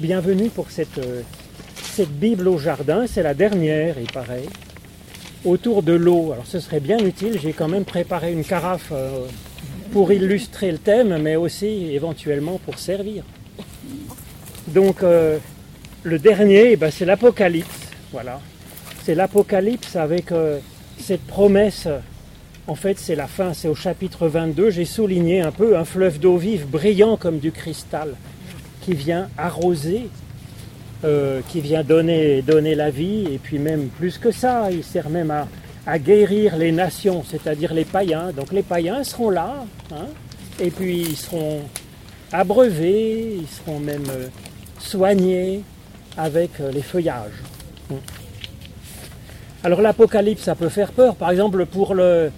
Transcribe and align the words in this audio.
Bienvenue 0.00 0.48
pour 0.48 0.72
cette, 0.72 0.98
euh, 0.98 1.22
cette 1.80 2.10
Bible 2.10 2.48
au 2.48 2.58
jardin, 2.58 3.06
c'est 3.06 3.22
la 3.22 3.32
dernière, 3.32 3.94
il 4.00 4.10
paraît, 4.10 4.42
autour 5.44 5.84
de 5.84 5.92
l'eau. 5.92 6.32
Alors 6.32 6.46
ce 6.46 6.58
serait 6.58 6.80
bien 6.80 6.98
utile, 6.98 7.38
j'ai 7.40 7.52
quand 7.52 7.68
même 7.68 7.84
préparé 7.84 8.32
une 8.32 8.42
carafe 8.42 8.88
euh, 8.90 9.26
pour 9.92 10.10
illustrer 10.12 10.72
le 10.72 10.78
thème, 10.78 11.18
mais 11.22 11.36
aussi 11.36 11.92
éventuellement 11.92 12.58
pour 12.64 12.80
servir. 12.80 13.22
Donc 14.66 15.04
euh, 15.04 15.38
le 16.02 16.18
dernier, 16.18 16.72
eh 16.72 16.76
ben, 16.76 16.90
c'est 16.90 17.04
l'Apocalypse. 17.04 17.88
Voilà. 18.10 18.40
C'est 19.04 19.14
l'Apocalypse 19.14 19.94
avec 19.94 20.32
cette 20.98 21.24
promesse. 21.24 21.86
En 22.66 22.74
fait, 22.74 22.98
c'est 22.98 23.14
la 23.14 23.28
fin, 23.28 23.52
c'est 23.52 23.68
au 23.68 23.74
chapitre 23.76 24.26
22. 24.26 24.70
J'ai 24.70 24.86
souligné 24.86 25.40
un 25.40 25.52
peu 25.52 25.76
un 25.76 25.84
fleuve 25.84 26.18
d'eau 26.18 26.36
vive 26.36 26.66
brillant 26.66 27.16
comme 27.16 27.38
du 27.38 27.52
cristal 27.52 28.14
qui 28.84 28.92
vient 28.92 29.28
arroser, 29.38 30.08
euh, 31.04 31.40
qui 31.48 31.60
vient 31.60 31.82
donner, 31.82 32.42
donner 32.42 32.74
la 32.74 32.90
vie, 32.90 33.26
et 33.32 33.38
puis 33.38 33.58
même 33.58 33.88
plus 33.88 34.18
que 34.18 34.30
ça, 34.30 34.70
il 34.70 34.84
sert 34.84 35.08
même 35.08 35.30
à, 35.86 35.98
guérir 35.98 36.56
les 36.56 36.72
nations, 36.72 37.22
c'est-à-dire 37.28 37.74
les 37.74 37.84
païens. 37.84 38.30
Donc 38.32 38.52
les 38.52 38.62
païens 38.62 39.04
seront 39.04 39.30
là, 39.30 39.64
hein, 39.92 40.06
et 40.58 40.70
puis 40.70 41.00
ils 41.00 41.16
seront 41.16 41.60
abreuvés, 42.32 43.36
ils 43.40 43.48
seront 43.48 43.80
même 43.80 44.04
euh, 44.10 44.28
soignés 44.78 45.62
avec 46.16 46.58
euh, 46.60 46.70
les 46.70 46.82
feuillages. 46.82 47.42
Alors 49.62 49.80
l'Apocalypse, 49.80 50.42
ça 50.42 50.54
peut 50.54 50.68
faire 50.68 50.92
peur. 50.92 51.16
Par 51.16 51.30
exemple, 51.30 51.64
pour, 51.66 51.94
le, 51.94 52.30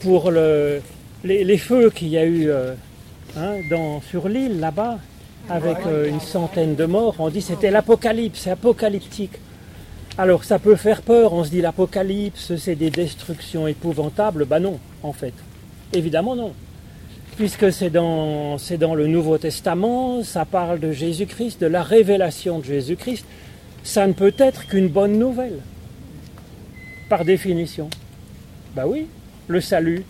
pour 0.00 0.30
le, 0.30 0.80
les, 1.24 1.58
feux 1.58 1.90
qu'il 1.90 2.08
y 2.08 2.18
a 2.18 2.24
eu 2.24 2.50
hein, 2.50 3.54
dans, 3.70 4.00
sur 4.00 4.28
l'île 4.28 4.60
là-bas, 4.60 4.98
avec 5.48 5.78
euh, 5.86 6.08
une 6.08 6.20
centaine 6.20 6.74
de 6.74 6.84
morts, 6.84 7.16
on 7.18 7.28
dit 7.30 7.42
c'était 7.42 7.70
l'Apocalypse, 7.70 8.40
c'est 8.40 8.50
apocalyptique. 8.50 9.38
Alors 10.16 10.44
ça 10.44 10.58
peut 10.58 10.76
faire 10.76 11.02
peur, 11.02 11.32
on 11.32 11.44
se 11.44 11.50
dit 11.50 11.60
l'Apocalypse, 11.60 12.56
c'est 12.56 12.74
des 12.74 12.90
destructions 12.90 13.66
épouvantables. 13.66 14.44
Ben 14.44 14.60
non, 14.60 14.78
en 15.02 15.12
fait. 15.12 15.34
Évidemment 15.92 16.36
non. 16.36 16.52
Puisque 17.36 17.72
c'est 17.72 17.90
dans, 17.90 18.58
c'est 18.58 18.78
dans 18.78 18.94
le 18.94 19.06
Nouveau 19.06 19.38
Testament, 19.38 20.22
ça 20.24 20.44
parle 20.44 20.80
de 20.80 20.92
Jésus-Christ, 20.92 21.60
de 21.60 21.66
la 21.66 21.82
révélation 21.82 22.58
de 22.58 22.64
Jésus-Christ. 22.64 23.24
Ça 23.84 24.06
ne 24.06 24.12
peut 24.12 24.34
être 24.38 24.66
qu'une 24.66 24.88
bonne 24.88 25.18
nouvelle 25.18 25.60
par 27.08 27.24
définition. 27.24 27.88
Ben 28.74 28.84
oui, 28.86 29.06
le 29.46 29.60
salut. 29.60 30.04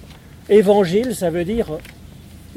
Évangile, 0.48 1.14
ça 1.14 1.30
veut 1.30 1.44
dire 1.44 1.66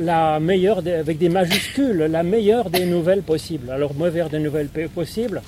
la 0.02 0.40
meilleure, 0.40 0.80
avec 0.80 1.18
des 1.18 1.30
majuscules, 1.30 1.98
la 1.98 2.24
meilleure 2.24 2.70
des 2.70 2.86
nouvelles 2.86 3.22
possibles. 3.22 3.70
Alors 3.70 3.94
mauvaise 3.94 4.30
des 4.30 4.40
nouvelles 4.40 4.70
possibles, 4.94 5.42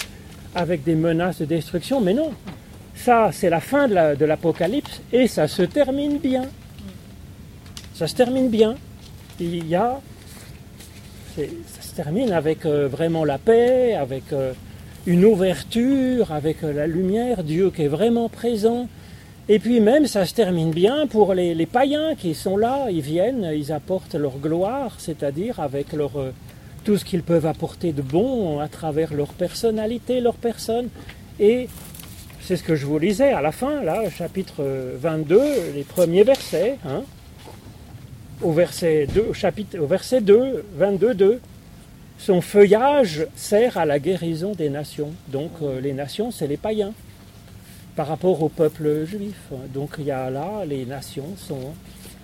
avec 0.56 0.84
des 0.84 0.96
menaces 0.96 1.40
de 1.40 1.46
destruction, 1.46 2.00
mais 2.02 2.14
non. 2.14 2.32
Ça, 2.96 3.32
c'est 3.34 3.50
la 3.50 3.60
fin 3.60 3.88
de 3.88 4.26
l'Apocalypse 4.26 5.02
et 5.12 5.28
ça 5.28 5.48
se 5.48 5.64
termine 5.64 6.20
bien. 6.20 6.44
Ça 7.94 8.08
se 8.08 8.16
termine 8.16 8.50
bien. 8.50 8.76
Il 9.40 9.68
y 9.68 9.76
a, 9.76 10.00
ça 11.36 11.82
se 11.82 11.96
termine 11.96 12.32
avec 12.32 12.66
euh, 12.66 12.88
vraiment 12.88 13.26
la 13.26 13.38
paix, 13.38 13.96
avec 13.96 14.32
euh, 14.32 14.54
une 15.06 15.26
ouverture, 15.26 16.32
avec 16.32 16.64
euh, 16.64 16.72
la 16.72 16.88
lumière, 16.88 17.44
Dieu 17.44 17.72
qui 17.72 17.84
est 17.84 17.88
vraiment 17.88 18.30
présent. 18.30 18.88
Et 19.50 19.60
puis 19.60 19.82
même, 19.82 20.08
ça 20.08 20.26
se 20.26 20.34
termine 20.34 20.72
bien 20.72 21.06
pour 21.08 21.34
les, 21.34 21.66
païens 21.66 22.16
qui 22.16 22.34
sont 22.34 22.56
là, 22.56 22.88
ils 22.90 23.02
viennent, 23.02 23.52
ils 23.54 23.72
apportent 23.72 24.16
leur 24.16 24.38
gloire, 24.38 24.96
c'est-à-dire 25.00 25.60
avec 25.60 25.92
leur, 25.92 26.12
tout 26.84 26.98
ce 26.98 27.06
qu'ils 27.06 27.24
peuvent 27.24 27.46
apporter 27.46 27.92
de 27.92 28.02
bon 28.02 28.60
à 28.60 28.68
travers 28.68 29.14
leur 29.14 29.34
personnalité, 29.34 30.22
leur 30.22 30.36
personne. 30.36 30.90
Et 31.40 31.68
c'est 32.42 32.58
ce 32.58 32.64
que 32.64 32.76
je 32.76 32.86
vous 32.86 33.00
lisais 33.00 33.32
à 33.32 33.42
la 33.42 33.52
fin, 33.52 33.82
là, 33.84 34.10
chapitre 34.10 34.64
22, 34.98 35.42
les 35.76 35.84
premiers 35.84 36.24
versets. 36.24 36.78
Hein, 36.86 37.04
au 38.42 38.52
verset 38.52 39.08
2, 39.14 39.28
au 39.30 39.34
chapitre, 39.34 39.80
au 39.80 39.88
verset 39.88 40.22
2, 40.22 40.66
22, 40.76 41.14
2. 41.14 41.42
Son 42.18 42.42
feuillage 42.42 43.26
sert 43.36 43.78
à 43.78 43.86
la 43.86 44.00
guérison 44.00 44.52
des 44.52 44.70
nations. 44.70 45.12
Donc 45.30 45.52
euh, 45.62 45.80
les 45.80 45.94
nations, 45.94 46.32
c'est 46.32 46.48
les 46.48 46.58
païens 46.58 46.94
par 47.96 48.08
rapport 48.08 48.42
au 48.42 48.50
peuple 48.50 49.06
juif. 49.06 49.52
Donc 49.74 49.96
il 50.00 50.06
y 50.06 50.12
a 50.12 50.30
là, 50.30 50.66
les 50.66 50.86
nations 50.86 51.36
sont 51.38 51.74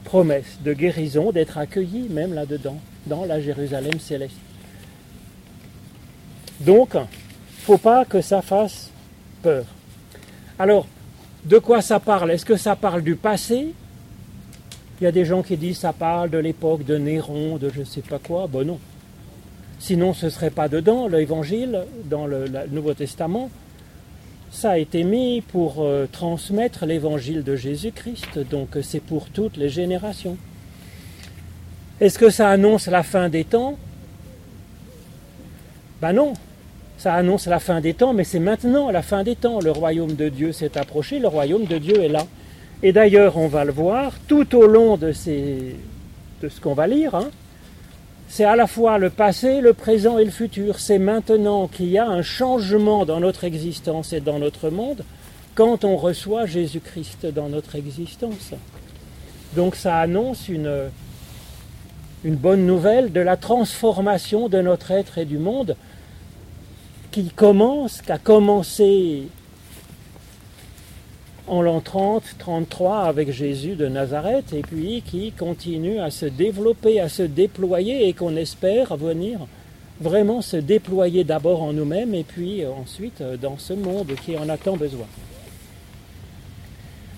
promesses 0.03 0.57
de 0.63 0.73
guérison, 0.73 1.31
d'être 1.31 1.57
accueillies 1.57 2.07
même 2.09 2.33
là-dedans, 2.33 2.79
dans 3.05 3.25
la 3.25 3.39
Jérusalem 3.39 3.99
céleste. 3.99 4.35
Donc, 6.59 6.89
il 6.93 6.99
ne 6.99 7.05
faut 7.61 7.77
pas 7.77 8.05
que 8.05 8.21
ça 8.21 8.41
fasse 8.41 8.89
peur. 9.41 9.65
Alors, 10.57 10.87
de 11.45 11.57
quoi 11.57 11.81
ça 11.81 11.99
parle? 11.99 12.31
Est-ce 12.31 12.45
que 12.45 12.57
ça 12.57 12.75
parle 12.75 13.01
du 13.01 13.15
passé? 13.15 13.73
Il 14.99 15.03
y 15.05 15.07
a 15.07 15.11
des 15.11 15.23
gens 15.23 15.41
qui 15.41 15.55
disent 15.55 15.79
ça 15.79 15.93
parle 15.93 16.29
de 16.29 16.37
l'époque 16.37 16.83
de 16.83 16.97
Néron, 16.97 17.57
de 17.57 17.69
je 17.73 17.79
ne 17.79 17.85
sais 17.85 18.01
pas 18.01 18.19
quoi. 18.19 18.47
Bon 18.47 18.65
non. 18.65 18.79
Sinon, 19.79 20.13
ce 20.13 20.25
ne 20.25 20.29
serait 20.29 20.49
pas 20.49 20.67
dedans, 20.67 21.07
l'évangile, 21.07 21.85
dans 22.03 22.27
le, 22.27 22.45
le, 22.47 22.67
Nouveau 22.69 22.93
Testament. 22.93 23.49
Ça 24.51 24.71
a 24.71 24.77
été 24.77 25.03
mis 25.03 25.41
pour 25.41 25.77
euh, 25.79 26.07
transmettre 26.11 26.85
l'évangile 26.85 27.43
de 27.43 27.55
Jésus-Christ, 27.55 28.39
donc 28.49 28.69
c'est 28.81 28.99
pour 28.99 29.29
toutes 29.29 29.57
les 29.57 29.69
générations. 29.69 30.37
Est-ce 32.01 32.17
que 32.17 32.29
ça 32.29 32.49
annonce 32.49 32.87
la 32.87 33.03
fin 33.03 33.29
des 33.29 33.43
temps? 33.43 33.77
Ben 36.01 36.13
non, 36.13 36.33
ça 36.97 37.13
annonce 37.13 37.45
la 37.45 37.59
fin 37.59 37.79
des 37.79 37.93
temps, 37.93 38.13
mais 38.13 38.23
c'est 38.23 38.39
maintenant 38.39 38.89
la 38.89 39.01
fin 39.01 39.23
des 39.23 39.35
temps. 39.35 39.59
Le 39.61 39.71
royaume 39.71 40.15
de 40.15 40.29
Dieu 40.29 40.51
s'est 40.51 40.77
approché, 40.77 41.19
le 41.19 41.27
royaume 41.27 41.65
de 41.65 41.77
Dieu 41.77 42.01
est 42.01 42.09
là. 42.09 42.25
Et 42.81 42.91
d'ailleurs, 42.91 43.37
on 43.37 43.47
va 43.47 43.65
le 43.65 43.71
voir 43.71 44.13
tout 44.27 44.55
au 44.55 44.65
long 44.65 44.97
de, 44.97 45.11
ces, 45.11 45.75
de 46.41 46.49
ce 46.49 46.59
qu'on 46.59 46.73
va 46.73 46.87
lire. 46.87 47.15
Hein, 47.15 47.29
c'est 48.29 48.45
à 48.45 48.55
la 48.55 48.67
fois 48.67 48.99
le 48.99 49.09
passé, 49.09 49.59
le 49.59 49.73
présent 49.73 50.19
et 50.19 50.23
le 50.23 50.31
futur. 50.31 50.79
C'est 50.79 50.99
maintenant 50.99 51.67
qu'il 51.67 51.89
y 51.89 51.97
a 51.97 52.07
un 52.07 52.21
changement 52.21 53.05
dans 53.05 53.19
notre 53.19 53.43
existence 53.43 54.13
et 54.13 54.21
dans 54.21 54.37
notre 54.37 54.69
monde 54.69 55.03
quand 55.55 55.83
on 55.83 55.97
reçoit 55.97 56.45
Jésus-Christ 56.45 57.25
dans 57.25 57.49
notre 57.49 57.75
existence. 57.75 58.53
Donc 59.55 59.75
ça 59.75 59.97
annonce 59.97 60.47
une, 60.47 60.89
une 62.23 62.35
bonne 62.35 62.65
nouvelle 62.67 63.11
de 63.11 63.19
la 63.19 63.35
transformation 63.35 64.47
de 64.47 64.61
notre 64.61 64.91
être 64.91 65.17
et 65.17 65.25
du 65.25 65.39
monde 65.39 65.75
qui 67.11 67.29
commence, 67.31 68.01
qui 68.03 68.11
a 68.11 68.19
commencé 68.19 69.27
en 71.49 71.61
l'an 71.61 71.81
30, 71.81 72.23
33 72.37 73.01
avec 73.01 73.31
Jésus 73.31 73.75
de 73.75 73.87
Nazareth 73.87 74.53
et 74.53 74.61
puis 74.61 75.01
qui 75.05 75.31
continue 75.31 75.99
à 75.99 76.11
se 76.11 76.25
développer, 76.25 76.99
à 76.99 77.09
se 77.09 77.23
déployer 77.23 78.07
et 78.07 78.13
qu'on 78.13 78.35
espère 78.35 78.95
venir 78.95 79.39
vraiment 79.99 80.41
se 80.41 80.57
déployer 80.57 81.23
d'abord 81.23 81.63
en 81.63 81.73
nous-mêmes 81.73 82.13
et 82.13 82.23
puis 82.23 82.63
ensuite 82.65 83.21
dans 83.41 83.57
ce 83.57 83.73
monde 83.73 84.13
qui 84.23 84.37
en 84.37 84.47
a 84.47 84.57
tant 84.57 84.77
besoin. 84.77 85.07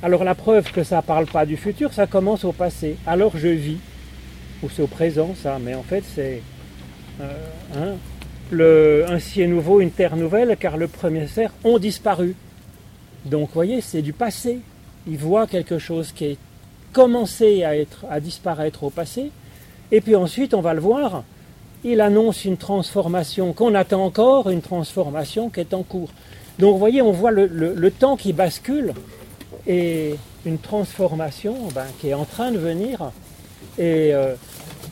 Alors 0.02 0.24
la 0.24 0.34
preuve 0.34 0.72
que 0.72 0.84
ça 0.84 0.98
ne 0.98 1.02
parle 1.02 1.28
pas 1.28 1.46
du 1.46 1.58
futur, 1.58 1.94
ça 1.94 2.08
commence 2.08 2.44
au 2.44 2.54
passé. 2.54 2.98
Alors 3.06 3.34
je 3.36 3.50
vis, 3.50 3.78
ou 4.64 4.70
c'est 4.70 4.82
au 4.82 4.88
présent 4.88 5.36
ça, 5.36 5.60
mais 5.62 5.76
en 5.76 5.84
fait 5.84 6.04
c'est 6.16 6.42
euh, 7.22 7.34
hein, 7.76 9.08
un 9.08 9.20
ciel 9.20 9.50
nouveau, 9.52 9.82
une 9.82 9.92
terre 9.92 10.16
nouvelle, 10.16 10.56
car 10.60 10.78
le 10.78 10.88
premier 10.88 11.28
cerf 11.28 11.52
ont 11.64 11.78
disparu. 11.78 12.36
Donc, 13.26 13.50
vous 13.50 13.54
voyez, 13.54 13.82
c'est 13.82 14.02
du 14.02 14.14
passé. 14.14 14.60
Il 15.08 15.18
voit 15.18 15.48
quelque 15.48 15.80
chose 15.80 16.12
qui 16.12 16.26
est 16.26 16.38
commencé 16.94 17.64
à, 17.64 17.78
être, 17.78 18.06
à 18.10 18.20
disparaître 18.20 18.84
au 18.84 18.90
passé. 18.90 19.32
Et 19.92 20.02
puis 20.02 20.16
ensuite, 20.16 20.54
on 20.54 20.62
va 20.62 20.74
le 20.74 20.80
voir, 20.80 21.24
il 21.84 22.02
annonce 22.02 22.46
une 22.46 22.58
transformation 22.58 23.54
qu'on 23.54 23.76
attend 23.76 24.06
encore, 24.06 24.50
une 24.50 24.62
transformation 24.62 25.50
qui 25.50 25.60
est 25.60 25.74
en 25.74 25.84
cours. 25.84 26.10
Donc, 26.60 26.74
vous 26.74 26.80
voyez, 26.80 27.02
on 27.02 27.12
voit 27.12 27.32
le, 27.32 27.48
le, 27.48 27.92
temps 27.92 28.18
qui 28.18 28.34
bascule 28.34 28.94
et 29.68 30.16
une 30.46 30.60
transformation 30.60 31.56
ben, 31.74 31.86
qui 32.00 32.10
est 32.10 32.14
en 32.14 32.26
train 32.26 32.52
de 32.52 32.58
venir. 32.58 33.12
Et 33.78 34.14
euh, 34.14 34.36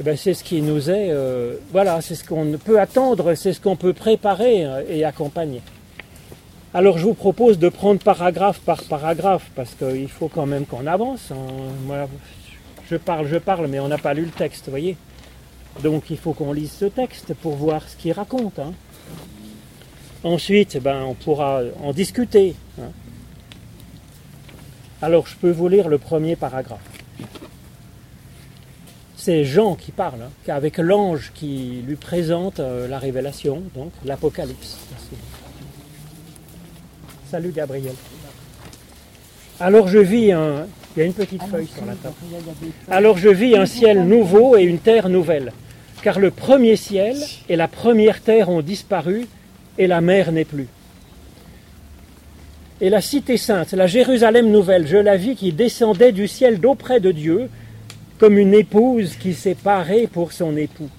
ben, 0.03 0.17
c'est 0.17 0.33
ce 0.33 0.43
qui 0.43 0.61
nous 0.61 0.89
est, 0.89 1.09
euh, 1.11 1.55
voilà, 1.71 2.01
c'est 2.01 2.15
ce 2.15 2.23
qu'on 2.23 2.57
peut 2.63 2.79
attendre, 2.79 3.35
c'est 3.35 3.53
ce 3.53 3.59
qu'on 3.59 3.75
peut 3.75 3.93
préparer 3.93 4.65
et 4.89 5.03
accompagner. 5.03 5.61
Alors 6.71 6.99
je 6.99 7.03
vous 7.03 7.15
propose 7.15 7.57
de 7.57 7.67
prendre 7.67 7.99
paragraphe 7.99 8.59
par 8.59 8.83
paragraphe, 8.83 9.49
parce 9.55 9.73
qu'il 9.73 10.07
faut 10.07 10.27
quand 10.27 10.45
même 10.45 10.67
qu'on 10.67 10.85
avance. 10.85 11.31
Hein. 11.31 11.35
Moi, 11.87 12.07
je 12.89 12.95
parle, 12.95 13.27
je 13.27 13.37
parle, 13.37 13.65
mais 13.65 13.79
on 13.79 13.87
n'a 13.87 13.97
pas 13.97 14.13
lu 14.13 14.25
le 14.25 14.29
texte, 14.29 14.65
vous 14.65 14.71
voyez. 14.71 14.95
Donc 15.81 16.11
il 16.11 16.17
faut 16.17 16.33
qu'on 16.33 16.53
lise 16.53 16.71
ce 16.71 16.85
texte 16.85 17.33
pour 17.33 17.55
voir 17.55 17.89
ce 17.89 17.95
qu'il 17.95 18.11
raconte. 18.11 18.59
Hein. 18.59 18.73
Ensuite, 20.23 20.77
ben, 20.77 21.01
on 21.03 21.15
pourra 21.15 21.61
en 21.81 21.91
discuter. 21.91 22.53
Hein. 22.79 22.91
Alors 25.01 25.25
je 25.25 25.35
peux 25.37 25.51
vous 25.51 25.69
lire 25.69 25.89
le 25.89 25.97
premier 25.97 26.35
paragraphe. 26.35 26.81
c'est 29.15 29.43
Jean 29.43 29.75
qui 29.75 29.91
parle, 29.91 30.29
avec 30.47 30.77
l'ange 30.77 31.31
qui 31.33 31.83
lui 31.87 31.95
présente 31.95 32.59
euh, 32.59 32.87
la 32.87 32.99
révélation, 32.99 33.63
donc 33.73 33.91
l'Apocalypse. 34.05 34.77
Salut 37.29 37.51
Gabriel. 37.55 37.93
Alors 39.59 39.87
je 39.87 39.99
vis 39.99 40.31
un. 40.31 40.65
Il 40.95 40.99
y 40.99 41.03
a 41.03 41.05
une 41.05 41.13
petite 41.13 41.43
feuille 41.43 41.67
sur 41.67 41.85
la 41.85 41.93
table. 41.93 42.15
Alors 42.89 43.19
je 43.19 43.29
vis 43.29 43.55
un 43.55 43.67
ciel 43.67 44.07
nouveau 44.07 44.57
et 44.57 44.63
une 44.63 44.79
terre 44.79 45.09
nouvelle. 45.09 45.51
Car 46.01 46.17
le 46.17 46.31
premier 46.31 46.75
ciel 46.75 47.17
et 47.47 47.55
la 47.55 47.67
première 47.67 48.21
terre 48.21 48.49
ont 48.49 48.63
disparu 48.63 49.27
et 49.77 49.85
la 49.85 50.01
mer 50.01 50.31
n'est 50.31 50.45
plus. 50.45 50.67
Et 52.81 52.89
la 52.89 53.01
cité 53.01 53.37
sainte, 53.37 53.73
la 53.73 53.85
Jérusalem 53.85 54.49
nouvelle, 54.49 54.87
je 54.87 54.97
la 54.97 55.15
vis 55.15 55.35
qui 55.35 55.53
descendait 55.53 56.13
du 56.13 56.27
ciel 56.27 56.59
d'auprès 56.59 56.99
de 56.99 57.11
Dieu, 57.11 57.49
comme 58.17 58.39
une 58.39 58.55
épouse 58.55 59.15
qui 59.17 59.35
s'est 59.35 59.55
parée 59.55 60.07
pour 60.07 60.31
son 60.31 60.57
époux. 60.57 60.89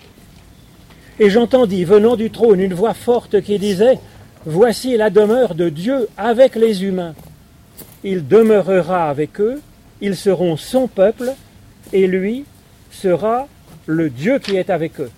Et 1.19 1.29
j'entendis, 1.29 1.85
venant 1.85 2.15
du 2.15 2.31
trône, 2.31 2.61
une 2.61 2.75
voix 2.75 2.95
forte 2.95 3.41
qui 3.41 3.59
disait, 3.59 3.99
Voici 4.47 4.97
la 4.97 5.11
demeure 5.11 5.55
de 5.55 5.69
Dieu 5.69 6.09
avec 6.17 6.57
les 6.57 6.85
humains. 6.85 7.15
Il 8.05 8.27
demeurera 8.27 9.11
avec 9.11 9.39
eux, 9.39 9.61
ils 10.01 10.17
seront 10.17 10.57
son 10.57 10.89
peuple, 10.89 11.33
et 11.93 12.07
lui 12.07 12.47
sera 12.91 13.49
le 13.87 14.09
Dieu 14.09 14.39
qui 14.39 14.57
est 14.57 14.71
avec 14.71 14.99
eux. 14.99 15.11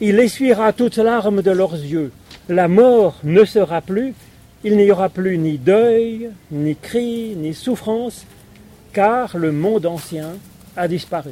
Il 0.00 0.20
essuiera 0.20 0.74
toutes 0.74 0.98
larmes 0.98 1.40
de 1.40 1.50
leurs 1.50 1.74
yeux. 1.74 2.12
La 2.50 2.68
mort 2.68 3.16
ne 3.24 3.46
sera 3.46 3.80
plus, 3.80 4.12
il 4.62 4.76
n'y 4.76 4.90
aura 4.90 5.08
plus 5.08 5.38
ni 5.38 5.56
deuil, 5.56 6.30
ni 6.50 6.76
cri, 6.76 7.34
ni 7.34 7.54
souffrance, 7.54 8.26
car 8.92 9.38
le 9.38 9.52
monde 9.52 9.86
ancien 9.86 10.36
a 10.76 10.86
disparu. 10.86 11.30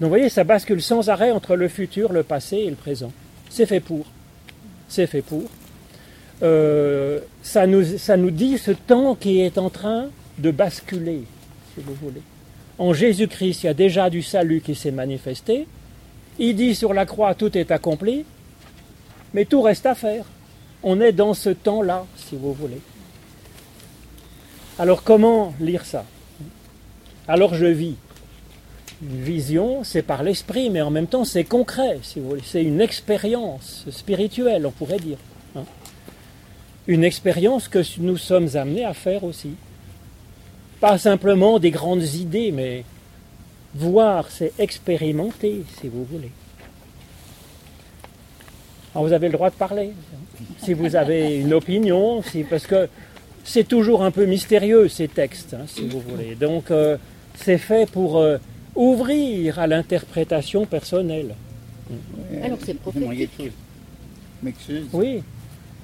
Donc 0.00 0.02
vous 0.02 0.08
voyez, 0.08 0.28
ça 0.28 0.44
bascule 0.44 0.80
sans 0.80 1.08
arrêt 1.08 1.32
entre 1.32 1.56
le 1.56 1.66
futur, 1.66 2.12
le 2.12 2.22
passé 2.22 2.58
et 2.58 2.70
le 2.70 2.76
présent. 2.76 3.10
C'est 3.50 3.66
fait 3.66 3.80
pour. 3.80 4.06
C'est 4.88 5.06
fait 5.06 5.22
pour. 5.22 5.44
Euh, 6.42 7.20
ça, 7.42 7.66
nous, 7.66 7.84
ça 7.98 8.16
nous 8.16 8.30
dit 8.30 8.58
ce 8.58 8.70
temps 8.70 9.14
qui 9.14 9.40
est 9.40 9.58
en 9.58 9.70
train 9.70 10.08
de 10.38 10.50
basculer, 10.50 11.22
si 11.74 11.82
vous 11.82 11.94
voulez. 11.94 12.22
En 12.78 12.92
Jésus-Christ, 12.92 13.62
il 13.62 13.66
y 13.66 13.68
a 13.70 13.74
déjà 13.74 14.10
du 14.10 14.22
salut 14.22 14.60
qui 14.60 14.74
s'est 14.74 14.90
manifesté. 14.90 15.66
Il 16.38 16.56
dit 16.56 16.74
sur 16.74 16.92
la 16.92 17.06
croix, 17.06 17.34
tout 17.34 17.56
est 17.56 17.70
accompli, 17.70 18.24
mais 19.32 19.46
tout 19.46 19.62
reste 19.62 19.86
à 19.86 19.94
faire. 19.94 20.26
On 20.82 21.00
est 21.00 21.12
dans 21.12 21.32
ce 21.32 21.48
temps-là, 21.50 22.04
si 22.16 22.36
vous 22.36 22.52
voulez. 22.52 22.80
Alors 24.78 25.02
comment 25.02 25.54
lire 25.58 25.86
ça? 25.86 26.04
Alors 27.26 27.54
je 27.54 27.66
vis. 27.66 27.96
Une 29.02 29.22
vision, 29.22 29.84
c'est 29.84 30.02
par 30.02 30.22
l'esprit, 30.22 30.70
mais 30.70 30.80
en 30.80 30.90
même 30.90 31.06
temps 31.06 31.24
c'est 31.24 31.44
concret, 31.44 31.98
si 32.02 32.20
vous 32.20 32.30
voulez. 32.30 32.42
C'est 32.44 32.62
une 32.62 32.80
expérience 32.80 33.84
spirituelle, 33.90 34.66
on 34.66 34.70
pourrait 34.70 34.98
dire. 34.98 35.18
Hein. 35.54 35.64
une 36.86 37.02
expérience 37.04 37.66
que 37.68 37.82
nous 38.00 38.16
sommes 38.16 38.48
amenés 38.54 38.84
à 38.84 38.94
faire 38.94 39.24
aussi. 39.24 39.54
Pas 40.80 40.98
simplement 40.98 41.58
des 41.58 41.70
grandes 41.70 42.04
idées, 42.14 42.52
mais 42.52 42.84
voir, 43.74 44.30
c'est 44.30 44.52
expérimenter, 44.58 45.64
si 45.80 45.88
vous 45.88 46.04
voulez. 46.04 46.30
Alors 48.94 49.06
vous 49.06 49.12
avez 49.12 49.26
le 49.26 49.34
droit 49.34 49.50
de 49.50 49.54
parler. 49.56 49.92
Si 50.58 50.72
vous 50.72 50.96
avez 50.96 51.36
une 51.36 51.52
opinion, 51.52 52.22
si, 52.22 52.44
parce 52.44 52.66
que 52.66 52.88
c'est 53.44 53.68
toujours 53.68 54.02
un 54.02 54.10
peu 54.10 54.24
mystérieux 54.24 54.88
ces 54.88 55.08
textes, 55.08 55.54
hein, 55.54 55.64
si 55.66 55.86
vous 55.86 56.00
voulez. 56.00 56.34
Donc 56.34 56.70
euh, 56.70 56.96
c'est 57.34 57.58
fait 57.58 57.90
pour 57.90 58.18
euh, 58.18 58.38
ouvrir 58.76 59.58
à 59.58 59.66
l'interprétation 59.66 60.66
personnelle. 60.66 61.34
Alors 62.42 62.58
c'est 62.64 62.74
prophétique. 62.74 63.52
M'excuse. 64.42 64.86
Oui. 64.92 65.22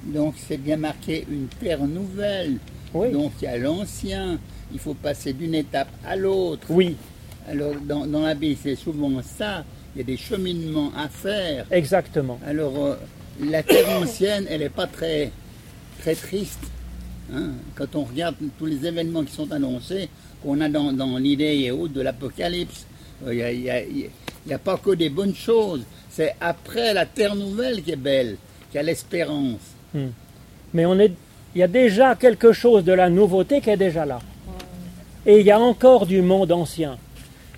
Donc 0.03 0.35
c'est 0.47 0.57
bien 0.57 0.77
marqué 0.77 1.25
une 1.29 1.47
terre 1.47 1.85
nouvelle. 1.85 2.57
Oui. 2.93 3.11
Donc 3.11 3.31
il 3.41 3.45
y 3.45 3.47
a 3.47 3.57
l'ancien. 3.57 4.37
Il 4.73 4.79
faut 4.79 4.93
passer 4.93 5.33
d'une 5.33 5.55
étape 5.55 5.89
à 6.05 6.15
l'autre. 6.15 6.65
Oui, 6.69 6.95
Alors 7.49 7.75
dans, 7.85 8.05
dans 8.05 8.21
la 8.23 8.33
Bible, 8.35 8.57
c'est 8.61 8.75
souvent 8.75 9.21
ça. 9.21 9.63
Il 9.95 9.99
y 9.99 10.01
a 10.01 10.05
des 10.05 10.17
cheminements 10.17 10.91
à 10.97 11.07
faire. 11.07 11.65
exactement. 11.69 12.39
Alors, 12.47 12.73
euh, 12.83 12.95
la 13.39 13.61
terre 13.61 13.89
ancienne, 14.01 14.45
elle 14.49 14.61
n'est 14.61 14.69
pas 14.69 14.87
très, 14.87 15.31
très 15.99 16.15
triste. 16.15 16.59
hein. 17.31 17.51
Quand 17.75 17.95
on 17.95 18.03
regarde 18.03 18.35
tous 18.57 18.65
les 18.65 18.83
événements 18.87 19.23
qui 19.23 19.33
sont 19.33 19.51
annoncés, 19.51 20.09
qu'on 20.43 20.61
a 20.61 20.69
dans, 20.69 20.91
dans 20.91 21.17
l'idée 21.17 21.55
et 21.63 21.71
autres 21.71 21.93
de 21.93 22.01
l'Apocalypse, 22.01 22.85
euh, 23.25 23.33
il 23.33 24.09
n'y 24.45 24.53
a, 24.53 24.59
pas 24.59 24.77
que 24.77 24.91
des 24.91 25.09
bonnes 25.09 25.35
choses. 25.35 25.83
C'est 26.09 26.35
après 26.41 26.93
la 26.93 27.05
terre 27.05 27.35
nouvelle 27.35 27.81
qui 27.81 27.91
est 27.91 27.95
belle, 27.95 28.37
qui 28.71 28.77
a 28.77 28.83
l'espérance. 28.83 29.61
Mais 30.73 30.85
on 30.85 30.99
est, 30.99 31.13
il 31.55 31.59
y 31.59 31.63
a 31.63 31.67
déjà 31.67 32.15
quelque 32.15 32.51
chose 32.51 32.83
de 32.83 32.93
la 32.93 33.09
nouveauté 33.09 33.61
qui 33.61 33.69
est 33.69 33.77
déjà 33.77 34.05
là. 34.05 34.19
Et 35.25 35.39
il 35.39 35.45
y 35.45 35.51
a 35.51 35.59
encore 35.59 36.05
du 36.05 36.21
monde 36.21 36.51
ancien. 36.51 36.97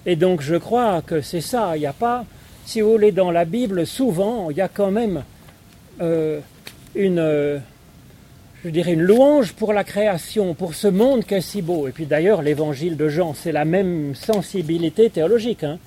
Et 0.06 0.16
donc 0.16 0.42
je 0.42 0.56
crois 0.56 1.02
que 1.02 1.22
c'est 1.22 1.42
ça. 1.42 1.76
Il 1.76 1.80
n'y 1.80 1.86
a 1.88 1.94
pas, 1.94 2.26
si 2.66 2.82
vous 2.82 2.92
voulez, 2.92 3.12
dans 3.12 3.32
la 3.32 3.46
Bible, 3.46 3.88
souvent, 3.88 4.50
il 4.52 4.58
y 4.58 4.62
a 4.62 4.68
quand 4.68 4.92
même 4.92 5.24
euh, 6.02 6.40
une, 6.94 7.20
euh, 7.20 7.58
je 8.66 8.72
dirais, 8.72 8.94
une 8.94 9.04
louange 9.04 9.54
pour 9.54 9.74
la 9.74 9.84
création, 9.84 10.56
pour 10.56 10.74
ce 10.74 10.88
monde 10.88 11.24
qui 11.24 11.36
est 11.36 11.42
si 11.42 11.62
beau. 11.62 11.88
Et 11.88 11.92
puis 11.92 12.08
d'ailleurs, 12.08 12.42
l'évangile 12.42 12.98
de 12.98 13.08
Jean, 13.10 13.36
c'est 13.36 13.52
la 13.52 13.64
même 13.64 14.16
sensibilité 14.16 15.12
théologique. 15.12 15.64
hein. 15.64 15.78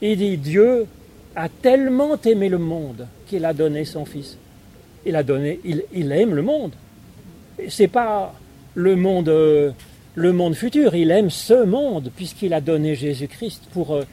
Il 0.00 0.18
dit 0.18 0.36
Dieu 0.36 0.86
a 1.34 1.48
tellement 1.48 2.16
aimé 2.24 2.48
le 2.48 2.58
monde 2.58 3.08
qu'il 3.26 3.44
a 3.44 3.52
donné 3.52 3.84
son 3.84 4.04
Fils. 4.04 4.38
Il 5.04 5.16
a 5.16 5.24
donné, 5.24 5.58
il, 5.64 6.12
aime 6.12 6.36
le 6.36 6.42
monde. 6.42 6.70
C'est 7.68 7.88
pas 7.88 8.32
le 8.74 8.94
monde, 8.94 9.28
euh, 9.28 9.72
le 10.14 10.32
monde 10.32 10.54
futur. 10.54 10.94
Il 10.94 11.10
aime 11.10 11.30
ce 11.30 11.64
monde 11.64 12.12
puisqu'il 12.14 12.54
a 12.54 12.60
donné 12.60 12.94
Jésus-Christ 12.94 13.64
pour 13.72 13.92
euh, 13.92 14.04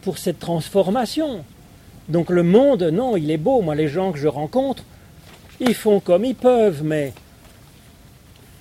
pour 0.00 0.16
cette 0.16 0.38
transformation. 0.38 1.44
Donc 2.08 2.30
le 2.30 2.42
monde, 2.42 2.82
non, 2.84 3.18
il 3.18 3.30
est 3.30 3.36
beau. 3.36 3.60
Moi, 3.60 3.74
les 3.74 3.88
gens 3.88 4.10
que 4.10 4.18
je 4.18 4.28
rencontre, 4.28 4.84
ils 5.60 5.74
font 5.74 6.00
comme 6.00 6.24
ils 6.24 6.34
peuvent, 6.34 6.82
mais 6.82 7.12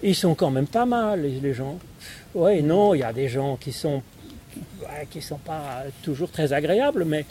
ils 0.01 0.16
sont 0.16 0.36
quand 0.36 0.51
même 0.51 0.68
pas 0.68 0.86
mal, 0.86 1.22
les, 1.22 1.54
gens. 1.54 1.80
Oui, 2.36 2.62
non, 2.62 2.94
il 2.94 3.00
y 3.00 3.04
a 3.04 3.13
des 3.13 3.30
gens 3.30 3.56
qui 3.56 3.72
sont 3.72 4.04
ouais, 4.81 5.07
qui 5.10 5.22
sont 5.22 5.38
pas 5.38 5.84
toujours 6.04 6.30
très 6.30 6.54
agréables, 6.54 7.06
mais 7.06 7.25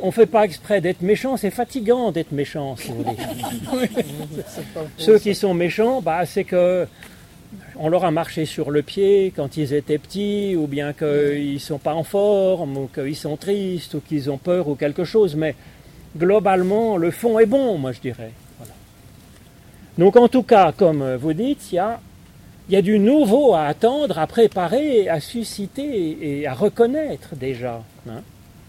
on 0.00 0.10
fait 0.10 0.26
pas 0.26 0.44
exprès 0.44 0.80
d'être 0.80 1.02
méchant. 1.02 1.36
C'est 1.36 1.50
fatigant 1.50 2.12
d'être 2.12 2.32
méchant, 2.32 2.76
si 2.76 2.88
vous 2.88 3.02
voulez. 3.02 3.88
Ceux 4.98 5.18
qui 5.18 5.34
sont 5.34 5.54
méchants, 5.54 6.00
bah, 6.02 6.26
c'est 6.26 6.44
que 6.44 6.86
on 7.80 7.88
leur 7.88 8.04
a 8.04 8.10
marché 8.10 8.44
sur 8.44 8.70
le 8.70 8.82
pied 8.82 9.32
quand 9.34 9.56
ils 9.56 9.72
étaient 9.72 9.98
petits, 9.98 10.56
ou 10.56 10.66
bien 10.66 10.92
qu'ils 10.92 11.54
ne 11.54 11.58
sont 11.58 11.78
pas 11.78 11.94
en 11.94 12.04
forme, 12.04 12.76
ou 12.76 12.90
qu'ils 12.92 13.16
sont 13.16 13.36
tristes, 13.36 13.94
ou 13.94 14.00
qu'ils 14.00 14.30
ont 14.30 14.38
peur, 14.38 14.68
ou 14.68 14.74
quelque 14.74 15.04
chose. 15.04 15.36
Mais 15.36 15.54
globalement, 16.16 16.96
le 16.96 17.10
fond 17.10 17.38
est 17.38 17.46
bon, 17.46 17.78
moi 17.78 17.92
je 17.92 18.00
dirais. 18.00 18.32
Donc 19.98 20.16
en 20.16 20.28
tout 20.28 20.44
cas, 20.44 20.72
comme 20.72 21.16
vous 21.16 21.32
dites, 21.32 21.72
il 21.72 21.82
y 22.70 22.76
a, 22.76 22.82
du 22.82 23.00
nouveau 23.00 23.54
à 23.54 23.64
attendre, 23.64 24.18
à 24.18 24.28
préparer, 24.28 25.08
à 25.08 25.20
susciter 25.20 26.18
et 26.22 26.46
à 26.46 26.54
reconnaître 26.54 27.34
déjà. 27.34 27.82
hein. 28.08 28.22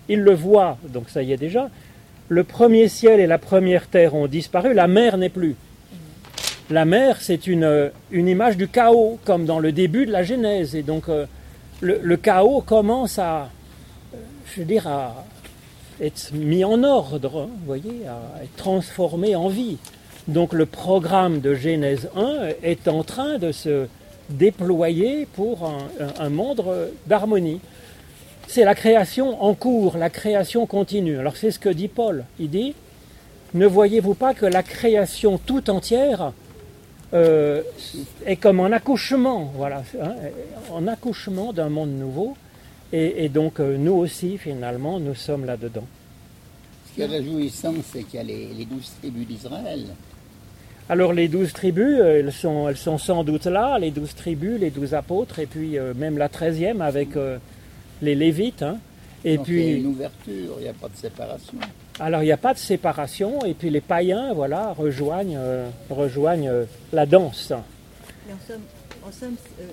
Il 0.09 0.21
le 0.21 0.33
voit, 0.33 0.77
donc 0.89 1.09
ça 1.09 1.21
y 1.21 1.31
est 1.31 1.38
déjà. 1.38 1.69
Le 2.29 2.43
premier 2.43 2.88
ciel 2.88 3.19
et 3.19 3.27
la 3.27 3.38
première 3.38 3.88
terre 3.88 4.15
ont 4.15 4.25
disparu, 4.25 4.74
la 4.74 4.88
mer 4.88 5.17
n'est 5.17 5.29
plus. 5.29 5.55
La 6.71 6.86
mer, 6.86 7.17
c'est 7.19 7.48
une, 7.48 7.91
une 8.12 8.27
image 8.27 8.57
du 8.57 8.67
chaos, 8.67 9.19
comme 9.25 9.45
dans 9.45 9.59
le 9.59 9.71
début 9.71 10.05
de 10.05 10.12
la 10.12 10.24
Genèse. 10.24 10.75
Et 10.75 10.83
donc, 10.83 11.09
euh, 11.09 11.25
le, 11.81 12.15
chaos 12.17 12.62
commence 12.62 13.17
à, 13.17 13.50
euh, 14.13 14.17
je 14.45 14.62
veux 14.62 14.77
être 16.01 16.31
mis 16.33 16.63
en 16.63 16.83
ordre, 16.83 17.41
hein, 17.41 17.50
voyez, 17.65 18.05
à 18.07 18.43
être 18.43 18.55
transformé 18.55 19.36
en 19.36 19.50
vie. 19.50 19.77
Donc, 20.29 20.53
le 20.53 20.67
programme 20.67 21.39
de 21.39 21.55
Genèse 21.55 22.07
1 22.15 22.50
est 22.62 22.88
en 22.88 23.03
train 23.03 23.39
de 23.39 23.51
se 23.51 23.88
déployer 24.29 25.25
pour 25.25 25.67
un, 26.19 26.29
monde 26.29 26.63
d'harmonie. 27.07 27.59
C'est 28.48 28.63
la 28.63 28.75
création 28.75 29.43
en 29.43 29.55
cours, 29.55 29.98
la 29.98 30.12
création 30.12 30.67
continue. 30.67 31.17
Alors, 31.17 31.36
c'est 31.36 31.50
ce 31.50 31.57
que 31.57 31.69
dit 31.69 31.88
Paul. 31.88 32.25
Il 32.39 32.51
dit, 32.51 32.75
ne 33.55 33.65
voyez-vous 33.65 34.13
pas 34.13 34.36
que 34.36 34.45
la 34.45 34.62
création 34.62 35.39
tout 35.43 35.67
entière 35.71 36.31
euh, 37.15 37.63
est 38.27 38.36
comme 38.36 38.59
un 38.59 38.71
accouchement, 38.71 39.51
voilà, 39.55 39.81
hein, 40.00 40.13
un 40.77 40.88
accouchement 40.88 41.53
d'un 41.53 41.69
monde 41.69 41.98
nouveau. 41.98 42.38
Et, 42.93 43.29
donc 43.29 43.59
euh, 43.59 43.77
nous 43.77 43.93
aussi, 43.93 44.38
finalement, 44.38 45.00
nous 45.00 45.15
sommes 45.15 45.45
là-dedans. 45.45 45.88
Ce 46.88 46.93
qui 46.93 47.01
est 47.01 47.05
réjouissant, 47.07 47.74
c'est 47.91 48.03
qu'il 48.03 48.17
y 48.17 48.19
a 48.19 48.24
les 48.24 48.65
douze 48.65 48.91
tribus 49.01 49.27
d'Israël. 49.27 49.86
Alors 50.89 51.13
les 51.13 51.27
douze 51.27 51.53
tribus, 51.53 52.00
euh, 52.00 52.19
elles 52.19 52.31
sont, 52.31 52.67
elles 52.67 52.77
sont 52.77 52.98
sans 52.98 53.24
doute 53.24 53.46
là, 53.46 53.77
les 53.77 53.91
douze 53.91 54.15
tribus, 54.15 54.60
les 54.60 54.72
douze 54.72 54.93
apôtres, 54.96 55.39
et 55.39 55.46
puis 55.46 55.77
euh, 55.77 55.93
même 55.93 56.17
la 56.17 56.29
treizième 56.29 56.81
avec 56.81 57.15
euh, 57.15 57.38
les 58.01 58.15
Lévites. 58.15 58.63
hein. 58.63 58.79
Et 59.25 59.38
Donc, 59.38 59.48
il 59.50 59.53
y 59.53 59.60
a 59.60 59.63
puis, 59.63 59.79
une 59.81 59.88
ouverture, 59.88 60.55
il 60.58 60.63
n'y 60.63 60.69
a 60.69 60.74
pas 60.74 60.88
de 60.88 60.96
séparation. 60.96 61.58
alors 62.00 62.24
il 62.24 62.25
n'y 62.25 62.31
a 62.31 62.38
pas 62.38 62.53
de 62.53 62.60
séparation, 62.60 63.43
et 63.46 63.53
puis 63.53 63.69
les 63.69 63.81
païens, 63.81 64.34
voilà, 64.34 64.72
rejoignent, 64.74 65.38
euh, 65.38 65.69
rejoignent 65.89 66.50
euh, 66.50 66.65
la 66.93 67.05
danse. 67.05 67.51
Mais 68.25 68.34
en 68.34 68.48
somme, 68.48 68.62
en 69.05 69.12
somme, 69.12 69.36
euh, 69.60 69.63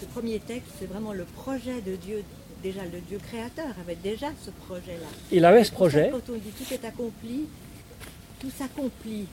ce, 0.00 0.04
premier 0.06 0.38
texte, 0.38 0.70
c'est 0.78 0.86
vraiment 0.86 1.12
le 1.12 1.24
projet 1.24 1.80
de 1.80 1.96
Dieu. 1.96 2.22
Déjà, 2.62 2.82
le 2.84 3.00
Dieu 3.08 3.18
créateur 3.26 3.74
avait 3.80 3.96
déjà 3.96 4.28
ce 4.44 4.50
projet-là. 4.66 5.08
Il 5.32 5.44
avait 5.44 5.64
ce 5.64 5.70
ça 5.70 5.76
projet. 5.76 6.10
Quand 6.12 6.32
on 6.32 6.36
dit 6.36 6.52
tout 6.56 6.74
est 6.74 6.84
accompli, 6.86 7.46
tout 8.38 8.50
s'accomplit. 8.56 9.26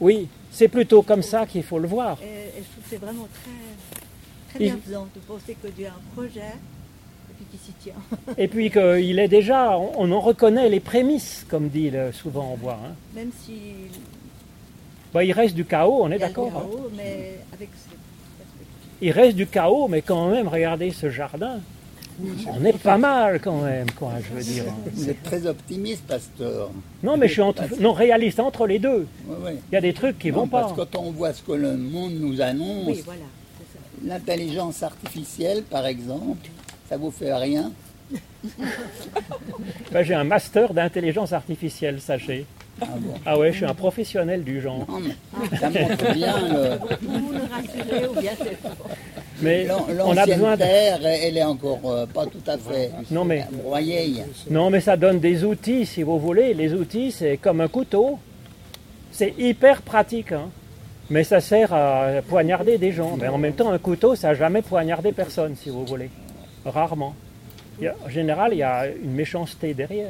Oui, 0.00 0.28
c'est 0.50 0.68
plutôt 0.68 1.02
comme 1.02 1.22
ça 1.22 1.46
qu'il 1.46 1.62
faut 1.62 1.78
le 1.78 1.86
voir. 1.88 2.18
Et, 2.22 2.26
et 2.26 2.62
je 2.62 2.70
trouve 2.70 2.82
que 2.84 2.88
c'est 2.90 2.96
vraiment 2.96 3.28
très, 3.42 4.50
très 4.50 4.58
bienfaisant 4.64 5.06
de 5.14 5.20
penser 5.20 5.56
que 5.62 5.68
Dieu 5.68 5.86
a 5.86 5.90
un 5.90 6.14
projet 6.14 6.40
et 6.40 7.34
puis 7.36 7.44
qu'il 7.50 7.60
s'y 7.60 7.72
tient. 7.72 7.94
Et 8.38 8.48
puis 8.48 8.70
qu'il 8.70 9.18
est 9.18 9.28
déjà, 9.28 9.76
on, 9.78 9.92
on 9.98 10.12
en 10.12 10.20
reconnaît 10.20 10.68
les 10.68 10.80
prémices, 10.80 11.44
comme 11.48 11.68
dit 11.68 11.90
le- 11.90 12.12
souvent 12.12 12.50
on 12.52 12.56
voit. 12.56 12.78
hein. 12.84 12.94
Même 13.14 13.30
si 13.44 13.52
Bah, 15.12 15.22
il 15.24 15.32
reste 15.32 15.54
du 15.54 15.64
chaos, 15.64 16.00
on 16.02 16.10
est 16.10 16.18
d'accord. 16.18 16.50
hein. 16.56 16.66
Il 19.02 19.12
reste 19.12 19.36
du 19.36 19.46
chaos, 19.46 19.88
mais 19.88 20.02
quand 20.02 20.30
même, 20.30 20.46
regardez 20.48 20.90
ce 20.90 21.08
jardin. 21.10 21.60
On 22.48 22.64
est 22.64 22.78
pas 22.78 22.98
mal 22.98 23.40
quand 23.40 23.62
même, 23.62 23.90
quoi, 23.92 24.12
je 24.22 24.34
veux 24.34 24.42
dire. 24.42 24.64
Vous 24.92 25.08
êtes 25.08 25.22
très 25.22 25.46
optimiste, 25.46 26.02
pasteur. 26.06 26.70
Non, 27.02 27.16
mais 27.16 27.28
je 27.28 27.32
suis 27.34 27.42
entre, 27.42 27.62
non 27.80 27.92
réaliste 27.92 28.40
entre 28.40 28.66
les 28.66 28.78
deux. 28.78 29.06
Ouais, 29.26 29.36
ouais. 29.44 29.56
Il 29.70 29.74
y 29.74 29.78
a 29.78 29.80
des 29.80 29.92
trucs 29.94 30.18
qui 30.18 30.30
Non, 30.30 30.40
vont 30.40 30.46
pas. 30.48 30.60
Parce 30.62 30.72
que 30.72 30.82
quand 30.92 31.00
on 31.02 31.10
voit 31.12 31.32
ce 31.32 31.42
que 31.42 31.52
le 31.52 31.76
monde 31.76 32.12
nous 32.14 32.40
annonce, 32.40 32.86
Oui, 32.88 33.02
voilà, 33.04 33.20
c'est 33.58 33.78
ça. 33.78 33.84
l'intelligence 34.14 34.82
artificielle, 34.82 35.62
par 35.62 35.86
exemple, 35.86 36.48
ça 36.88 36.96
vous 36.96 37.10
fait 37.10 37.34
rien? 37.34 37.72
Ben, 39.92 40.02
j'ai 40.04 40.14
un 40.14 40.24
master 40.24 40.72
d'intelligence 40.72 41.32
artificielle, 41.32 42.00
sachez. 42.00 42.46
Ah 42.80 42.86
bon 42.98 43.14
Ah 43.26 43.38
ouais, 43.38 43.52
je 43.52 43.56
suis 43.58 43.66
un 43.66 43.74
professionnel 43.74 44.42
du 44.44 44.60
genre. 44.60 44.86
Non, 44.88 45.00
mais 45.00 45.56
ça 45.58 45.70
montre 45.70 46.12
bien 46.14 46.34
le- 46.48 46.78
Vous 47.06 47.32
nous 47.32 47.40
rassurez 47.50 48.06
ou 48.08 48.20
bien 48.20 48.32
c'est. 48.38 48.58
Mais 49.42 49.66
on 49.70 49.76
a 49.76 49.86
besoin 49.86 50.14
l'ancienne 50.14 50.40
de... 50.52 50.56
terre, 50.56 50.98
elle 51.06 51.36
est 51.36 51.42
encore 51.42 51.78
euh, 51.86 52.06
pas 52.06 52.26
tout 52.26 52.42
à 52.46 52.58
fait 52.58 52.90
Non, 53.10 53.24
mais- 53.24 53.46
broyée. 53.52 54.22
Non, 54.50 54.70
mais 54.70 54.80
ça 54.80 54.96
donne 54.96 55.18
des 55.20 55.44
outils, 55.44 55.86
si 55.86 56.02
vous 56.02 56.18
voulez. 56.18 56.52
Les 56.54 56.74
outils, 56.74 57.10
c'est 57.12 57.36
comme 57.38 57.60
un 57.60 57.68
couteau. 57.68 58.18
C'est 59.12 59.34
hyper 59.38 59.82
pratique, 59.82 60.32
hein. 60.32 60.48
Mais 61.10 61.24
ça 61.24 61.40
sert 61.40 61.72
à 61.74 62.06
poignarder 62.28 62.78
des 62.78 62.92
gens. 62.92 63.16
Mais 63.20 63.26
en 63.28 63.38
même 63.38 63.54
temps, 63.54 63.70
un 63.72 63.78
couteau, 63.78 64.14
ça 64.14 64.28
n'a 64.28 64.34
jamais 64.34 64.62
poignardé 64.62 65.10
personne, 65.12 65.56
si 65.56 65.68
vous 65.70 65.84
voulez. 65.84 66.08
Rarement. 66.64 67.14
A- 67.82 67.94
en 68.06 68.08
général, 68.08 68.50
il 68.52 68.58
y 68.58 68.62
a 68.62 68.86
une 68.86 69.12
méchanceté 69.12 69.74
derrière. 69.74 70.06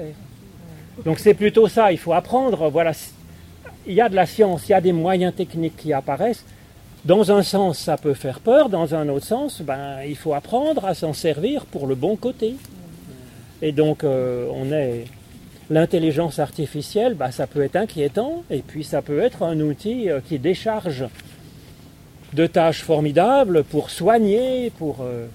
Donc 1.05 1.19
c'est 1.19 1.35
plutôt 1.35 1.69
ça, 1.69 1.93
il 1.93 1.99
faut 1.99 2.13
apprendre. 2.13 2.69
Voilà, 2.69 2.93
il 3.87 3.95
y 3.95 4.01
a 4.01 4.09
de 4.09 4.15
la 4.15 4.27
science, 4.27 4.69
il 4.69 4.73
y 4.73 4.75
a 4.75 4.81
des 4.81 4.93
moyens 4.93 5.35
techniques 5.35 5.77
qui 5.77 5.93
apparaissent. 5.93 6.45
Dans 7.05 7.33
un 7.33 7.43
sens, 7.43 7.79
ça 7.79 7.97
peut 7.97 8.13
faire 8.13 8.41
peur, 8.41 8.69
dans 8.69 8.95
un 8.95 9.09
autre 9.09 9.25
sens, 9.25 9.63
ben, 9.63 10.03
il 10.07 10.17
faut 10.17 10.35
apprendre 10.35 10.85
à 10.85 10.95
s'en 10.95 11.15
servir 11.15 11.65
pour 11.65 11.87
le 11.87 11.95
bon 11.95 12.15
côté. 12.17 12.57
Et 13.63 13.73
donc, 13.73 14.05
euh, 14.05 14.49
on 14.53 14.71
est. 14.73 15.07
L'intelligence 15.73 16.41
artificielle, 16.41 17.15
ben, 17.15 17.31
ça 17.31 17.47
peut 17.47 17.63
être 17.63 17.77
inquiétant, 17.77 18.43
et 18.51 18.59
puis 18.59 18.83
ça 18.83 19.03
peut 19.03 19.21
être 19.21 19.45
un 19.45 19.61
outil 19.61 20.11
euh, 20.11 20.19
qui 20.21 20.41
décharge 20.41 21.05
de 22.33 22.47
tâches 22.49 22.83
formidables 22.83 23.63
pour 23.63 23.89
soigner, 23.89 24.71
pour, 24.71 24.99
euh, 25.03 25.27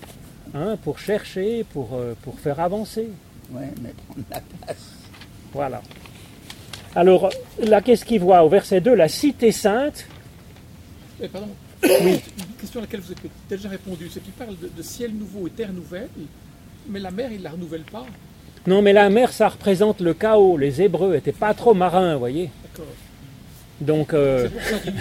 hein, 0.53 0.75
pour 0.83 0.99
chercher, 0.99 1.63
pour, 1.63 1.97
pour 2.21 2.37
faire 2.37 2.59
avancer. 2.59 3.09
Ouais, 3.49 3.69
mais 3.81 3.93
prendre 4.07 4.25
la 4.29 4.41
place. 4.41 4.94
Voilà. 5.55 5.81
Alors, 6.95 7.29
là, 7.63 7.81
qu'est-ce 7.81 8.03
qu'il 8.03 8.19
voit 8.19 8.43
au 8.43 8.49
verset 8.49 8.81
2 8.81 8.93
La 8.93 9.07
cité 9.07 9.53
sainte? 9.53 10.05
Eh, 11.21 11.29
pardon. 11.29 11.47
Une 11.81 12.19
question 12.59 12.81
à 12.81 12.83
laquelle 12.83 12.99
vous 12.99 13.11
avez 13.13 13.29
déjà 13.49 13.69
répondu. 13.69 14.09
C'est 14.11 14.21
qu'il 14.21 14.33
parle 14.33 14.57
de, 14.59 14.69
de 14.75 14.81
ciel 14.83 15.13
nouveau 15.13 15.47
et 15.47 15.51
terre 15.51 15.71
nouvelle, 15.71 16.09
mais 16.89 16.99
la 16.99 17.09
mer, 17.09 17.31
il 17.31 17.39
ne 17.39 17.43
la 17.43 17.51
renouvelle 17.51 17.83
pas. 17.83 18.05
Non, 18.67 18.81
mais 18.81 18.91
la 18.91 19.09
mer, 19.09 19.31
ça 19.31 19.47
représente 19.47 20.01
le 20.01 20.13
chaos. 20.13 20.57
Les 20.57 20.81
Hébreux 20.81 21.13
n'étaient 21.13 21.31
pas 21.31 21.53
trop 21.53 21.73
marins, 21.73 22.13
vous 22.13 22.19
voyez. 22.19 22.49
D'accord. 22.63 22.91
Donc, 23.79 24.13
euh, 24.13 24.49
C'est 24.49 24.51
pour 24.51 24.63
ça 24.63 24.79
qu'il 24.79 24.93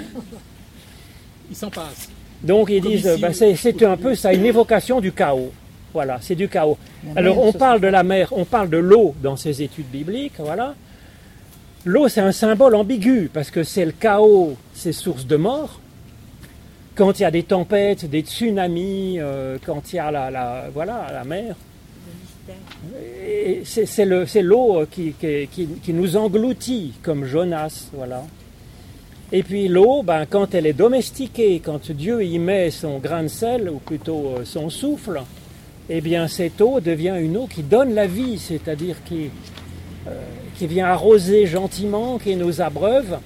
il 1.51 1.57
s'en 1.57 1.71
passe. 1.71 2.09
donc 2.43 2.69
ils 2.71 2.81
Comme 2.81 2.93
disent, 2.93 3.19
c'est 3.33 3.57
c'est 3.57 3.83
un 3.83 3.97
peu 3.97 4.15
ça, 4.15 4.33
une 4.33 4.47
évocation 4.47 5.01
du 5.01 5.11
chaos. 5.13 5.53
Voilà, 5.95 6.19
c'est 6.21 6.35
du 6.35 6.49
chaos. 6.49 6.77
Alors, 7.17 7.39
on 7.39 7.53
parle 7.53 7.81
de 7.81 7.87
la 7.87 8.03
mer, 8.03 8.29
on 8.33 8.45
parle 8.45 8.69
de 8.69 8.77
l'eau 8.79 9.15
dans 9.23 9.37
ces 9.37 9.63
études 9.63 9.89
bibliques, 9.91 10.35
voilà. 10.39 10.75
L'eau, 11.87 12.09
c'est 12.09 12.21
un 12.21 12.33
symbole 12.33 12.75
ambigu, 12.75 13.31
parce 13.33 13.51
que 13.51 13.63
c'est 13.63 13.85
le 13.85 13.93
chaos, 13.93 14.57
c'est 14.75 14.93
source 14.93 15.25
de 15.27 15.37
mort. 15.37 15.81
Quand 16.97 17.19
il 17.19 17.23
y 17.23 17.25
a 17.25 17.31
des 17.31 17.43
tempêtes, 17.45 18.05
des 18.11 18.23
tsunamis, 18.23 19.19
euh, 19.21 19.57
quand 19.65 19.93
il 19.93 19.97
y 19.97 19.99
a 20.01 20.11
la, 20.11 20.31
la- 20.31 20.65
voilà, 20.75 21.07
la 21.13 21.25
mer, 21.25 21.55
c'est 23.65 23.87
c'est 23.87 24.05
le- 24.05 24.27
c'est 24.27 24.43
l'eau 24.43 24.81
euh, 24.81 24.87
qui, 24.91 25.13
qui- 25.13 25.49
qui- 25.51 25.67
qui 25.83 25.93
nous 25.93 26.17
engloutit, 26.17 26.95
comme 27.03 27.25
Jonas, 27.25 27.89
voilà. 27.93 28.23
Et 29.33 29.43
puis 29.43 29.69
l'eau, 29.69 30.03
ben, 30.03 30.27
quand 30.27 30.55
elle 30.55 30.67
est 30.67 30.73
domestiquée, 30.75 31.61
quand 31.65 31.91
Dieu 31.91 32.23
y 32.25 32.39
met 32.39 32.71
son 32.71 32.99
grain 32.99 33.23
de 33.25 33.29
sel, 33.29 33.69
ou 33.71 33.79
plutôt 33.79 34.35
euh, 34.39 34.45
son 34.45 34.71
souffle, 34.71 35.21
eh 35.89 36.01
bien 36.01 36.29
cette 36.29 36.61
eau 36.61 36.81
devient 36.81 37.17
une 37.21 37.37
eau 37.37 37.47
qui 37.47 37.63
donne 37.63 37.95
la 37.95 38.07
vie, 38.07 38.39
c'est-à-dire 38.39 38.97
qui, 39.05 39.31
euh, 40.07 40.11
qui 40.57 40.67
vient 40.67 40.87
arroser 40.87 41.47
gentiment, 41.47 42.19
qui 42.19 42.37
nous 42.37 42.61
abreuve. 42.61 43.19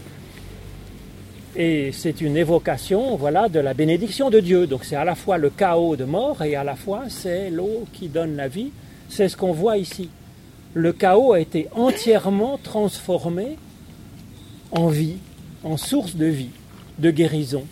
Et 1.56 1.90
c'est 1.92 2.20
une 2.20 2.36
évocation, 2.36 3.16
voilà, 3.16 3.48
de 3.48 3.58
la 3.58 3.74
bénédiction 3.74 4.30
de 4.30 4.40
Dieu. 4.40 4.66
Donc 4.66 4.84
c'est 4.84 4.96
à 4.96 5.04
la 5.04 5.14
fois 5.14 5.38
le 5.38 5.50
chaos 5.50 5.96
de 5.96 6.04
mort 6.04 6.42
et 6.42 6.54
à 6.56 6.64
la 6.64 6.76
fois 6.76 7.04
c'est 7.08 7.50
l'eau 7.50 7.84
qui 7.92 8.08
donne 8.08 8.36
la 8.36 8.48
vie. 8.48 8.70
C'est 9.08 9.28
ce 9.28 9.36
qu'on 9.36 9.52
voit 9.52 9.78
ici. 9.78 10.10
Le 10.74 10.92
chaos 10.92 11.32
a 11.32 11.40
été 11.40 11.68
entièrement 11.74 12.58
transformé 12.62 13.56
en 14.70 14.88
vie, 14.88 15.16
en 15.64 15.76
source 15.76 16.14
de 16.16 16.26
vie, 16.26 16.50
de 16.98 17.10
guérison. 17.10 17.64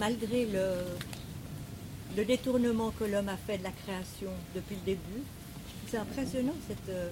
Malgré 0.00 0.46
le, 0.46 0.60
le 2.16 2.24
détournement 2.24 2.92
que 2.98 3.04
l'homme 3.04 3.28
a 3.28 3.36
fait 3.36 3.58
de 3.58 3.64
la 3.64 3.70
création 3.70 4.30
depuis 4.54 4.76
le 4.76 4.86
début, 4.92 5.22
c'est 5.88 5.98
impressionnant 5.98 6.54
cette. 6.68 6.88
euh, 6.88 7.08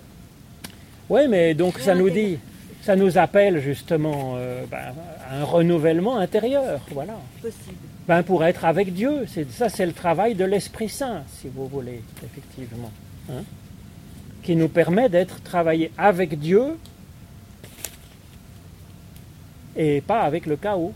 Oui, 1.08 1.22
mais 1.28 1.54
donc 1.54 1.78
ça 1.78 1.94
nous 1.94 2.10
dit, 2.10 2.38
ça 2.82 2.96
nous 2.96 3.18
appelle 3.18 3.60
justement 3.60 4.34
euh, 4.36 4.64
ben, 4.70 4.94
à 5.28 5.38
un 5.40 5.44
renouvellement 5.44 6.18
intérieur, 6.18 6.80
voilà. 6.92 7.18
possible. 7.40 7.76
Ben, 8.08 8.22
pour 8.22 8.44
être 8.44 8.64
avec 8.64 8.92
Dieu, 8.92 9.26
c'est 9.28 9.50
ça, 9.50 9.68
c'est 9.68 9.86
le 9.86 9.92
travail 9.92 10.34
de 10.34 10.44
l'Esprit 10.44 10.88
Saint, 10.88 11.22
si 11.40 11.48
vous 11.48 11.66
voulez, 11.68 12.02
effectivement, 12.24 12.90
hein, 13.30 13.44
qui 14.42 14.56
nous 14.56 14.68
permet 14.68 15.08
d'être 15.08 15.40
travaillé 15.42 15.92
avec 15.96 16.38
Dieu 16.38 16.76
et 19.76 20.00
pas 20.00 20.22
avec 20.22 20.46
le 20.46 20.56
chaos. 20.56 20.92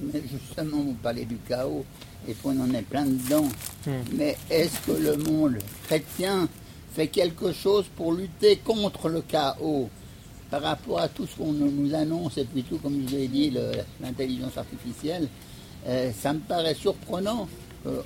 Mais 0.00 0.22
justement, 0.30 0.78
vous 0.78 0.96
parlez 1.02 1.24
du 1.24 1.36
chaos 1.48 1.84
et 2.28 2.34
qu'on 2.34 2.58
en 2.60 2.72
est 2.74 2.82
plein 2.82 3.04
dedans. 3.04 3.46
Hmm. 3.86 3.90
Mais 4.16 4.36
est-ce 4.50 4.78
que 4.86 4.92
le 4.92 5.16
monde 5.16 5.58
chrétien 5.84 6.48
fait 6.94 7.08
quelque 7.08 7.52
chose 7.52 7.86
pour 7.96 8.12
lutter 8.12 8.56
contre 8.56 9.08
le 9.08 9.22
chaos 9.22 9.88
par 10.50 10.62
rapport 10.62 11.00
à 11.00 11.08
tout 11.08 11.26
ce 11.26 11.36
qu'on 11.36 11.52
nous 11.52 11.94
annonce 11.94 12.36
et 12.36 12.44
puis 12.44 12.62
tout, 12.62 12.76
comme 12.78 13.00
je 13.08 13.16
vous 13.16 13.22
ai 13.22 13.28
dit, 13.28 13.52
l'intelligence 14.00 14.56
artificielle 14.58 15.28
euh, 15.86 16.10
Ça 16.20 16.32
me 16.34 16.40
paraît 16.40 16.74
surprenant. 16.74 17.48
Euh, 17.86 18.00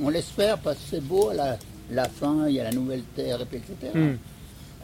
on 0.00 0.06
on 0.06 0.08
l'espère 0.10 0.58
parce 0.58 0.76
que 0.78 0.82
c'est 0.90 1.00
beau, 1.04 1.32
la, 1.32 1.56
la 1.90 2.08
fin, 2.08 2.48
il 2.48 2.56
y 2.56 2.60
a 2.60 2.64
la 2.64 2.72
nouvelle 2.72 3.02
terre, 3.14 3.40
et 3.40 3.44
puis 3.46 3.58
etc. 3.58 3.92
Hmm. 3.94 4.16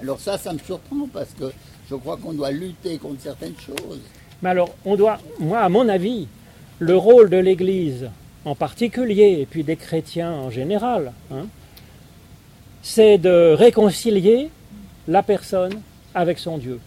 Alors 0.01 0.21
ça, 0.21 0.39
ça 0.39 0.53
me 0.53 0.59
surprend 0.59 1.09
parce 1.13 1.31
que 1.39 1.51
je 1.91 1.95
crois 1.97 2.17
qu'on 2.17 2.33
doit 2.33 2.51
lutter 2.53 2.99
contre 2.99 3.21
certaines 3.23 3.57
choses. 3.59 4.01
Mais 4.43 4.51
alors, 4.51 4.75
on 4.85 4.95
doit, 4.97 5.19
moi, 5.41 5.61
à 5.61 5.69
mon 5.69 5.89
avis, 5.89 6.29
le 6.79 6.97
rôle 6.97 7.31
de 7.31 7.37
l'Église 7.37 8.11
en 8.45 8.55
particulier, 8.55 9.39
et 9.41 9.47
puis 9.47 9.65
des 9.65 9.77
chrétiens 9.77 10.33
en 10.33 10.51
général, 10.51 11.13
hein, 11.31 11.47
c'est 12.83 13.19
de 13.19 13.53
réconcilier 13.53 14.51
la 15.07 15.23
personne 15.23 15.81
avec 16.15 16.39
son 16.39 16.59
Dieu. 16.59 16.81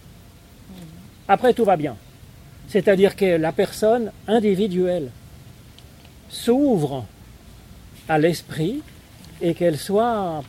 Après, 1.28 1.52
tout 1.52 1.64
va 1.64 1.76
bien. 1.76 1.96
C'est-à-dire 2.68 3.16
que 3.16 3.36
la 3.36 3.52
personne 3.52 4.10
individuelle 4.26 5.10
s'ouvre 6.28 7.04
à 8.08 8.18
l'esprit 8.18 8.80
et 9.40 9.54
qu'elle 9.54 9.78
soit 9.78 10.42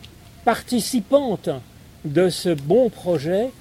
participante 0.46 1.50
de 2.06 2.30
ce 2.30 2.50
bon 2.50 2.90
projet 2.90 3.52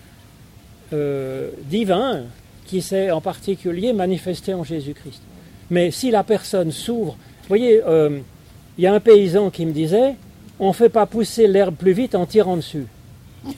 euh, 0.93 1.51
divin 1.65 2.23
qui 2.67 2.83
s'est 2.83 3.11
en 3.11 3.21
particulier 3.21 3.93
manifesté 3.93 4.55
en 4.55 4.65
Jésus-Christ. 4.65 5.23
Mais 5.71 5.91
si 5.91 6.11
la 6.11 6.23
personne 6.25 6.71
s'ouvre, 6.73 7.13
vous 7.43 7.49
voyez, 7.49 7.83
euh, 7.87 8.21
Il 8.79 8.85
y 8.85 8.87
a 8.87 8.95
un 8.95 9.01
paysan 9.01 9.51
qui 9.51 9.67
me 9.67 9.73
disait, 9.73 10.15
on 10.59 10.69
ne 10.69 10.73
fait 10.73 10.89
pas 10.89 11.05
pousser 11.07 11.47
l'herbe 11.47 11.75
plus 11.75 11.93
vite 11.93 12.15
en 12.15 12.25
tirant 12.25 12.57
dessus. 12.57 12.87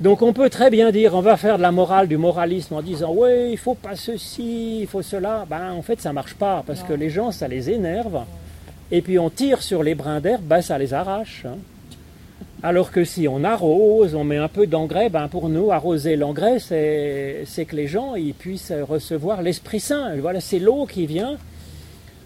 Donc 0.00 0.22
on 0.22 0.32
peut 0.32 0.48
très 0.48 0.70
bien 0.70 0.90
dire, 0.90 1.14
on 1.14 1.20
va 1.20 1.36
faire 1.36 1.56
de 1.58 1.62
la 1.62 1.72
morale, 1.72 2.08
du 2.08 2.16
moralisme 2.16 2.74
en 2.74 2.82
disant, 2.82 3.12
oui, 3.14 3.52
il 3.52 3.58
faut 3.58 3.74
pas 3.74 3.96
ceci, 3.96 4.80
il 4.80 4.86
faut 4.86 5.02
cela. 5.02 5.46
Ben, 5.48 5.72
en 5.72 5.82
fait, 5.82 6.00
ça 6.00 6.12
marche 6.12 6.34
pas 6.34 6.62
parce 6.66 6.82
que 6.82 6.92
les 6.94 7.10
gens, 7.10 7.32
ça 7.32 7.48
les 7.48 7.70
énerve. 7.70 8.20
Et 8.90 9.02
puis 9.02 9.18
on 9.18 9.28
tire 9.30 9.62
sur 9.62 9.82
les 9.82 9.94
brins 9.94 10.20
d'herbe, 10.20 10.42
ben, 10.42 10.62
ça 10.62 10.78
les 10.78 10.94
arrache. 10.94 11.44
hein. 11.46 11.56
Alors 12.62 12.90
que 12.90 13.04
si 13.04 13.26
on 13.26 13.42
arrose, 13.42 14.14
on 14.14 14.24
met 14.24 14.36
un 14.36 14.48
peu 14.48 14.66
d'engrais, 14.66 15.08
ben 15.08 15.28
pour 15.28 15.48
nous, 15.48 15.72
arroser 15.72 16.16
l'engrais, 16.16 16.58
c'est 16.58 17.64
que 17.64 17.74
les 17.74 17.86
gens 17.86 18.16
ils 18.16 18.34
puissent 18.34 18.72
recevoir 18.72 19.40
l'Esprit 19.40 19.80
Saint. 19.80 20.14
Voilà, 20.16 20.40
c'est 20.40 20.58
l'eau 20.58 20.84
qui 20.84 21.06
vient 21.06 21.38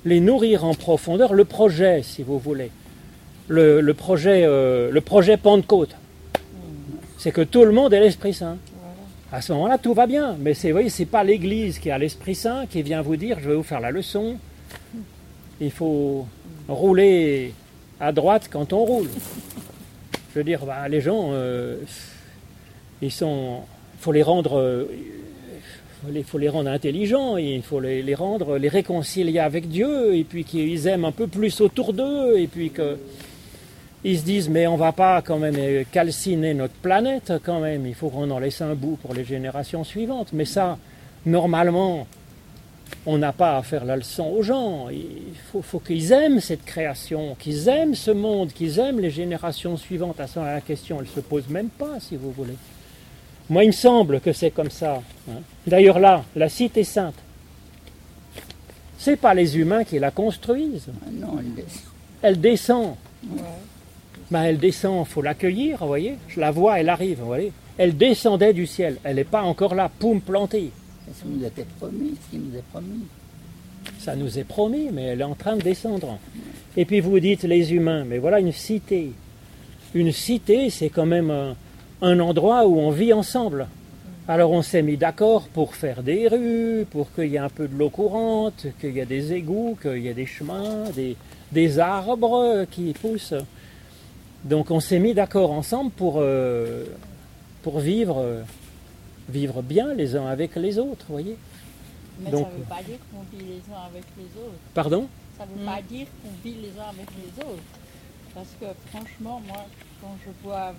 les 0.04 0.18
nourrir 0.18 0.64
en 0.64 0.74
profondeur. 0.74 1.34
Le 1.34 1.44
projet, 1.44 2.02
si 2.02 2.24
vous 2.24 2.40
voulez, 2.40 2.72
le, 3.46 3.94
euh, 4.26 5.00
projet 5.02 5.36
Pentecôte, 5.36 5.94
c'est 7.16 7.30
que 7.30 7.42
tout 7.42 7.64
le 7.64 7.70
monde 7.70 7.94
ait 7.94 8.00
l'Esprit 8.00 8.34
Saint. 8.34 8.56
À 9.30 9.40
ce 9.40 9.52
moment-là, 9.52 9.78
tout 9.78 9.94
va 9.94 10.06
bien. 10.06 10.36
Mais 10.40 10.52
vous 10.52 10.70
voyez, 10.70 10.90
c'est 10.90 11.06
pas 11.06 11.22
l'Église 11.22 11.78
qui 11.78 11.92
a 11.92 11.98
l'Esprit 11.98 12.34
Saint 12.34 12.66
qui 12.66 12.82
vient 12.82 13.02
vous 13.02 13.16
dire, 13.16 13.38
je 13.40 13.48
vais 13.50 13.54
vous 13.54 13.62
faire 13.62 13.80
la 13.80 13.92
leçon. 13.92 14.36
Il 15.60 15.70
faut 15.70 16.26
rouler 16.68 17.52
à 18.00 18.10
droite 18.10 18.48
quand 18.50 18.72
on 18.72 18.84
roule. 18.84 19.08
Je 20.34 20.40
veux 20.40 20.44
dire, 20.44 20.66
bah, 20.66 20.88
les 20.88 21.00
gens, 21.00 21.28
euh, 21.30 21.76
ils 23.00 23.12
sont, 23.12 23.60
faut 24.00 24.10
les 24.10 24.24
rendre, 24.24 24.58
euh, 24.58 24.86
faut 26.26 26.38
les, 26.38 26.48
rendre 26.48 26.70
intelligents, 26.70 27.36
il 27.36 27.62
faut 27.62 27.78
les, 27.78 28.14
rendre, 28.16 28.58
les 28.58 28.68
réconcilier 28.68 29.38
avec 29.38 29.68
Dieu, 29.68 30.16
et 30.16 30.24
puis 30.24 30.42
qu'ils 30.42 30.88
aiment 30.88 31.04
un 31.04 31.12
peu 31.12 31.28
plus 31.28 31.60
autour 31.60 31.92
d'eux, 31.92 32.36
et 32.36 32.48
puis 32.48 32.70
que 32.70 32.98
ils 34.02 34.18
se 34.18 34.24
disent, 34.24 34.48
mais 34.48 34.66
on 34.66 34.76
va 34.76 34.90
pas 34.90 35.22
quand 35.22 35.38
même 35.38 35.54
euh, 35.56 35.84
calciner 35.92 36.52
notre 36.52 36.74
planète 36.74 37.34
quand 37.44 37.60
même. 37.60 37.86
Il 37.86 37.94
faut 37.94 38.08
qu'on 38.08 38.28
en 38.32 38.40
laisse 38.40 38.60
un 38.60 38.74
bout 38.74 38.96
pour 38.96 39.14
les 39.14 39.24
générations 39.24 39.84
suivantes. 39.84 40.30
Mais 40.32 40.44
ça, 40.44 40.78
normalement, 41.24 42.08
on 43.06 43.18
n'a 43.18 43.32
pas 43.32 43.56
à 43.58 43.62
faire 43.62 43.84
la 43.84 43.96
leçon 43.96 44.24
aux 44.26 44.42
gens. 44.42 44.88
Il 44.90 45.34
faut, 45.52 45.62
faut 45.62 45.78
qu'ils 45.80 46.10
aiment 46.12 46.40
cette 46.40 46.64
création, 46.64 47.34
qu'ils 47.38 47.68
aiment 47.68 47.94
ce 47.94 48.10
monde, 48.10 48.52
qu'ils 48.52 48.78
aiment 48.78 49.00
les 49.00 49.10
générations 49.10 49.76
suivantes. 49.76 50.18
À 50.20 50.26
ce 50.26 50.38
moment, 50.38 50.50
la 50.52 50.60
question, 50.60 50.98
elle 51.00 51.08
se 51.08 51.20
pose 51.20 51.48
même 51.48 51.68
pas, 51.68 51.98
si 52.00 52.16
vous 52.16 52.30
voulez. 52.32 52.56
Moi, 53.50 53.64
il 53.64 53.68
me 53.68 53.72
semble 53.72 54.20
que 54.20 54.32
c'est 54.32 54.50
comme 54.50 54.70
ça. 54.70 55.02
hein. 55.30 55.40
D'ailleurs, 55.66 55.98
là, 55.98 56.24
la 56.34 56.48
cité 56.48 56.82
sainte, 56.82 57.14
c'est 58.98 59.16
pas 59.16 59.34
les 59.34 59.58
humains 59.58 59.84
qui 59.84 59.98
la 59.98 60.10
construisent. 60.10 60.88
Ah 61.04 61.10
non, 61.12 61.38
il 61.42 61.60
est- 61.60 61.66
Elle 62.22 62.40
descend. 62.40 62.94
Ben, 64.30 64.44
elle 64.44 64.58
descend, 64.58 65.06
faut 65.06 65.20
l'accueillir, 65.20 65.78
vous 65.80 65.86
voyez. 65.88 66.16
Je 66.28 66.40
la 66.40 66.50
vois, 66.50 66.80
elle 66.80 66.88
arrive, 66.88 67.18
vous 67.20 67.26
voyez. 67.26 67.52
Elle 67.76 67.96
descendait 67.96 68.54
du 68.54 68.66
ciel. 68.66 68.96
Elle 69.04 69.16
n'est 69.16 69.24
pas 69.24 69.42
encore 69.42 69.74
là, 69.74 69.90
poum, 69.98 70.20
plantée. 70.22 70.70
Ce 71.12 71.23
qui 71.23 71.28
nous 71.28 71.44
était 71.44 71.66
promis, 71.78 72.14
ce 72.25 72.30
qui 72.30 72.42
nous 72.42 72.56
est 72.56 72.64
promis. 72.70 73.04
Ça 73.99 74.16
nous 74.16 74.38
est 74.38 74.44
promis, 74.44 74.88
mais 74.92 75.02
elle 75.04 75.20
est 75.20 75.25
en 75.25 75.34
train 75.34 75.56
de 75.56 75.62
descendre. 75.62 76.18
Et 76.76 76.84
puis 76.84 77.00
vous 77.00 77.20
dites 77.20 77.42
les 77.42 77.73
humains, 77.73 78.04
mais 78.04 78.18
voilà 78.18 78.40
une 78.40 78.52
cité. 78.52 79.12
Une 79.94 80.12
cité, 80.12 80.70
c'est 80.70 80.88
quand 80.88 81.06
même 81.06 81.54
un, 82.00 82.20
endroit 82.20 82.66
où 82.66 82.78
on 82.78 82.90
vit 82.90 83.12
ensemble. 83.12 83.68
Alors 84.26 84.52
on 84.52 84.62
s'est 84.62 84.82
mis 84.82 84.96
d'accord 84.96 85.49
pour 85.49 85.75
faire 85.75 86.02
des 86.02 86.28
rues, 86.28 86.87
pour 86.90 87.12
qu'il 87.12 87.26
y 87.26 87.37
ait 87.37 87.38
un 87.38 87.50
peu 87.50 87.68
de 87.68 87.76
l'eau 87.76 87.90
courante, 87.90 88.66
qu'il 88.80 88.92
y 88.92 89.00
ait 89.00 89.06
des 89.06 89.34
égouts, 89.34 89.76
qu'il 89.80 89.99
y 89.99 90.08
ait 90.08 90.14
des 90.14 90.26
chemins, 90.26 90.84
des, 90.94 91.16
des 91.52 91.78
arbres 91.78 92.64
qui 92.70 92.94
poussent. 92.94 93.34
Donc 94.44 94.70
on 94.70 94.80
s'est 94.80 94.99
mis 94.99 95.14
d'accord 95.14 95.52
ensemble 95.52 95.90
pour, 95.90 96.16
euh, 96.18 96.84
pour 97.62 97.80
vivre, 97.80 98.18
euh, 98.18 98.42
vivre 99.28 99.62
bien 99.62 99.95
les 99.95 100.16
uns 100.16 100.26
avec 100.26 100.57
les 100.57 100.78
autres, 100.78 101.07
voyez. 101.09 101.37
Mais 102.21 102.30
Donc- 102.30 102.47
ça 102.47 102.52
ne 102.52 102.58
veut 102.58 102.69
pas 102.69 102.82
dire 102.82 102.99
qu'on 103.10 103.37
vit 103.37 103.45
les 103.45 103.73
uns 103.75 103.80
avec 103.89 104.04
les 104.17 104.41
autres. 104.41 104.58
Pardon? 104.75 105.08
Ça 105.39 105.47
ne 105.47 105.58
veut 105.58 105.65
pas 105.65 105.82
dire 105.82 106.06
qu'on 106.23 106.49
vit 106.49 106.56
les 106.63 106.80
uns 106.80 106.89
avec 106.89 107.08
les 107.19 107.43
autres. 107.45 107.63
Parce 108.34 108.49
que 108.60 108.67
franchement, 108.91 109.41
moi, 109.47 109.65
quand 110.00 110.17
je 110.25 110.30
vois 110.47 110.75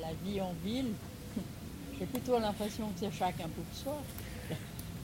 la 0.00 0.08
vie 0.24 0.40
en 0.40 0.52
ville, 0.64 0.92
j'ai 1.98 2.06
plutôt 2.06 2.38
l'impression 2.38 2.86
que 2.88 3.00
c'est 3.00 3.12
chacun 3.18 3.48
pour 3.54 3.64
soi. 3.74 3.98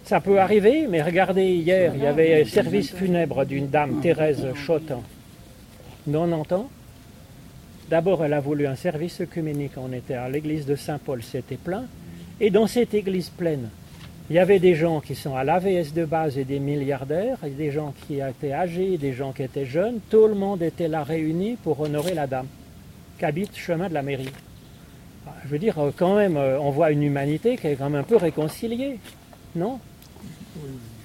Ça 0.05 0.21
peut 0.21 0.41
arriver, 0.41 0.87
mais 0.89 1.03
regardez, 1.03 1.55
hier, 1.57 1.93
il 1.95 2.03
y 2.03 2.07
avait 2.07 2.41
un 2.43 2.45
service 2.47 2.93
funèbre 2.95 3.45
d'une 3.45 3.69
dame, 3.69 4.01
Thérèse 4.01 4.47
Chotin, 4.55 5.03
90 6.11 6.55
ans. 6.55 6.71
D'abord, 7.91 8.25
elle 8.25 8.33
a 8.33 8.41
voulu 8.41 8.67
un 8.67 8.77
service 8.77 9.21
œcuménique. 9.21 9.73
On 9.77 9.93
était 9.93 10.15
à 10.15 10.29
l'église 10.29 10.65
de 10.65 10.77
Saint-Paul, 10.77 11.23
c'était 11.23 11.57
plein. 11.57 11.85
Et 12.41 12.51
dans 12.51 12.67
cette 12.67 12.95
église 12.95 13.31
pleine, 13.31 13.69
il 14.31 14.37
y 14.37 14.39
avait 14.39 14.59
des 14.59 14.75
gens 14.75 15.01
qui 15.01 15.15
sont 15.15 15.35
à 15.35 15.43
l'AVS 15.43 15.93
de 15.95 16.05
base 16.05 16.37
et 16.39 16.45
des 16.45 16.61
milliardaires, 16.61 17.39
et 17.45 17.51
des 17.51 17.71
gens 17.71 17.95
qui 18.07 18.21
étaient 18.21 18.53
âgés, 18.53 18.99
des 18.99 19.13
gens 19.13 19.33
qui 19.33 19.43
étaient 19.43 19.65
jeunes. 19.65 20.01
Tout 20.11 20.27
le 20.27 20.35
monde 20.35 20.63
était 20.63 20.87
là 20.87 21.03
réuni 21.03 21.57
pour 21.57 21.81
honorer 21.81 22.15
la 22.15 22.27
dame, 22.27 22.47
qui 23.19 23.25
habite 23.25 23.57
chemin 23.57 23.89
de 23.89 23.95
la 23.95 24.03
mairie. 24.03 24.29
Ah, 25.27 25.35
Je 25.45 25.49
veux 25.49 25.59
dire, 25.59 25.79
euh, 25.79 25.91
quand 25.97 26.15
même, 26.15 26.37
euh, 26.37 26.61
on 26.61 26.71
voit 26.71 26.91
une 26.91 27.03
humanité 27.03 27.57
qui 27.57 27.69
est 27.69 27.77
quand 27.77 27.89
même 27.89 28.01
un 28.01 28.05
peu 28.05 28.17
réconciliée, 28.17 28.99
non? 29.57 29.81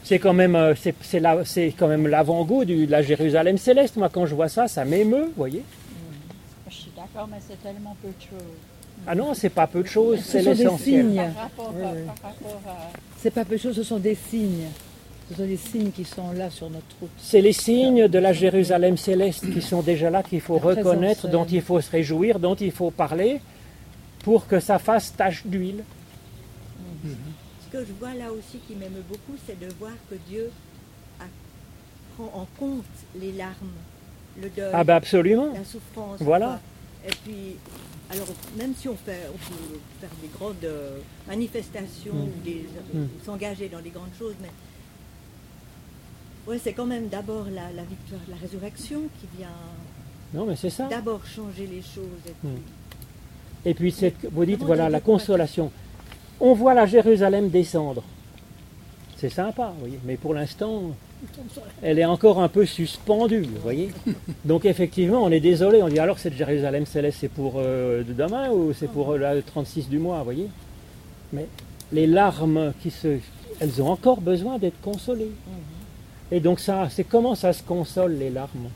C'est 0.03 0.19
quand 0.19 0.33
même, 0.33 0.55
euh, 0.55 0.75
c'est, 0.75 0.93
c'est 1.01 1.21
c'est 1.45 1.73
quand 1.77 1.87
même 1.87 2.07
l'avant-goût 2.07 2.65
de 2.65 2.85
la 2.91 3.01
Jérusalem 3.01 3.57
céleste. 3.57 3.95
Moi, 3.95 4.09
quand 4.09 4.25
je 4.25 4.35
vois 4.35 4.49
ça, 4.49 4.67
ça 4.67 4.83
m'émeut, 4.83 5.27
vous 5.27 5.37
voyez? 5.37 5.63
Je 6.69 6.75
suis 6.75 6.91
d'accord, 6.95 7.27
mais 7.31 7.37
c'est 7.39 7.61
tellement 7.63 7.95
peu 8.01 8.09
de 8.09 8.21
choses. 8.21 8.72
Ah 9.05 9.15
non, 9.15 9.33
c'est 9.33 9.49
pas 9.49 9.67
peu 9.67 9.81
de 9.83 9.87
choses, 9.87 10.19
Ce 10.19 10.31
c'est 10.31 10.43
sont 10.43 10.51
des 10.51 10.57
l'essentiel. 10.63 11.05
signes. 11.05 11.15
Par 11.15 11.35
rapport, 11.43 11.73
par 11.73 12.31
rapport 12.31 12.61
à- 12.67 12.91
C'est 13.17 13.31
pas 13.31 13.45
peu 13.45 13.55
de 13.55 13.61
choses, 13.61 13.75
ce 13.75 13.83
sont 13.83 13.99
des 13.99 14.15
signes. 14.15 14.67
Ce 15.29 15.35
sont 15.37 15.45
des 15.45 15.57
signes 15.57 15.91
qui 15.91 16.03
sont 16.05 16.31
là 16.33 16.49
sur 16.49 16.69
notre 16.69 16.85
route. 17.01 17.09
C'est 17.17 17.41
les 17.41 17.53
signes 17.53 18.07
de 18.07 18.19
la 18.19 18.33
Jérusalem 18.33 18.97
céleste 18.97 19.51
qui 19.51 19.61
sont 19.61 19.81
déjà 19.81 20.09
là, 20.09 20.21
qu'il 20.23 20.41
faut 20.41 20.55
La 20.55 20.61
reconnaître, 20.61 21.27
dont 21.29 21.45
il 21.45 21.61
faut 21.61 21.79
se 21.81 21.89
réjouir, 21.91 22.39
dont 22.39 22.55
il 22.55 22.71
faut 22.71 22.91
parler, 22.91 23.39
pour 24.23 24.47
que 24.47 24.59
ça 24.59 24.79
fasse 24.79 25.13
tache 25.15 25.45
d'huile. 25.45 25.83
Ce 27.05 27.77
que 27.77 27.83
je 27.85 27.91
vois 27.99 28.13
là 28.13 28.31
aussi 28.31 28.59
qui 28.67 28.75
m'aime 28.75 29.01
beaucoup, 29.09 29.35
c'est 29.47 29.59
de 29.59 29.67
voir 29.79 29.91
que 30.09 30.15
Dieu 30.29 30.49
a- 31.19 31.23
prend 32.15 32.31
en 32.41 32.47
compte 32.59 32.83
les 33.19 33.31
larmes, 33.31 33.53
le 34.41 34.49
deuil, 34.49 34.69
Ah 34.73 34.83
ben 34.83 34.95
absolument. 34.95 35.47
la 35.53 35.65
souffrance. 35.65 36.17
Voilà. 36.19 36.45
quoi. 36.45 36.59
Et 37.09 37.15
puis, 37.25 37.55
alors 38.13 38.27
même 38.57 38.73
si 38.75 38.87
on 38.87 38.95
fait, 38.95 39.27
on 39.33 39.37
peut 39.37 39.79
faire 39.99 40.09
des 40.21 40.27
grandes 40.37 40.63
euh, 40.63 40.99
manifestations 41.27 42.13
Mm. 42.13 42.21
ou 42.27 42.43
des- 42.45 42.65
Mm. 42.93 43.07
s'engager 43.25 43.69
dans 43.69 43.81
des 43.81 43.89
grandes 43.89 44.13
choses, 44.17 44.35
mais 44.41 44.49
ouais, 46.47 46.59
c'est 46.63 46.73
quand 46.73 46.85
même 46.85 47.07
d'abord 47.07 47.45
la, 47.45 47.71
la 47.71 47.83
victoire 47.83 48.21
de 48.27 48.31
la 48.31 48.37
résurrection 48.37 49.01
qui 49.19 49.27
vient 49.37 49.47
Non, 50.33 50.45
mais 50.45 50.55
c'est 50.55 50.69
ça. 50.69 50.87
d'abord 50.87 51.25
changer 51.25 51.67
les 51.67 51.81
choses. 51.81 52.21
Et 52.27 52.31
puis, 52.41 52.49
Mm. 52.49 52.57
Et 53.65 53.73
puis, 53.73 53.91
cette- 53.93 54.25
vous 54.29 54.45
dites, 54.45 54.61
voilà, 54.61 54.89
la 54.89 54.99
consolation. 54.99 55.71
On 56.41 56.53
voit 56.53 56.73
la 56.73 56.85
Jérusalem 56.85 57.47
descendre. 57.49 58.03
C'est 59.17 59.29
sympa, 59.29 59.73
voyez. 59.79 59.97
Mais 60.03 60.17
pour 60.17 60.33
l'instant, 60.33 60.93
elle 61.81 61.99
est 61.99 62.05
encore 62.05 62.41
un 62.41 62.47
peu 62.47 62.65
suspendue, 62.65 63.41
vous 63.43 63.61
voyez. 63.61 63.91
Donc, 64.45 64.65
effectivement, 64.65 65.23
on 65.23 65.31
est 65.31 65.39
désolé. 65.39 65.81
On 65.81 65.89
dit 65.89 65.99
alors, 65.99 66.19
cette 66.19 66.35
Jérusalem 66.35 66.85
céleste, 66.85 67.19
c'est 67.21 67.29
pour 67.29 67.53
euh, 67.57 68.03
de 68.03 68.13
demain 68.13 68.49
ou 68.49 68.73
c'est 68.73 68.89
pour 68.89 69.11
euh, 69.11 69.17
la 69.17 69.41
36 69.41 69.89
du 69.89 69.99
mois, 69.99 70.17
vous 70.19 70.23
voyez. 70.23 70.49
Mais 71.31 71.47
les 71.91 72.07
larmes 72.07 72.73
qui 72.81 72.91
se. 72.91 73.19
Elles 73.59 73.81
ont 73.81 73.89
encore 73.89 74.21
besoin 74.21 74.57
d'être 74.57 74.79
consolées. 74.81 75.31
Et 76.31 76.39
donc, 76.39 76.59
ça, 76.59 76.87
c'est 76.89 77.03
comment 77.03 77.35
ça 77.35 77.53
se 77.53 77.61
console, 77.63 78.13
les 78.13 78.29
larmes? 78.29 78.69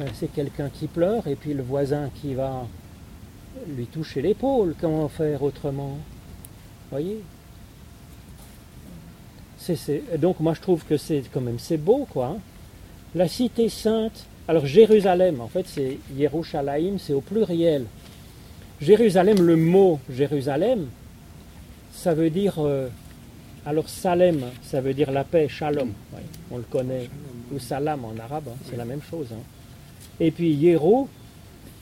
Euh, 0.00 0.04
C'est 0.14 0.32
quelqu'un 0.32 0.68
qui 0.68 0.86
pleure 0.86 1.26
et 1.26 1.36
puis 1.36 1.54
le 1.54 1.62
voisin 1.62 2.10
qui 2.20 2.34
va 2.34 2.66
lui 3.74 3.86
toucher 3.86 4.20
l'épaule. 4.22 4.74
Comment 4.80 5.08
faire 5.08 5.42
autrement? 5.42 5.96
Voyez? 6.90 7.22
C'est, 9.74 10.02
Donc 10.20 10.38
moi 10.40 10.54
je 10.54 10.60
trouve 10.60 10.84
que 10.84 10.96
c'est 10.96 11.22
quand 11.32 11.40
même 11.40 11.58
c'est 11.58 11.76
beau 11.78 12.06
quoi. 12.10 12.26
hein. 12.26 12.38
La 13.14 13.26
cité 13.28 13.68
sainte. 13.68 14.26
Alors 14.48 14.66
Jérusalem, 14.66 15.40
en 15.40 15.48
fait 15.48 15.66
c'est 15.66 15.98
Yerushalayim, 16.16 16.98
c'est 16.98 17.12
au 17.14 17.20
pluriel. 17.20 17.84
Jérusalem, 18.80 19.38
le 19.40 19.56
mot 19.56 19.98
Jérusalem, 20.10 20.86
ça 21.92 22.14
veut 22.14 22.30
dire. 22.30 22.54
euh, 22.58 22.88
alors 23.64 23.88
Salem, 23.88 24.42
ça 24.62 24.80
veut 24.80 24.94
dire 24.94 25.10
la 25.10 25.24
paix, 25.24 25.48
Shalom. 25.48 25.88
ouais, 26.12 26.20
on 26.52 26.58
le 26.58 26.62
connaît. 26.62 27.08
Ou 27.52 27.58
Salam 27.58 28.04
en 28.04 28.14
arabe, 28.22 28.44
hein, 28.48 28.56
c'est 28.70 28.76
la 28.76 28.84
même 28.84 29.00
chose. 29.10 29.28
hein. 29.32 29.42
Et 30.20 30.30
puis 30.30 30.52
Yero, 30.52 31.08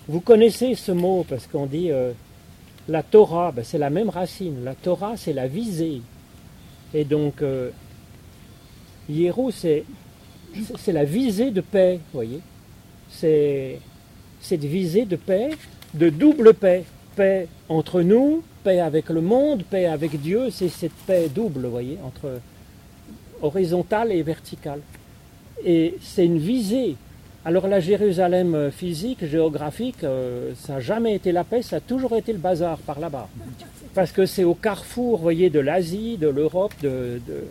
vous 0.09 0.21
connaissez 0.21 0.75
ce 0.77 0.93
mot 0.93 1.27
parce 1.29 1.47
qu'on 1.47 1.67
dit 1.67 1.91
euh, 1.91 2.13
la 2.89 3.03
Torah, 3.03 3.53
ben, 3.53 3.65
c'est 3.65 3.79
la 3.79 3.91
même 3.91 4.09
racine. 4.09 4.65
La 4.65 4.75
Torah, 4.75 5.17
c'est 5.17 5.33
la 5.35 5.47
visée. 5.47 6.01
Et 6.95 7.05
donc, 7.05 7.43
euh, 7.43 7.71
c'est 9.59 10.93
la 10.93 11.05
visée 11.05 11.51
de 11.51 11.61
paix, 11.61 11.95
vous 11.97 12.19
voyez. 12.19 12.41
C'est 13.11 13.81
cette 14.41 14.65
visée 14.65 15.05
de 15.05 15.17
paix, 15.17 15.51
de 15.93 16.09
double 16.09 16.55
paix. 16.55 16.85
Paix 17.17 17.47
entre 17.69 18.03
nous, 18.03 18.43
paix 18.65 18.81
avec 18.81 19.09
le 19.09 19.21
monde, 19.21 19.63
paix 19.63 19.87
avec 19.87 20.21
Dieu, 20.21 20.51
c'est 20.51 20.69
cette 20.69 20.95
paix 21.07 21.29
double, 21.29 21.67
vous 21.67 21.71
voyez, 21.71 21.99
entre 22.05 22.41
horizontale 23.41 24.11
et 24.11 24.23
verticale. 24.23 24.81
Et 25.65 25.97
c'est 26.03 26.27
une 26.27 26.39
visée. 26.39 26.97
Alors 27.45 27.69
la 27.69 27.79
Jérusalem 27.79 28.55
euh, 28.55 28.71
physique, 28.71 29.25
géographique, 29.27 30.03
euh, 30.03 30.53
ça 30.57 30.75
n'a 30.75 30.81
jamais 30.81 31.15
été 31.15 31.31
la 31.31 31.45
paix, 31.45 31.63
ça 31.63 31.77
a 31.77 31.81
toujours 31.81 32.17
été 32.17 32.33
le 32.33 32.39
bazar 32.39 32.79
par 32.79 32.99
là-bas. 32.99 33.29
Parce 33.95 34.11
que 34.13 34.27
c'est 34.27 34.45
au 34.45 34.55
carrefour, 34.55 35.19
voyez, 35.21 35.51
de 35.51 35.61
l'Asie, 35.61 36.17
de 36.17 36.29
l'Europe, 36.29 36.75
de, 36.83 37.21
de- 37.27 37.45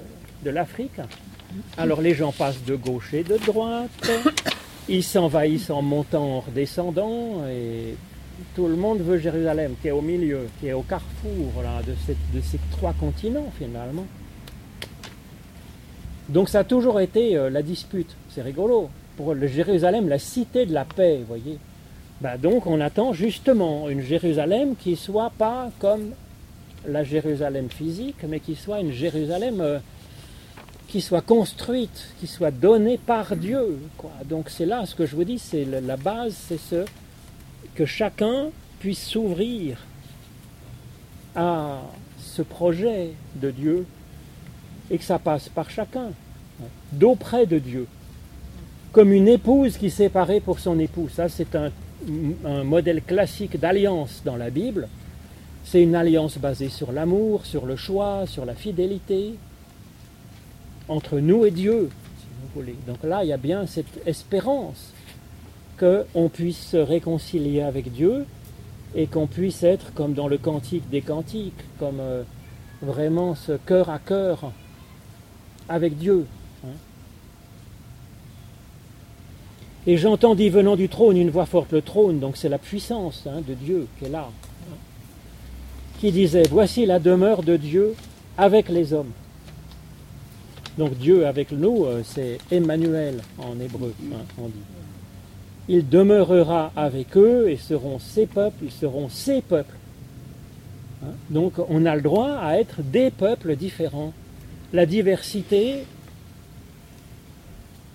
de 0.43 0.49
l'Afrique. 0.49 0.99
Alors 1.77 2.01
les 2.01 2.13
gens 2.15 2.31
passent 2.31 2.63
de 2.65 2.75
gauche 2.75 3.13
et 3.13 3.23
de 3.23 3.37
droite, 3.37 3.89
ils 4.89 5.03
s'envahissent 5.03 5.69
en 5.69 5.81
montant, 5.81 6.37
en 6.37 6.39
redescendant, 6.41 7.45
et 7.47 7.95
tout 8.55 8.67
le 8.67 8.75
monde 8.75 8.99
veut 9.01 9.19
Jérusalem, 9.19 9.75
qui 9.81 9.87
est 9.89 9.91
au 9.91 10.01
milieu, 10.01 10.47
qui 10.59 10.67
est 10.67 10.73
au 10.73 10.81
carrefour 10.81 11.61
là, 11.63 11.81
de, 11.85 11.93
de 12.37 12.41
ces 12.43 12.59
trois 12.71 12.93
continents 12.93 13.51
finalement. 13.57 14.05
Donc 16.29 16.49
ça 16.49 16.59
a 16.59 16.63
toujours 16.63 16.99
été 16.99 17.37
euh, 17.37 17.49
la 17.49 17.61
dispute, 17.61 18.15
c'est 18.29 18.41
rigolo. 18.41 18.89
Pour 19.15 19.35
le 19.35 19.45
Jérusalem, 19.47 20.09
la 20.09 20.17
cité 20.19 20.65
de 20.65 20.73
la 20.73 20.85
paix, 20.85 21.17
vous 21.19 21.25
voyez. 21.27 21.59
Bah, 22.19 22.37
donc 22.37 22.65
on 22.65 22.81
attend 22.81 23.13
justement 23.13 23.87
une 23.89 24.01
Jérusalem 24.01 24.75
qui 24.75 24.95
soit 24.95 25.31
pas 25.37 25.69
comme 25.79 26.11
la 26.87 27.03
Jérusalem 27.03 27.69
physique, 27.69 28.17
mais 28.27 28.39
qui 28.39 28.55
soit 28.55 28.79
une 28.79 28.91
Jérusalem 28.91 29.61
euh, 29.61 29.79
qui 30.87 31.01
soit 31.01 31.21
construite, 31.21 32.09
qui 32.19 32.27
soit 32.27 32.51
donnée 32.51 32.97
par 32.97 33.35
Dieu. 33.35 33.79
Donc 34.25 34.49
c'est 34.49 34.65
là 34.65 34.85
ce 34.85 34.95
que 34.95 35.05
je 35.05 35.15
vous 35.15 35.23
dis, 35.23 35.39
c'est 35.39 35.65
la 35.65 35.97
base, 35.97 36.35
c'est 36.47 36.59
ce 36.59 36.85
que 37.75 37.85
chacun 37.85 38.49
puisse 38.79 39.03
s'ouvrir 39.07 39.77
à 41.35 41.81
ce 42.19 42.41
projet 42.41 43.11
de 43.35 43.49
Dieu 43.49 43.85
et 44.91 44.97
que 44.97 45.03
ça 45.03 45.17
passe 45.17 45.49
par 45.49 45.69
chacun, 45.69 46.11
d'auprès 46.91 47.45
de 47.45 47.57
Dieu. 47.57 47.87
Comme 48.91 49.11
une 49.11 49.27
épouse 49.27 49.77
qui 49.77 49.89
s'est 49.89 50.09
parée 50.09 50.39
pour 50.39 50.59
son 50.59 50.77
époux. 50.77 51.09
Ça, 51.09 51.27
c'est 51.27 51.55
un 51.55 52.63
modèle 52.63 53.01
classique 53.01 53.59
d'alliance 53.59 54.21
dans 54.23 54.35
la 54.35 54.51
Bible. 54.51 54.87
C'est 55.63 55.81
une 55.81 55.95
alliance 55.95 56.37
basée 56.37 56.69
sur 56.69 56.91
l'amour, 56.91 57.45
sur 57.45 57.65
le 57.65 57.75
choix, 57.75 58.25
sur 58.27 58.45
la 58.45 58.53
fidélité, 58.53 59.35
entre 60.87 61.19
nous 61.19 61.45
et 61.45 61.51
Dieu, 61.51 61.89
si 62.19 62.25
vous 62.41 62.61
voulez. 62.61 62.75
Donc 62.85 63.03
là, 63.03 63.23
il 63.23 63.29
y 63.29 63.33
a 63.33 63.37
bien 63.37 63.65
cette 63.65 64.05
espérance 64.05 64.91
qu'on 65.79 66.29
puisse 66.29 66.59
se 66.67 66.77
réconcilier 66.77 67.61
avec 67.61 67.91
Dieu 67.91 68.25
et 68.93 69.07
qu'on 69.07 69.25
puisse 69.25 69.63
être 69.63 69.93
comme 69.93 70.13
dans 70.13 70.27
le 70.27 70.37
Cantique 70.37 70.87
des 70.89 71.01
Cantiques, 71.01 71.53
comme 71.79 71.99
euh, 71.99 72.23
vraiment 72.81 73.33
ce 73.33 73.53
cœur 73.53 73.89
à 73.89 73.97
cœur 73.97 74.51
avec 75.69 75.97
Dieu. 75.97 76.27
hein. 76.65 76.75
Et 79.87 79.97
j'entends 79.97 80.35
dit 80.35 80.49
venant 80.49 80.75
du 80.75 80.89
trône 80.89 81.17
une 81.17 81.29
voix 81.29 81.45
forte, 81.45 81.71
le 81.71 81.81
trône, 81.81 82.19
donc 82.19 82.37
c'est 82.37 82.49
la 82.49 82.59
puissance 82.59 83.25
hein, 83.27 83.41
de 83.47 83.53
Dieu 83.53 83.87
qui 83.97 84.05
est 84.05 84.09
là, 84.09 84.29
qui 85.99 86.11
disait, 86.11 86.43
voici 86.49 86.85
la 86.85 86.99
demeure 86.99 87.43
de 87.43 87.57
Dieu 87.57 87.95
avec 88.37 88.69
les 88.69 88.93
hommes. 88.93 89.11
Donc 90.77 90.97
Dieu 90.97 91.27
avec 91.27 91.51
nous, 91.51 91.85
euh, 91.85 92.01
c'est 92.03 92.39
Emmanuel 92.51 93.21
en 93.37 93.59
hébreu, 93.59 93.93
hein, 94.11 94.25
on 94.39 94.47
dit. 94.47 94.53
Il 95.69 95.87
demeurera 95.87 96.71
avec 96.75 97.15
eux 97.15 97.49
et 97.49 97.57
seront 97.57 97.99
ses 97.99 98.25
peuples, 98.25 98.65
ils 98.65 98.71
seront 98.71 99.07
ses 99.07 99.41
peuples. 99.41 99.75
Hein, 101.03 101.11
Donc 101.29 101.53
on 101.69 101.85
a 101.85 101.95
le 101.95 102.01
droit 102.01 102.31
à 102.31 102.57
être 102.57 102.81
des 102.81 103.11
peuples 103.11 103.55
différents. 103.55 104.13
La 104.73 104.87
diversité, 104.87 105.85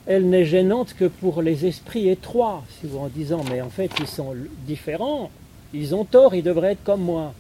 elle 0.07 0.31
n'est 0.31 0.45
gênante 0.45 0.95
que 0.95 1.07
pour 1.07 1.43
les 1.43 1.67
esprits 1.67 2.09
étroits, 2.09 2.63
si 2.81 2.87
vous 2.87 2.99
en 2.99 3.09
disant, 3.09 3.43
mais 3.51 3.61
en 3.61 3.71
fait 3.71 3.91
ils 3.99 4.07
sont 4.07 4.35
différents, 4.67 5.31
ils 5.75 5.95
ont 5.97 6.05
tort, 6.05 6.35
ils 6.35 6.45
devraient 6.45 6.73
être 6.73 6.85
comme 6.85 7.03
moi. 7.03 7.35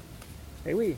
Eh 0.68 0.74
oui. 0.74 0.94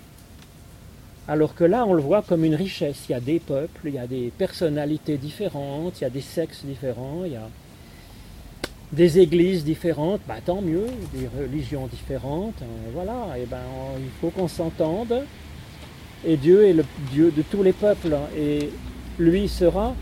Alors 1.28 1.54
que 1.54 1.62
là, 1.62 1.86
on 1.86 1.94
le 1.94 2.02
voit 2.02 2.22
comme 2.22 2.44
une 2.44 2.56
richesse. 2.56 3.04
Il 3.08 3.12
y 3.12 3.14
a 3.14 3.20
des 3.20 3.38
peuples, 3.38 3.82
il 3.86 3.94
y 3.94 3.98
a 3.98 4.06
des 4.06 4.32
personnalités 4.36 5.16
différentes, 5.16 6.00
il 6.00 6.02
y 6.02 6.06
a 6.06 6.10
des 6.10 6.20
sexes 6.20 6.64
différents, 6.64 7.22
il 7.24 7.32
y 7.32 7.36
a 7.36 7.48
des 8.92 9.20
églises 9.20 9.64
différentes, 9.64 10.20
bah, 10.26 10.38
tant 10.44 10.60
mieux, 10.60 10.86
des 11.14 11.28
religions 11.40 11.86
différentes, 11.86 12.60
euh, 12.62 12.90
voilà, 12.92 13.38
et 13.38 13.46
ben 13.46 13.60
on- 13.78 13.98
il 13.98 14.10
faut 14.20 14.30
qu'on 14.30 14.48
s'entende. 14.48 15.22
Et 16.26 16.36
Dieu 16.36 16.66
est 16.66 16.72
le 16.72 16.84
Dieu 17.12 17.30
de 17.30 17.42
tous 17.42 17.62
les 17.62 17.72
peuples, 17.72 18.12
hein, 18.12 18.28
et 18.36 18.70
lui 19.20 19.48
sera 19.48 19.94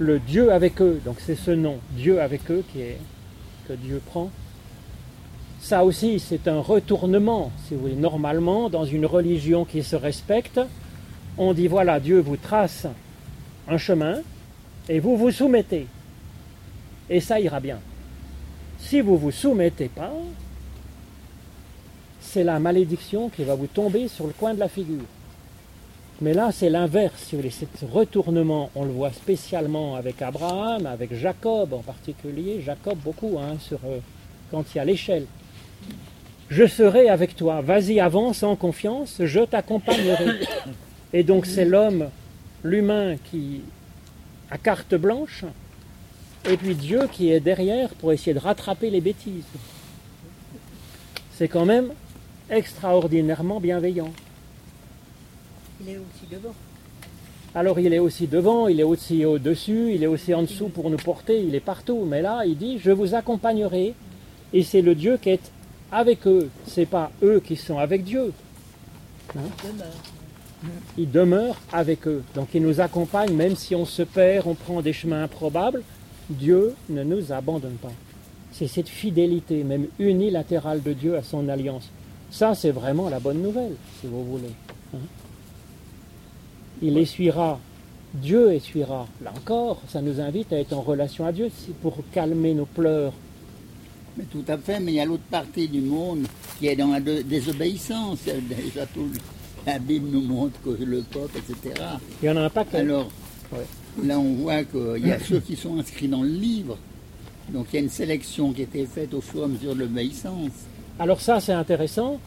le 0.00 0.18
Dieu 0.18 0.50
avec 0.52 0.82
eux. 0.82 1.00
Donc 1.04 1.18
c'est 1.20 1.36
ce 1.36 1.52
nom, 1.52 1.78
Dieu 1.92 2.20
avec 2.20 2.50
eux, 2.50 2.64
qui 2.72 2.80
est, 2.80 2.98
que 3.68 3.74
Dieu 3.74 4.02
prend. 4.04 4.30
Ça 5.64 5.82
aussi, 5.82 6.20
c'est 6.20 6.46
un 6.46 6.60
retournement, 6.60 7.50
si 7.66 7.74
vous 7.74 7.80
voulez. 7.80 7.94
Normalement, 7.94 8.68
dans 8.68 8.84
une 8.84 9.06
religion 9.06 9.64
qui 9.64 9.82
se 9.82 9.96
respecte, 9.96 10.60
on 11.38 11.54
dit 11.54 11.68
voilà, 11.68 12.00
Dieu 12.00 12.20
vous 12.20 12.36
trace 12.36 12.86
un 13.66 13.78
chemin 13.78 14.18
et 14.90 15.00
vous 15.00 15.16
vous 15.16 15.30
soumettez. 15.30 15.86
Et 17.08 17.18
ça 17.18 17.40
ira 17.40 17.60
bien. 17.60 17.78
Si 18.78 19.00
vous 19.00 19.16
vous 19.16 19.30
soumettez 19.30 19.88
pas, 19.88 20.12
c'est 22.20 22.44
la 22.44 22.58
malédiction 22.58 23.30
qui 23.30 23.44
va 23.44 23.54
vous 23.54 23.66
tomber 23.66 24.08
sur 24.08 24.26
le 24.26 24.34
coin 24.34 24.52
de 24.52 24.60
la 24.60 24.68
figure. 24.68 25.06
Mais 26.20 26.34
là, 26.34 26.50
c'est 26.52 26.68
l'inverse, 26.68 27.22
si 27.22 27.36
vous 27.36 27.40
voulez. 27.40 27.50
Ce 27.50 27.86
retournement, 27.86 28.68
on 28.74 28.84
le 28.84 28.92
voit 28.92 29.12
spécialement 29.12 29.94
avec 29.94 30.20
Abraham, 30.20 30.84
avec 30.84 31.14
Jacob 31.14 31.72
en 31.72 31.80
particulier. 31.80 32.60
Jacob, 32.60 32.98
beaucoup, 33.02 33.38
hein, 33.38 33.56
sur, 33.60 33.78
euh, 33.86 34.00
quand 34.50 34.62
il 34.74 34.76
y 34.76 34.80
a 34.80 34.84
l'échelle. 34.84 35.24
Je 36.48 36.66
serai 36.66 37.08
avec 37.08 37.36
toi. 37.36 37.60
Vas-y, 37.60 38.00
avance 38.00 38.42
en 38.42 38.56
confiance, 38.56 39.16
je 39.20 39.40
t'accompagnerai. 39.40 40.40
Et 41.12 41.22
donc, 41.22 41.46
c'est 41.46 41.64
l'homme, 41.64 42.10
l'humain, 42.62 43.16
qui 43.30 43.62
a 44.50 44.58
carte 44.58 44.94
blanche, 44.94 45.44
et 46.48 46.56
puis 46.56 46.74
Dieu 46.74 47.08
qui 47.10 47.30
est 47.30 47.40
derrière 47.40 47.90
pour 47.90 48.12
essayer 48.12 48.34
de 48.34 48.38
rattraper 48.38 48.90
les 48.90 49.00
bêtises. 49.00 49.44
C'est 51.32 51.48
quand 51.48 51.64
même 51.64 51.88
extraordinairement 52.50 53.60
bienveillant. 53.60 54.12
Il 55.80 55.94
est 55.94 55.96
aussi 55.96 56.26
devant. 56.30 56.54
Alors 57.54 57.78
il 57.78 57.92
est 57.92 57.98
aussi 57.98 58.26
devant, 58.26 58.68
il 58.68 58.80
est 58.80 58.84
aussi 58.84 59.24
au-dessus, 59.24 59.94
il 59.94 60.02
est 60.02 60.08
aussi 60.08 60.34
en 60.34 60.42
dessous 60.42 60.68
pour 60.68 60.90
nous 60.90 60.96
porter, 60.96 61.40
il 61.42 61.54
est 61.54 61.60
partout. 61.60 62.04
Mais 62.06 62.20
là, 62.20 62.42
il 62.44 62.56
dit, 62.56 62.78
je 62.78 62.90
vous 62.90 63.14
accompagnerai. 63.14 63.94
Et 64.52 64.62
c'est 64.62 64.82
le 64.82 64.94
Dieu 64.94 65.16
qui 65.16 65.30
est 65.30 65.50
avec 65.94 66.26
eux. 66.26 66.50
C'est 66.66 66.86
pas 66.86 67.10
eux 67.22 67.40
qui 67.40 67.56
sont 67.56 67.78
avec 67.78 68.04
Dieu. 68.04 68.32
Demeure. 69.34 69.86
Il 70.98 71.10
demeure 71.10 71.56
avec 71.72 72.06
eux. 72.06 72.22
Donc 72.34 72.48
il 72.54 72.62
nous 72.62 72.80
accompagne, 72.80 73.32
même 73.34 73.56
si 73.56 73.74
on 73.74 73.84
se 73.84 74.02
perd, 74.02 74.46
on 74.46 74.54
prend 74.54 74.82
des 74.82 74.92
chemins 74.92 75.22
improbables. 75.22 75.82
Dieu 76.28 76.74
ne 76.88 77.02
nous 77.02 77.32
abandonne 77.32 77.76
pas. 77.76 77.92
C'est 78.52 78.68
cette 78.68 78.88
fidélité, 78.88 79.64
même 79.64 79.88
unilatérale 79.98 80.82
de 80.82 80.92
Dieu 80.92 81.16
à 81.16 81.22
son 81.22 81.48
alliance. 81.48 81.90
Ça, 82.30 82.54
c'est 82.54 82.70
vraiment 82.70 83.08
la 83.08 83.20
bonne 83.20 83.42
nouvelle, 83.42 83.74
si 84.00 84.06
vous 84.06 84.24
voulez. 84.24 84.52
hein. 84.94 84.98
Il 86.82 86.96
essuiera, 86.98 87.58
Dieu 88.14 88.52
essuiera. 88.52 89.06
Là 89.22 89.32
encore, 89.36 89.80
ça 89.88 90.00
nous 90.02 90.20
invite 90.20 90.52
à 90.52 90.58
être 90.58 90.72
en 90.72 90.80
relation 90.80 91.26
à 91.26 91.32
Dieu 91.32 91.50
pour 91.82 91.96
calmer 92.12 92.54
nos 92.54 92.64
pleurs. 92.64 93.12
Mais 94.16 94.24
tout 94.30 94.44
à 94.46 94.56
fait, 94.58 94.78
mais 94.80 94.92
il 94.92 94.94
y 94.96 95.00
a 95.00 95.04
l'autre 95.04 95.24
partie 95.30 95.66
du 95.68 95.80
monde 95.80 96.26
qui 96.58 96.68
est 96.68 96.76
dans 96.76 96.88
la 96.92 97.00
désobéissance. 97.00 98.18
Déjà 98.24 98.86
tout, 98.86 99.08
la 99.66 99.78
Bible 99.78 100.08
nous 100.12 100.20
montre 100.22 100.60
que 100.62 100.70
le 100.82 101.02
peuple, 101.02 101.38
etc. 101.38 101.74
Il 102.22 102.26
y 102.26 102.30
en 102.30 102.36
a 102.36 102.42
un 102.42 102.50
paquet. 102.50 102.78
Alors, 102.78 103.10
Ouais. 103.52 104.06
là, 104.06 104.18
on 104.18 104.32
voit 104.34 104.64
qu'il 104.64 105.06
y 105.06 105.10
a 105.12 105.18
ceux 105.20 105.38
qui 105.40 105.54
sont 105.56 105.78
inscrits 105.78 106.08
dans 106.08 106.22
le 106.22 106.28
livre. 106.28 106.78
Donc, 107.50 107.66
il 107.72 107.76
y 107.76 107.78
a 107.78 107.82
une 107.82 107.90
sélection 107.90 108.52
qui 108.52 108.62
a 108.62 108.64
été 108.64 108.86
faite 108.86 109.12
au 109.14 109.20
fur 109.20 109.42
et 109.42 109.44
à 109.44 109.48
mesure 109.48 109.74
de 109.74 109.80
l'obéissance. 109.80 110.50
Alors 110.98 111.20
ça, 111.20 111.40
c'est 111.40 111.52
intéressant. 111.52 112.18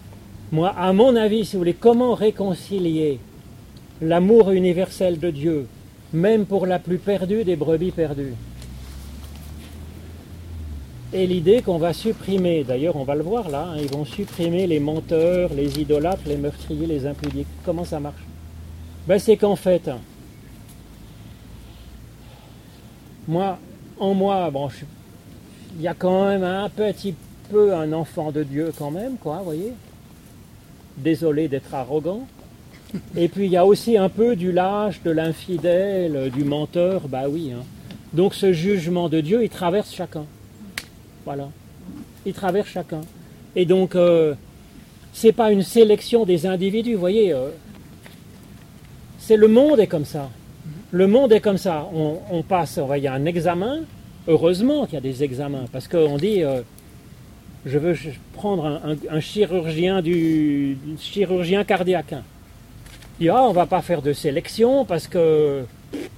Moi, 0.51 0.69
à 0.69 0.93
mon 0.93 1.15
avis, 1.15 1.43
si 1.45 1.53
vous 1.53 1.59
voulez, 1.61 1.73
comment 1.73 2.13
réconcilier 2.15 3.19
l'amour 4.01 4.51
universel 4.51 5.19
de 5.19 5.31
Dieu, 5.31 5.67
même 6.13 6.45
pour 6.45 6.65
la 6.67 6.79
plus 6.79 6.97
perdue 6.99 7.43
des 7.43 7.55
brebis 7.55 7.91
perdues? 7.91 8.33
Et 11.13 11.25
l'idée 11.25 11.61
qu'on 11.61 11.77
va 11.77 11.93
supprimer, 11.93 12.65
d'ailleurs 12.65 12.97
on 12.97 13.03
va 13.05 13.15
le 13.15 13.23
voir 13.23 13.49
là, 13.49 13.69
hein, 13.71 13.77
ils 13.79 13.87
vont 13.87 14.03
supprimer 14.03 14.67
les 14.67 14.79
menteurs, 14.79 15.53
les 15.53 15.79
idolâtres, 15.79 16.23
les 16.25 16.35
meurtriers, 16.35 16.85
les 16.85 17.05
impudiques. 17.05 17.47
Comment 17.65 17.85
ça 17.85 17.99
marche? 17.99 18.21
Ben, 19.07 19.17
C'est 19.17 19.37
qu'en 19.37 19.55
fait, 19.55 19.89
moi, 23.27 23.57
en 23.99 24.13
moi, 24.13 24.49
bon, 24.51 24.67
il 25.77 25.81
y 25.81 25.87
a 25.87 25.93
quand 25.93 26.25
même 26.27 26.43
un 26.43 26.69
petit 26.69 27.15
peu 27.49 27.73
un 27.73 27.93
enfant 27.93 28.31
de 28.33 28.43
Dieu 28.43 28.73
quand 28.77 28.91
même, 28.91 29.15
quoi, 29.15 29.37
vous 29.37 29.45
voyez? 29.45 29.73
Désolé 30.97 31.47
d'être 31.47 31.73
arrogant. 31.73 32.27
Et 33.15 33.29
puis 33.29 33.45
il 33.45 33.51
y 33.51 33.57
a 33.57 33.65
aussi 33.65 33.97
un 33.97 34.09
peu 34.09 34.35
du 34.35 34.51
lâche, 34.51 35.01
de 35.03 35.11
l'infidèle, 35.11 36.31
du 36.31 36.43
menteur, 36.43 37.07
bah 37.07 37.29
oui. 37.29 37.53
hein. 37.53 37.63
Donc 38.13 38.33
ce 38.33 38.51
jugement 38.51 39.07
de 39.07 39.21
Dieu, 39.21 39.43
il 39.43 39.49
traverse 39.49 39.93
chacun. 39.93 40.25
Voilà. 41.27 41.49
Il 42.25 42.31
traverse 42.31 42.69
chacun. 42.69 43.01
Et 43.53 43.65
donc, 43.65 43.95
euh, 43.95 44.33
c'est 45.11 45.33
pas 45.33 45.51
une 45.51 45.61
sélection 45.61 46.23
des 46.23 46.45
individus, 46.45 46.93
vous 46.93 47.01
voyez. 47.01 47.33
euh, 47.33 47.49
c'est 49.19 49.35
le 49.35 49.49
monde 49.49 49.77
est 49.81 49.87
comme 49.87 50.05
ça. 50.05 50.29
Le 50.91 51.05
monde 51.05 51.33
est 51.33 51.41
comme 51.41 51.57
ça. 51.57 51.85
On, 52.31 52.43
passe, 52.43 52.79
il 52.95 53.03
y 53.03 53.07
a 53.07 53.13
un 53.13 53.25
examen. 53.25 53.79
Heureusement 54.29 54.85
qu'il 54.85 54.93
y 54.93 54.97
a 54.97 55.01
des 55.01 55.21
examens, 55.21 55.65
parce 55.73 55.89
qu'on 55.89 56.15
dit, 56.15 56.43
euh, 56.43 56.61
je 57.65 57.77
veux 57.77 57.93
prendre 58.31 58.81
un, 59.09 59.19
chirurgien 59.19 60.01
du 60.01 60.77
chirurgien 60.97 61.65
cardiaque. 61.65 62.15
Il 63.19 63.23
dit, 63.23 63.29
ah, 63.29 63.43
on 63.43 63.51
va 63.51 63.65
pas 63.65 63.81
faire 63.81 64.01
de 64.01 64.13
sélection 64.13 64.85
parce 64.85 65.09
que 65.09 65.65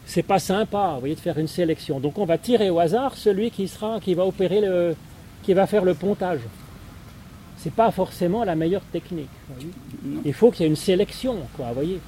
c'est 0.05 0.23
pas 0.23 0.39
sympa, 0.39 0.91
vous 0.95 0.99
voyez, 1.01 1.15
de 1.15 1.19
faire 1.19 1.37
une 1.37 1.47
sélection. 1.47 1.99
Donc 1.99 2.17
on 2.17 2.25
va 2.25 2.37
tirer 2.37 2.69
au 2.69 2.79
hasard 2.79 3.15
celui 3.15 3.51
qui 3.51 3.67
sera, 3.67 3.99
qui 3.99 4.13
va 4.13 4.25
opérer 4.25 4.61
le, 4.61 4.95
qui 5.43 5.53
va 5.53 5.67
faire 5.67 5.83
le 5.83 5.93
pontage. 5.93 6.41
C'est 7.57 7.73
pas 7.73 7.91
forcément 7.91 8.43
la 8.43 8.55
meilleure 8.55 8.83
technique. 8.91 9.29
voyez. 9.49 9.69
Il 10.25 10.33
faut 10.33 10.49
qu'il 10.49 10.61
y 10.61 10.65
ait 10.65 10.69
une 10.69 10.75
sélection, 10.75 11.37
quoi, 11.55 11.67
vous 11.67 11.73
voyez. 11.73 11.99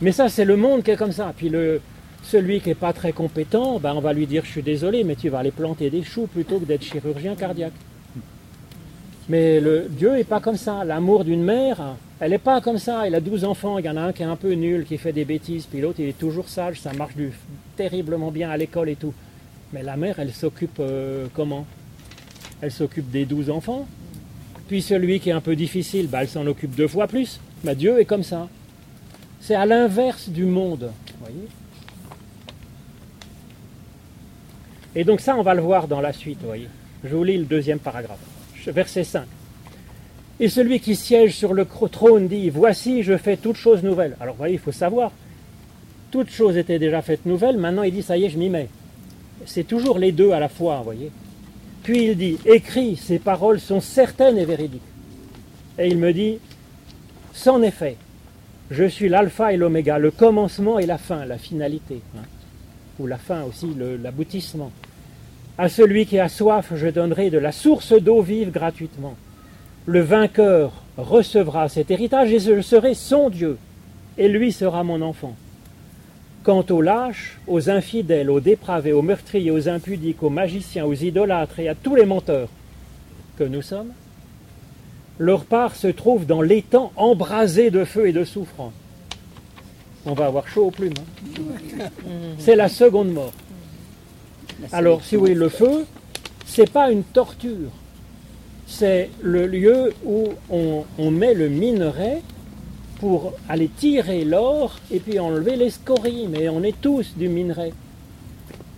Mais 0.00 0.12
ça, 0.12 0.28
c'est 0.28 0.44
le 0.44 0.56
monde 0.56 0.82
qui 0.82 0.92
est 0.92 0.96
comme 0.96 1.12
ça. 1.12 1.32
Puis 1.36 1.48
le, 1.48 1.80
celui 2.22 2.60
qui 2.60 2.68
n'est 2.68 2.74
pas 2.74 2.92
très 2.92 3.12
compétent, 3.12 3.78
ben, 3.78 3.94
on 3.94 4.00
va 4.00 4.12
lui 4.12 4.26
dire, 4.26 4.44
je 4.44 4.50
suis 4.50 4.62
désolé, 4.62 5.04
mais 5.04 5.16
tu 5.16 5.28
vas 5.28 5.40
aller 5.40 5.50
planter 5.50 5.90
des 5.90 6.02
choux 6.02 6.26
plutôt 6.26 6.58
que 6.58 6.64
d'être 6.64 6.82
chirurgien 6.82 7.34
cardiaque. 7.34 7.72
Mais 9.28 9.60
le, 9.60 9.86
Dieu 9.88 10.12
n'est 10.12 10.24
pas 10.24 10.40
comme 10.40 10.56
ça. 10.56 10.84
L'amour 10.84 11.24
d'une 11.24 11.42
mère, 11.42 11.96
elle 12.20 12.30
n'est 12.30 12.38
pas 12.38 12.60
comme 12.60 12.78
ça. 12.78 13.06
Il 13.06 13.14
a 13.14 13.20
12 13.20 13.44
enfants, 13.44 13.78
il 13.78 13.84
y 13.84 13.90
en 13.90 13.96
a 13.96 14.02
un 14.02 14.12
qui 14.12 14.22
est 14.22 14.26
un 14.26 14.36
peu 14.36 14.52
nul, 14.52 14.84
qui 14.84 14.98
fait 14.98 15.12
des 15.12 15.24
bêtises, 15.24 15.66
puis 15.66 15.80
l'autre, 15.80 16.00
il 16.00 16.08
est 16.08 16.18
toujours 16.18 16.48
sage, 16.48 16.80
ça 16.80 16.92
marche 16.92 17.14
terriblement 17.76 18.30
bien 18.30 18.50
à 18.50 18.56
l'école 18.56 18.88
et 18.88 18.96
tout. 18.96 19.14
Mais 19.72 19.82
la 19.82 19.96
mère, 19.96 20.18
elle 20.18 20.32
s'occupe 20.32 20.78
euh, 20.80 21.26
comment? 21.34 21.66
Elle 22.60 22.72
s'occupe 22.72 23.10
des 23.10 23.24
12 23.24 23.50
enfants. 23.50 23.86
Puis 24.68 24.82
celui 24.82 25.20
qui 25.20 25.30
est 25.30 25.32
un 25.32 25.40
peu 25.40 25.56
difficile, 25.56 26.08
ben, 26.08 26.20
elle 26.20 26.28
s'en 26.28 26.46
occupe 26.46 26.74
deux 26.74 26.88
fois 26.88 27.06
plus. 27.06 27.40
Ben, 27.64 27.74
Dieu 27.74 27.98
est 28.00 28.04
comme 28.04 28.22
ça. 28.22 28.48
C'est 29.40 29.54
à 29.54 29.66
l'inverse 29.66 30.28
du 30.28 30.44
monde. 30.44 30.90
voyez? 31.20 31.48
Et 34.94 35.04
donc 35.04 35.20
ça, 35.20 35.36
on 35.36 35.42
va 35.42 35.54
le 35.54 35.62
voir 35.62 35.88
dans 35.88 36.00
la 36.00 36.12
suite, 36.12 36.38
voyez. 36.42 36.68
Je 37.02 37.14
vous 37.16 37.24
lis 37.24 37.38
le 37.38 37.44
deuxième 37.44 37.78
paragraphe, 37.78 38.20
verset 38.70 39.04
5. 39.04 39.24
Et 40.40 40.48
celui 40.48 40.80
qui 40.80 40.96
siège 40.96 41.34
sur 41.34 41.54
le 41.54 41.64
trône 41.64 42.28
dit, 42.28 42.50
Voici, 42.50 43.02
je 43.02 43.16
fais 43.16 43.36
toutes 43.36 43.56
choses 43.56 43.82
nouvelles. 43.82 44.16
Alors, 44.20 44.34
vous 44.34 44.38
voyez, 44.38 44.54
il 44.54 44.60
faut 44.60 44.72
savoir, 44.72 45.12
toutes 46.10 46.30
choses 46.30 46.56
étaient 46.56 46.78
déjà 46.78 47.00
faites 47.00 47.24
nouvelles, 47.26 47.56
maintenant 47.56 47.82
il 47.82 47.92
dit, 47.92 48.02
ça 48.02 48.16
y 48.16 48.24
est, 48.24 48.28
je 48.30 48.38
m'y 48.38 48.50
mets. 48.50 48.68
C'est 49.46 49.64
toujours 49.64 49.98
les 49.98 50.12
deux 50.12 50.32
à 50.32 50.40
la 50.40 50.48
fois, 50.48 50.76
vous 50.78 50.84
voyez. 50.84 51.10
Puis 51.82 52.04
il 52.04 52.16
dit, 52.16 52.38
Écris, 52.44 52.96
ces 52.96 53.18
paroles 53.18 53.60
sont 53.60 53.80
certaines 53.80 54.38
et 54.38 54.44
véridiques. 54.44 54.82
Et 55.78 55.88
il 55.88 55.98
me 55.98 56.12
dit, 56.12 56.38
est 57.62 57.70
fait. 57.70 57.96
Je 58.70 58.84
suis 58.84 59.08
l'alpha 59.08 59.52
et 59.52 59.56
l'oméga, 59.56 59.98
le 59.98 60.10
commencement 60.10 60.78
et 60.78 60.86
la 60.86 60.98
fin, 60.98 61.24
la 61.24 61.38
finalité. 61.38 62.00
hein. 62.16 62.22
Ou 62.98 63.06
la 63.06 63.18
fin 63.18 63.42
aussi, 63.44 63.74
l'aboutissement. 64.02 64.70
À 65.62 65.68
celui 65.68 66.06
qui 66.06 66.18
a 66.18 66.28
soif, 66.28 66.72
je 66.74 66.88
donnerai 66.88 67.30
de 67.30 67.38
la 67.38 67.52
source 67.52 67.92
d'eau 67.92 68.20
vive 68.20 68.50
gratuitement. 68.50 69.14
Le 69.86 70.00
vainqueur 70.00 70.72
recevra 70.96 71.68
cet 71.68 71.92
héritage 71.92 72.32
et 72.32 72.40
je 72.40 72.60
serai 72.60 72.94
son 72.94 73.30
Dieu, 73.30 73.58
et 74.18 74.26
lui 74.26 74.50
sera 74.50 74.82
mon 74.82 75.00
enfant. 75.02 75.36
Quant 76.42 76.66
aux 76.68 76.80
lâches, 76.80 77.38
aux 77.46 77.70
infidèles, 77.70 78.28
aux 78.28 78.40
dépravés, 78.40 78.92
aux 78.92 79.02
meurtriers, 79.02 79.52
aux 79.52 79.68
impudiques, 79.68 80.24
aux 80.24 80.30
magiciens, 80.30 80.84
aux 80.84 80.94
idolâtres 80.94 81.60
et 81.60 81.68
à 81.68 81.76
tous 81.76 81.94
les 81.94 82.06
menteurs 82.06 82.48
que 83.38 83.44
nous 83.44 83.62
sommes, 83.62 83.92
leur 85.20 85.44
part 85.44 85.76
se 85.76 85.86
trouve 85.86 86.26
dans 86.26 86.42
l'étang 86.42 86.90
embrasé 86.96 87.70
de 87.70 87.84
feu 87.84 88.08
et 88.08 88.12
de 88.12 88.24
souffrance. 88.24 88.72
On 90.06 90.14
va 90.14 90.26
avoir 90.26 90.48
chaud 90.48 90.66
aux 90.66 90.70
plumes. 90.72 90.94
hein. 91.78 91.84
C'est 92.38 92.56
la 92.56 92.68
seconde 92.68 93.12
mort. 93.12 93.32
Alors, 94.72 95.04
si 95.04 95.16
voulez, 95.16 95.34
le 95.34 95.48
feu, 95.48 95.86
c'est 96.46 96.70
pas 96.70 96.90
une 96.90 97.04
torture. 97.04 97.70
C'est 98.66 99.10
le 99.20 99.46
lieu 99.46 99.92
où 100.04 100.28
on, 100.50 100.84
on 100.98 101.10
met 101.10 101.34
le 101.34 101.48
minerai 101.48 102.22
pour 103.00 103.32
aller 103.48 103.68
tirer 103.68 104.24
l'or 104.24 104.78
et 104.90 105.00
puis 105.00 105.18
enlever 105.18 105.56
les 105.56 105.70
scories. 105.70 106.28
Mais 106.28 106.48
on 106.48 106.62
est 106.62 106.80
tous 106.80 107.14
du 107.16 107.28
minerai. 107.28 107.72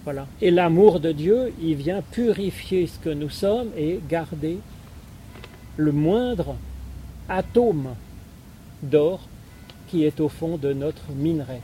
Voilà. 0.05 0.27
Et 0.43 0.51
l'amour 0.51 1.01
de 1.01 1.13
Dieu, 1.13 1.53
il 1.63 1.77
vient 1.77 2.03
purifier 2.03 2.87
ce 2.87 2.99
que 2.99 3.11
nous 3.11 3.31
sommes 3.31 3.69
et 3.77 4.01
garder 4.09 4.59
le 5.77 5.93
moindre 5.93 6.57
atome 7.29 7.95
d'or 8.83 9.21
qui 9.89 10.05
est 10.05 10.21
au 10.21 10.29
fond 10.29 10.57
de 10.57 10.73
notre 10.73 11.11
minerai. 11.17 11.61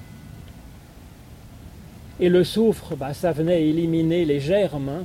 Et 2.21 2.29
le 2.29 2.45
soufre, 2.45 2.97
bah, 2.97 3.15
ça 3.15 3.33
venait 3.33 3.67
éliminer 3.67 4.27
les 4.27 4.41
germes, 4.41 4.91
hein, 4.91 5.05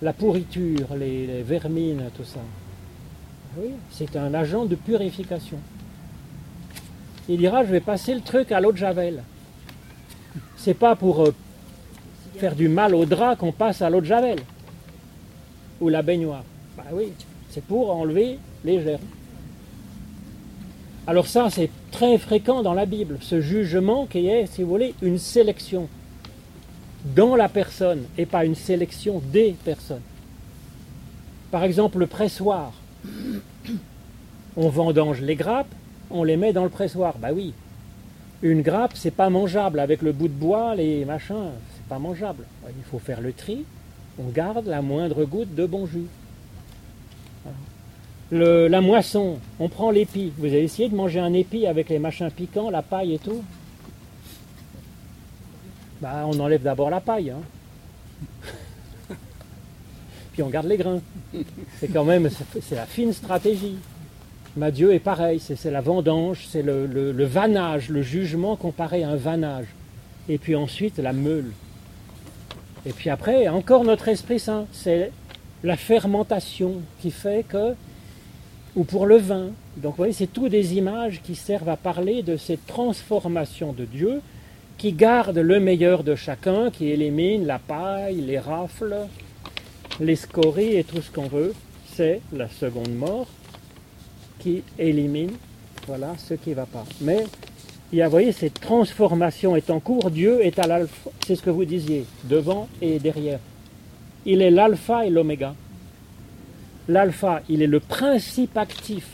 la 0.00 0.12
pourriture, 0.12 0.94
les, 0.96 1.42
vermines, 1.42 2.04
tout 2.16 2.22
ça. 2.22 2.38
Oui, 3.58 3.70
c'est 3.90 4.14
un 4.14 4.32
agent 4.32 4.64
de 4.66 4.76
purification. 4.76 5.58
Il 7.28 7.38
dira, 7.38 7.64
je 7.64 7.72
vais 7.72 7.80
passer 7.80 8.14
le 8.14 8.20
truc 8.20 8.52
à 8.52 8.60
l'eau 8.60 8.70
de 8.70 8.76
Javel. 8.76 9.24
C'est 10.56 10.74
pas 10.74 10.94
pour 10.94 11.22
euh, 11.22 11.34
faire 12.36 12.54
du 12.54 12.68
mal 12.68 12.94
au 12.94 13.06
drap 13.06 13.34
qu'on 13.34 13.52
passe 13.52 13.82
à 13.82 13.90
l'eau 13.90 14.00
de 14.00 14.06
Javel. 14.06 14.38
Ou 15.80 15.88
la 15.88 16.02
baignoire. 16.02 16.44
Bah 16.76 16.84
oui, 16.92 17.12
c'est 17.50 17.64
pour 17.64 17.90
enlever 17.90 18.38
les 18.64 18.80
germes. 18.80 19.02
Alors 21.08 21.26
ça, 21.26 21.50
c'est 21.50 21.70
très 21.90 22.18
fréquent 22.18 22.62
dans 22.62 22.72
la 22.72 22.86
Bible, 22.86 23.18
ce 23.20 23.40
jugement 23.40 24.06
qui 24.06 24.28
est, 24.28 24.46
si 24.46 24.62
vous 24.62 24.70
voulez, 24.70 24.94
une 25.02 25.18
sélection 25.18 25.88
dans 27.04 27.36
la 27.36 27.48
personne 27.48 28.04
et 28.16 28.26
pas 28.26 28.44
une 28.44 28.54
sélection 28.54 29.22
des 29.32 29.54
personnes. 29.64 30.02
Par 31.50 31.64
exemple, 31.64 31.98
le 31.98 32.06
pressoir. 32.06 32.72
On 34.56 34.68
vendange 34.68 35.20
les 35.20 35.36
grappes, 35.36 35.74
on 36.10 36.24
les 36.24 36.36
met 36.36 36.52
dans 36.52 36.64
le 36.64 36.70
pressoir. 36.70 37.18
Bah 37.18 37.30
oui. 37.34 37.52
Une 38.42 38.62
grappe, 38.62 38.92
c'est 38.94 39.10
pas 39.10 39.30
mangeable 39.30 39.80
avec 39.80 40.02
le 40.02 40.12
bout 40.12 40.28
de 40.28 40.34
bois, 40.34 40.74
les 40.74 41.04
machins, 41.04 41.50
c'est 41.74 41.86
pas 41.88 41.98
mangeable. 41.98 42.44
Il 42.68 42.84
faut 42.90 42.98
faire 42.98 43.20
le 43.20 43.32
tri, 43.32 43.64
on 44.18 44.28
garde 44.28 44.66
la 44.66 44.82
moindre 44.82 45.24
goutte 45.24 45.54
de 45.54 45.64
bon 45.64 45.86
jus. 45.86 46.08
La 48.30 48.80
moisson, 48.80 49.38
on 49.60 49.68
prend 49.68 49.90
l'épi. 49.90 50.32
Vous 50.38 50.46
avez 50.46 50.64
essayé 50.64 50.88
de 50.88 50.96
manger 50.96 51.20
un 51.20 51.32
épi 51.32 51.66
avec 51.66 51.88
les 51.88 51.98
machins 51.98 52.30
piquants, 52.30 52.70
la 52.70 52.82
paille 52.82 53.14
et 53.14 53.18
tout? 53.18 53.42
Bah, 56.00 56.24
on 56.26 56.38
enlève 56.40 56.62
d'abord 56.62 56.90
la 56.90 57.00
paille. 57.00 57.30
hein. 57.30 57.40
Puis 60.32 60.42
on 60.42 60.48
garde 60.48 60.66
les 60.66 60.76
grains. 60.76 61.00
C'est 61.78 61.88
quand 61.88 62.04
même, 62.04 62.28
c'est- 62.60 62.74
la 62.74 62.86
fine 62.86 63.12
stratégie. 63.12 63.76
Ma 64.56 64.70
Dieu 64.70 64.92
est 64.92 64.98
pareil, 65.00 65.40
c'est 65.40 65.70
la 65.70 65.80
vendange, 65.80 66.46
c'est 66.48 66.62
le, 66.62 66.86
le- 66.86 67.12
le 67.12 68.02
jugement 68.02 68.56
comparé 68.56 69.02
à 69.04 69.10
un 69.10 69.16
vannage. 69.16 69.66
Et 70.28 70.38
puis 70.38 70.54
ensuite 70.56 70.98
la 70.98 71.12
meule. 71.12 71.50
Et 72.86 72.92
puis 72.92 73.10
après, 73.10 73.48
encore 73.48 73.84
notre 73.84 74.08
Esprit 74.08 74.38
Saint, 74.38 74.66
c'est 74.72 75.10
la 75.62 75.76
fermentation 75.76 76.82
qui 77.00 77.10
fait 77.10 77.44
que, 77.48 77.74
ou 78.76 78.84
pour 78.84 79.06
le 79.06 79.16
vin. 79.16 79.46
Donc 79.76 79.92
vous 79.92 79.96
voyez, 79.98 80.12
c'est 80.12 80.26
tout 80.32 80.48
des 80.48 80.74
images 80.74 81.20
qui 81.22 81.34
servent 81.34 81.68
à 81.68 81.76
parler 81.76 82.22
de 82.22 82.36
cette 82.36 82.66
transformation 82.66 83.72
de 83.72 83.84
Dieu 83.84 84.20
qui 84.78 84.92
garde 84.92 85.38
le 85.38 85.60
meilleur 85.60 86.04
de 86.04 86.14
chacun, 86.14 86.70
qui 86.70 86.90
élimine 86.90 87.46
la 87.46 87.58
paille, 87.58 88.20
les 88.20 88.38
rafles, 88.38 88.96
les 90.00 90.16
scories 90.16 90.76
et 90.76 90.84
tout 90.84 91.00
ce 91.00 91.10
qu'on 91.10 91.28
veut. 91.28 91.54
C'est 91.94 92.20
la 92.32 92.48
seconde 92.48 92.94
mort 92.94 93.28
qui 94.40 94.62
élimine 94.78 95.32
voilà, 95.86 96.14
ce 96.18 96.34
qui 96.34 96.50
ne 96.50 96.54
va 96.56 96.66
pas. 96.66 96.84
Mais 97.00 97.24
vous 97.92 98.10
voyez, 98.10 98.32
cette 98.32 98.60
transformation 98.60 99.54
est 99.54 99.70
en 99.70 99.80
cours. 99.80 100.10
Dieu 100.10 100.44
est 100.44 100.58
à 100.58 100.66
l'alpha, 100.66 101.10
c'est 101.26 101.36
ce 101.36 101.42
que 101.42 101.50
vous 101.50 101.64
disiez, 101.64 102.06
devant 102.24 102.68
et 102.82 102.98
derrière. 102.98 103.38
Il 104.26 104.42
est 104.42 104.50
l'alpha 104.50 105.06
et 105.06 105.10
l'oméga. 105.10 105.54
L'alpha, 106.88 107.42
il 107.48 107.62
est 107.62 107.66
le 107.66 107.80
principe 107.80 108.56
actif 108.56 109.06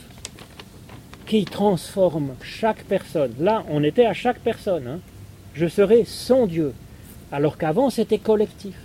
qui 1.25 1.45
transforme 1.45 2.31
chaque 2.41 2.83
personne. 2.85 3.33
Là, 3.39 3.63
on 3.69 3.83
était 3.83 4.05
à 4.05 4.13
chaque 4.13 4.39
personne. 4.39 4.87
hein. 4.87 4.99
Je 5.53 5.67
serai 5.67 6.05
son 6.05 6.47
Dieu. 6.47 6.73
Alors 7.31 7.57
qu'avant, 7.57 7.89
c'était 7.89 8.17
collectif. 8.17 8.75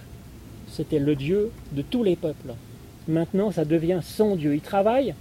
C'était 0.69 0.99
le 0.99 1.15
Dieu 1.15 1.51
de 1.73 1.83
tous 1.83 2.03
les 2.03 2.17
peuples. 2.17 2.55
Maintenant, 3.09 3.51
ça 3.53 3.65
devient 3.65 4.01
son 4.03 4.37
Dieu. 4.37 4.55
Il 4.55 4.61
travaille 4.61 5.15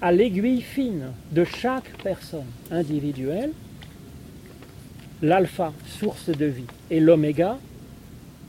à 0.00 0.12
l'aiguille 0.12 0.60
fine 0.60 1.12
de 1.30 1.44
chaque 1.44 1.96
personne 2.02 2.46
individuelle, 2.70 3.50
l'alpha, 5.22 5.72
source 5.86 6.28
de 6.28 6.46
vie, 6.46 6.66
et 6.90 6.98
l'oméga, 6.98 7.58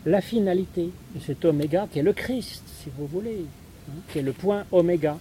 la 0.06 0.21
finalité 0.21 0.89
de 1.15 1.19
cet 1.21 1.45
oméga 1.45 1.88
qui 1.91 1.99
est 1.99 2.04
le 2.04 2.13
Christ, 2.13 2.63
si 2.82 2.89
vous 2.97 3.06
voulez, 3.06 3.45
hein, 3.89 3.99
qui 4.12 4.19
est 4.19 4.23
le 4.23 4.34
point 4.34 4.65
oméga, 4.71 5.17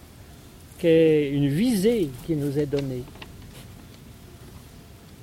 qui 0.78 0.87
est 0.87 1.31
une 1.31 1.48
visée 1.48 2.09
qui 2.26 2.35
nous 2.35 2.59
est 2.59 2.66
donnée. 2.66 3.05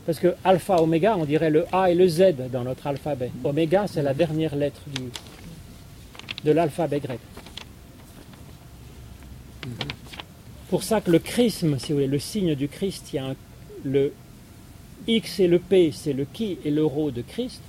Parce 0.09 0.21
que 0.21 0.33
alpha, 0.43 0.81
oméga, 0.81 1.15
on 1.15 1.23
dirait 1.23 1.51
le 1.51 1.67
A 1.71 1.91
et 1.91 1.93
le 1.93 2.07
Z 2.07 2.33
dans 2.51 2.63
notre 2.63 2.87
alphabet. 2.87 3.29
Oméga, 3.43 3.85
c'est 3.85 4.01
la 4.01 4.15
dernière 4.15 4.55
lettre 4.55 4.81
de 6.43 6.51
l'alphabet 6.51 6.99
grec. 6.99 7.19
Pour 10.71 10.81
ça 10.81 10.99
que 10.99 11.11
le 11.11 11.19
chrisme, 11.19 11.77
si 11.77 11.91
vous 11.91 11.99
voulez, 11.99 12.07
le 12.07 12.17
signe 12.17 12.55
du 12.55 12.67
Christ, 12.67 13.13
il 13.13 13.17
y 13.17 13.19
a 13.19 13.35
le 13.83 14.11
X 15.05 15.41
et 15.41 15.47
le 15.47 15.59
P, 15.59 15.91
c'est 15.93 16.13
le 16.13 16.25
qui 16.25 16.57
et 16.65 16.71
le 16.71 16.83
rho 16.83 17.11
de 17.11 17.21
Christ, 17.21 17.61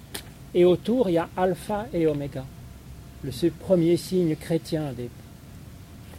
et 0.54 0.64
autour 0.64 1.10
il 1.10 1.16
y 1.16 1.18
a 1.18 1.28
alpha 1.36 1.88
et 1.92 2.06
oméga, 2.06 2.46
le 3.22 3.50
premier 3.50 3.98
signe 3.98 4.34
chrétien 4.34 4.94
des 4.96 5.10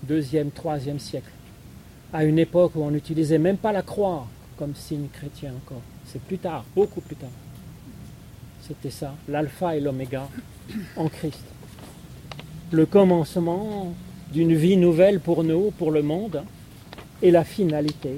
deuxième, 0.04 0.52
troisième 0.52 1.00
siècle, 1.00 1.32
à 2.14 2.26
une 2.26 2.38
époque 2.38 2.74
où 2.76 2.84
on 2.84 2.92
n'utilisait 2.92 3.40
même 3.40 3.58
pas 3.58 3.72
la 3.72 3.82
croix 3.82 4.28
comme 4.56 4.76
signe 4.76 5.08
chrétien 5.12 5.54
encore. 5.66 5.82
C'est 6.06 6.22
plus 6.22 6.38
tard, 6.38 6.66
beaucoup 6.76 7.02
plus 7.02 7.16
tard. 7.16 7.30
C'était 8.68 8.92
ça, 8.92 9.16
l'alpha 9.28 9.76
et 9.76 9.82
l'oméga 9.82 10.28
en 10.96 11.08
Christ. 11.08 11.44
Le 12.72 12.86
commencement 12.86 13.94
d'une 14.32 14.54
vie 14.56 14.78
nouvelle 14.78 15.20
pour 15.20 15.44
nous, 15.44 15.72
pour 15.72 15.92
le 15.92 16.02
monde, 16.02 16.44
et 17.22 17.32
la 17.32 17.44
finalité. 17.44 18.18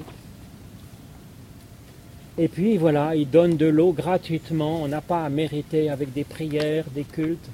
Et 2.36 2.48
puis 2.48 2.76
voilà, 2.78 3.14
il 3.14 3.30
donne 3.30 3.56
de 3.56 3.66
l'eau 3.66 3.92
gratuitement, 3.92 4.82
on 4.82 4.88
n'a 4.88 5.00
pas 5.00 5.24
à 5.24 5.28
mériter 5.28 5.88
avec 5.88 6.12
des 6.12 6.24
prières, 6.24 6.84
des 6.94 7.04
cultes. 7.04 7.48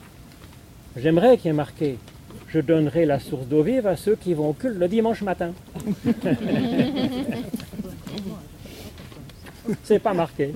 J'aimerais 0.97 1.37
qu'il 1.37 1.49
y 1.49 1.51
ait 1.51 1.57
marqué, 1.57 1.99
je 2.49 2.61
donnerai 2.61 3.05
la 3.05 3.21
source 3.21 3.47
d'eau 3.47 3.62
vive 3.62 3.87
à 3.87 3.97
ceux 3.97 4.16
qui 4.16 4.35
vont 4.35 4.51
au 4.51 4.53
culte 4.55 4.79
le 4.79 4.88
dimanche 4.88 5.23
matin. 5.23 5.53
C'est 9.85 9.98
pas 9.98 10.14
marqué. 10.14 10.54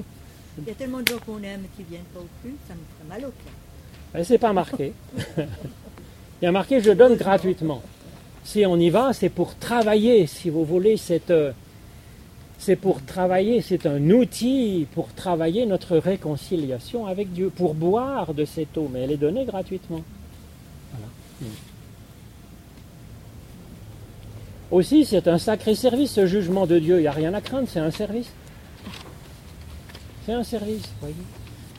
Il 0.58 0.68
y 0.68 0.70
a 0.70 0.74
tellement 0.74 1.00
de 1.00 1.08
gens 1.08 1.18
qu'on 1.26 1.42
aime 1.42 1.64
qui 1.76 1.82
viennent 1.82 2.02
pas 2.14 2.20
au 2.20 2.28
culte, 2.42 2.58
ça 2.68 2.74
me 2.74 2.80
ferait 2.80 3.20
mal 3.20 3.28
au 3.28 3.32
cœur. 3.32 4.24
C'est 4.24 4.38
pas 4.38 4.52
marqué. 4.52 4.92
Il 5.38 6.44
y 6.44 6.46
a 6.46 6.52
marqué 6.52 6.80
je 6.80 6.90
donne 6.90 7.16
gratuitement. 7.16 7.82
Si 8.44 8.64
on 8.66 8.76
y 8.76 8.90
va, 8.90 9.12
c'est 9.12 9.30
pour 9.30 9.56
travailler, 9.56 10.26
si 10.26 10.50
vous 10.50 10.64
voulez, 10.64 10.96
c'est 10.96 11.30
euh, 11.30 11.52
c'est 12.58 12.76
pour 12.76 13.04
travailler, 13.04 13.60
c'est 13.60 13.86
un 13.86 14.10
outil 14.10 14.86
pour 14.94 15.08
travailler 15.12 15.66
notre 15.66 15.96
réconciliation 15.96 17.06
avec 17.06 17.32
Dieu, 17.32 17.50
pour 17.54 17.74
boire 17.74 18.32
de 18.32 18.44
cette 18.44 18.76
eau, 18.78 18.88
mais 18.92 19.00
elle 19.00 19.12
est 19.12 19.16
donnée 19.16 19.44
gratuitement. 19.44 20.02
Voilà. 20.92 21.52
Aussi, 24.70 25.04
c'est 25.04 25.28
un 25.28 25.38
sacré 25.38 25.74
service, 25.74 26.12
ce 26.12 26.26
jugement 26.26 26.66
de 26.66 26.78
Dieu. 26.78 26.98
Il 26.98 27.02
n'y 27.02 27.06
a 27.06 27.12
rien 27.12 27.34
à 27.34 27.40
craindre, 27.40 27.68
c'est 27.70 27.80
un 27.80 27.90
service. 27.90 28.30
C'est 30.24 30.32
un 30.32 30.42
service, 30.44 30.82
voyez. 31.00 31.14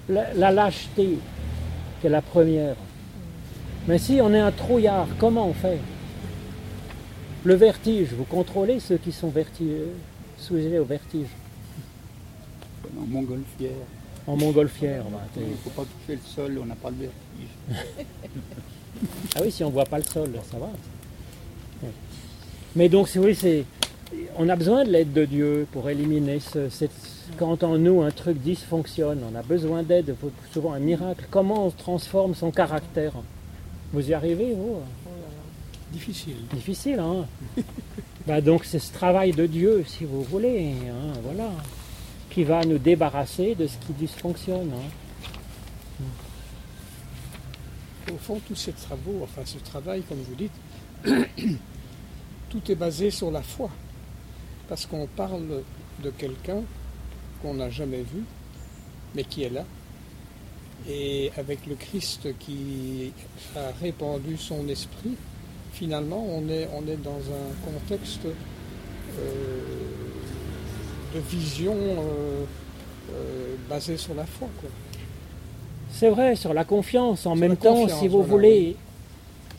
La, 0.09 0.33
la 0.33 0.51
lâcheté, 0.51 1.17
qui 2.01 2.07
est 2.07 2.09
la 2.09 2.21
première. 2.21 2.75
Mais 3.87 3.97
si 3.97 4.19
on 4.21 4.33
est 4.33 4.39
un 4.39 4.51
trouillard, 4.51 5.07
comment 5.19 5.47
on 5.47 5.53
fait? 5.53 5.79
Le 7.43 7.55
vertige, 7.55 8.09
vous 8.13 8.23
contrôlez 8.23 8.79
ceux 8.79 8.97
qui 8.97 9.11
sont 9.11 9.29
vertige, 9.29 9.81
sujets 10.37 10.79
au 10.79 10.85
vertige. 10.85 11.27
En 12.99 13.05
montgolfière. 13.05 13.71
En 14.27 14.35
montgolfière, 14.37 15.03
bah, 15.05 15.21
Il 15.37 15.43
ne 15.43 15.55
faut 15.63 15.69
pas 15.71 15.83
toucher 15.83 16.19
le 16.19 16.27
sol, 16.35 16.59
on 16.61 16.65
n'a 16.65 16.75
pas 16.75 16.89
le 16.89 16.95
vertige. 16.97 18.05
Ah 19.35 19.39
oui, 19.43 19.51
si 19.51 19.61
on 19.63 19.67
ne 19.67 19.73
voit 19.73 19.83
pas 19.83 19.97
le 19.97 20.05
sol, 20.05 20.31
ça 20.49 20.57
va. 20.57 20.69
Mais 22.77 22.87
donc, 22.87 23.09
si 23.09 23.19
oui, 23.19 23.35
c'est, 23.35 23.65
on 24.37 24.47
a 24.47 24.55
besoin 24.55 24.85
de 24.85 24.89
l'aide 24.91 25.11
de 25.11 25.25
Dieu 25.25 25.67
pour 25.73 25.89
éliminer 25.89 26.39
ce, 26.39 26.69
cette- 26.69 26.91
quand 27.37 27.63
en 27.63 27.77
nous 27.77 28.01
un 28.01 28.11
truc 28.11 28.37
dysfonctionne. 28.41 29.21
On 29.31 29.35
a 29.35 29.41
besoin 29.41 29.83
d'aide, 29.83 30.15
souvent 30.51 30.73
un 30.73 30.79
miracle. 30.79 31.25
Comment 31.31 31.67
on 31.67 31.71
transforme 31.71 32.35
son 32.35 32.51
caractère 32.51 33.13
Vous 33.93 34.09
y 34.09 34.13
arrivez, 34.13 34.53
vous? 34.53 34.79
Difficile. 35.91 36.37
Difficile, 36.53 36.99
hein? 36.99 37.25
Bah 38.27 38.41
Donc 38.41 38.65
c'est 38.65 38.79
ce 38.79 38.91
travail 38.91 39.33
de 39.33 39.45
Dieu, 39.45 39.83
si 39.87 40.03
vous 40.03 40.23
voulez, 40.23 40.73
hein, 40.89 41.13
voilà, 41.23 41.51
qui 42.31 42.43
va 42.43 42.65
nous 42.65 42.79
débarrasser 42.79 43.53
de 43.53 43.67
ce 43.67 43.77
qui 43.77 43.93
dysfonctionne. 43.93 44.71
hein. 44.73 46.03
Au 48.11 48.17
fond, 48.17 48.41
tous 48.47 48.55
ces 48.55 48.71
travaux, 48.71 49.19
enfin 49.23 49.41
ce 49.45 49.59
travail, 49.59 50.01
comme 50.09 50.17
vous 50.23 50.35
dites, 50.35 50.51
tout 52.49 52.71
est 52.71 52.75
basé 52.75 53.11
sur 53.11 53.29
la 53.29 53.43
foi. 53.43 53.69
Parce 54.67 54.87
qu'on 54.87 55.05
parle 55.05 55.61
de 56.03 56.09
quelqu'un 56.09 56.63
qu'on 57.41 57.55
n'a 57.55 57.69
jamais 57.69 58.01
vu, 58.01 58.23
mais 59.15 59.23
qui 59.23 59.43
est 59.43 59.49
là. 59.49 59.65
Et 60.89 61.31
avec 61.37 61.65
le 61.65 61.75
Christ 61.75 62.27
qui 62.39 63.11
a 63.55 63.71
répandu 63.81 64.37
son 64.37 64.67
esprit, 64.67 65.15
finalement, 65.73 66.23
on 66.29 66.47
est, 66.49 66.67
on 66.73 66.87
est 66.87 67.01
dans 67.01 67.11
un 67.17 67.71
contexte 67.71 68.25
euh, 68.25 69.61
de 71.15 71.19
vision 71.19 71.73
euh, 71.75 72.43
euh, 73.13 73.55
basée 73.69 73.97
sur 73.97 74.13
la 74.13 74.25
foi. 74.25 74.47
C'est 75.91 76.09
vrai, 76.09 76.35
sur 76.35 76.53
la 76.53 76.65
confiance. 76.65 77.25
En 77.25 77.31
Sur 77.31 77.35
même 77.35 77.57
temps, 77.57 77.87
si 77.87 78.07
vous 78.07 78.17
voilà, 78.21 78.29
voulez, 78.29 78.75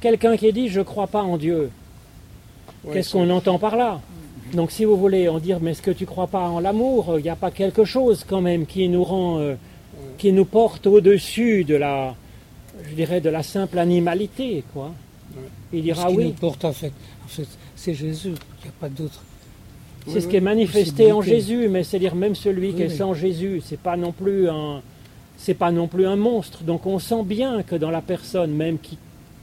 quelqu'un 0.01 0.37
qui 0.37 0.53
dit 0.53 0.69
je 0.69 0.81
ne 0.81 0.85
crois 0.85 1.07
pas 1.07 1.23
en 1.23 1.37
Dieu, 1.39 1.71
Ouais, 2.85 2.95
qu'est-ce 2.95 3.13
qu'on 3.13 3.29
entend 3.31 3.59
par 3.59 3.77
là? 3.77 4.01
Donc 4.55 4.71
si 4.71 4.85
vous 4.85 4.97
voulez 4.97 5.29
en 5.29 5.39
dire 5.39 5.59
mais 5.61 5.73
est-ce 5.73 5.83
que 5.83 5.91
tu 5.91 6.05
ne 6.05 6.09
crois 6.09 6.27
pas 6.29 6.49
en 6.49 6.61
l'amour 6.61 7.15
Il 7.19 7.23
n'y 7.23 7.29
a 7.29 7.37
pas 7.37 7.51
quelque 7.51 7.85
chose 7.85 8.25
quand 8.27 8.41
même 8.41 8.65
qui 8.67 8.89
nous 8.89 9.03
rend, 9.05 9.39
euh, 9.39 9.55
qui 10.19 10.33
nous 10.33 10.45
porte 10.45 10.87
au-dessus 10.87 11.65
de 11.65 11.75
la, 11.75 12.15
je 12.89 12.95
dirais, 12.95 13.21
de 13.21 13.29
la 13.29 13.43
simple 13.43 13.79
animalité, 13.79 14.63
quoi. 14.73 14.93
Il 15.73 15.81
Ce 15.81 15.85
dira 15.85 16.09
qui 16.09 16.17
nous 16.17 16.23
oui. 16.23 16.35
porte 16.41 16.65
en 16.65 16.73
fait, 16.73 16.93
en 17.25 17.29
fait 17.29 17.47
c'est 17.75 17.95
Jésus, 17.95 18.29
il 18.29 18.63
n'y 18.65 18.69
a 18.69 18.73
pas 18.81 18.89
d'autre. 18.89 19.23
C'est 20.07 20.15
Oui, 20.15 20.21
ce 20.21 20.27
oui. 20.27 20.31
qui 20.31 20.37
est 20.37 20.41
manifesté 20.41 21.13
en. 21.13 21.21
Jésus, 21.21 21.69
mais 21.69 21.83
c'est-à-dire 21.83 22.15
même 22.15 22.35
celui 22.37 22.73
qui 22.73 22.83
est 22.83 22.89
sans 22.89 23.13
Jésus, 23.13 23.61
c'est 23.65 23.79
pas 23.81 23.97
non 23.97 24.13
plus 24.13 24.49
un, 24.49 24.81
c'est 25.37 25.55
pas 25.55 25.73
non 25.73 25.89
plus 25.89 26.07
un 26.07 26.17
monstre. 26.17 26.63
Donc 26.63 26.87
on 26.87 26.99
sent 27.01 27.25
bien 27.25 27.63
que 27.65 27.75
dans 27.75 27.91
la 27.91 28.01
personne 28.01 28.53
même 28.53 28.79
qui, 28.79 28.97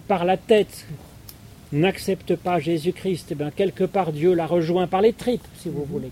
par 0.07 0.23
la 0.23 0.37
tête, 0.37 0.87
n'accepte 1.73 2.35
pas 2.35 2.59
Jésus-Christ, 2.59 3.27
eh 3.31 3.35
bien 3.35 3.51
quelque 3.51 3.83
part 3.83 4.11
Dieu 4.11 4.33
la 4.33 4.45
rejoint 4.45 4.87
par 4.87 5.01
les 5.01 5.13
tripes, 5.13 5.45
si 5.57 5.69
vous 5.69 5.83
voulez. 5.83 6.11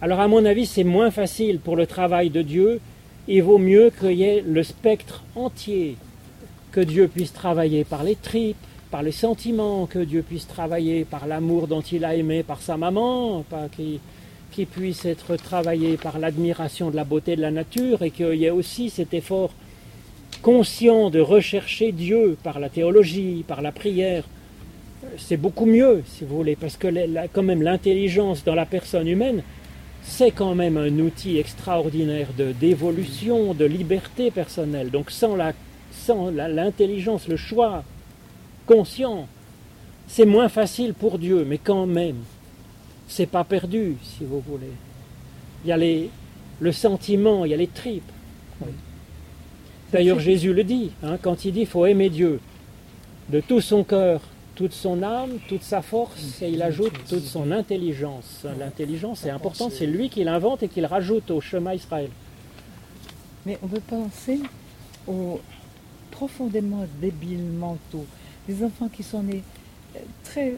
Alors 0.00 0.20
à 0.20 0.28
mon 0.28 0.44
avis, 0.44 0.66
c'est 0.66 0.84
moins 0.84 1.10
facile 1.10 1.58
pour 1.60 1.76
le 1.76 1.86
travail 1.86 2.30
de 2.30 2.42
Dieu. 2.42 2.80
Il 3.28 3.42
vaut 3.42 3.58
mieux 3.58 3.90
qu'il 3.98 4.12
y 4.12 4.24
ait 4.24 4.44
le 4.46 4.62
spectre 4.62 5.24
entier, 5.34 5.96
que 6.72 6.80
Dieu 6.80 7.08
puisse 7.08 7.32
travailler 7.32 7.84
par 7.84 8.02
les 8.02 8.16
tripes, 8.16 8.56
par 8.90 9.02
les 9.02 9.12
sentiments, 9.12 9.86
que 9.86 9.98
Dieu 9.98 10.22
puisse 10.22 10.46
travailler 10.46 11.04
par 11.04 11.26
l'amour 11.26 11.66
dont 11.66 11.80
il 11.80 12.04
a 12.04 12.14
aimé 12.14 12.42
par 12.42 12.60
sa 12.60 12.76
maman, 12.76 13.44
pas 13.48 13.68
qu'il 13.74 14.00
qu'il 14.52 14.66
puisse 14.66 15.04
être 15.04 15.36
travaillé 15.36 15.96
par 15.98 16.18
l'admiration 16.18 16.90
de 16.90 16.96
la 16.96 17.04
beauté 17.04 17.36
de 17.36 17.42
la 17.42 17.50
nature 17.50 18.02
et 18.02 18.10
qu'il 18.10 18.34
y 18.34 18.46
ait 18.46 18.50
aussi 18.50 18.88
cet 18.88 19.12
effort 19.12 19.52
conscient 20.40 21.10
de 21.10 21.20
rechercher 21.20 21.92
Dieu 21.92 22.38
par 22.42 22.58
la 22.58 22.68
théologie, 22.68 23.44
par 23.46 23.60
la 23.60 23.72
prière. 23.72 24.24
C'est 25.18 25.36
beaucoup 25.36 25.66
mieux, 25.66 26.02
si 26.06 26.24
vous 26.24 26.36
voulez, 26.36 26.56
parce 26.56 26.76
que 26.76 26.88
la- 26.88 27.28
quand 27.28 27.42
même 27.42 27.62
l'intelligence 27.62 28.44
dans 28.44 28.54
la 28.54 28.66
personne 28.66 29.08
humaine, 29.08 29.42
c'est 30.02 30.30
quand 30.30 30.54
même 30.54 30.76
un 30.76 30.98
outil 30.98 31.38
extraordinaire 31.38 32.28
de 32.36 32.52
d'évolution, 32.52 33.54
de 33.54 33.64
liberté 33.64 34.30
personnelle. 34.30 34.90
Donc 34.90 35.10
sans 35.10 35.36
la 35.36 35.52
sans 35.92 36.30
l'intelligence, 36.30 37.26
le 37.26 37.36
choix 37.36 37.82
conscient, 38.66 39.26
c'est 40.06 40.26
moins 40.26 40.48
facile 40.48 40.92
pour 40.94 41.18
Dieu, 41.18 41.44
mais 41.46 41.58
quand 41.58 41.86
même, 41.86 42.16
c'est 43.08 43.26
pas 43.26 43.44
perdu, 43.44 43.96
si 44.02 44.24
vous 44.24 44.40
voulez. 44.40 44.72
Il 45.64 45.68
y 45.68 45.72
a 45.72 45.76
les, 45.76 46.10
le 46.60 46.72
sentiment, 46.72 47.44
il 47.44 47.50
y 47.50 47.54
a 47.54 47.56
les 47.56 47.66
tripes. 47.66 48.02
D'ailleurs, 49.92 50.20
Jésus 50.20 50.52
le 50.52 50.64
dit, 50.64 50.90
hein, 51.02 51.16
quand 51.20 51.44
il 51.44 51.52
dit 51.52 51.64
faut 51.66 51.86
aimer 51.86 52.10
Dieu 52.10 52.40
de 53.30 53.40
tout 53.40 53.60
son 53.60 53.82
cœur, 53.84 54.20
toute 54.56 54.72
son 54.72 55.02
âme, 55.02 55.38
toute 55.48 55.62
sa 55.62 55.82
force, 55.82 56.42
et 56.42 56.48
il 56.48 56.62
ajoute 56.62 56.92
toute 57.08 57.24
son 57.24 57.52
intelligence. 57.52 58.44
L'intelligence, 58.58 59.20
c'est 59.22 59.30
important, 59.30 59.70
c'est 59.70 59.86
lui 59.86 60.08
qui 60.08 60.24
l'invente 60.24 60.62
et 60.62 60.68
qui 60.68 60.80
le 60.80 60.86
rajoute 60.86 61.30
au 61.30 61.40
chemin 61.40 61.74
Israël. 61.74 62.10
Mais 63.44 63.58
on 63.62 63.68
peut 63.68 63.80
penser 63.80 64.40
au, 65.06 65.40
profondément 66.10 66.86
débiles 67.00 67.44
mentaux, 67.44 68.06
des 68.48 68.64
enfants 68.64 68.88
qui 68.88 69.02
sont 69.02 69.22
nés 69.22 69.42
euh, 69.94 70.00
très 70.24 70.56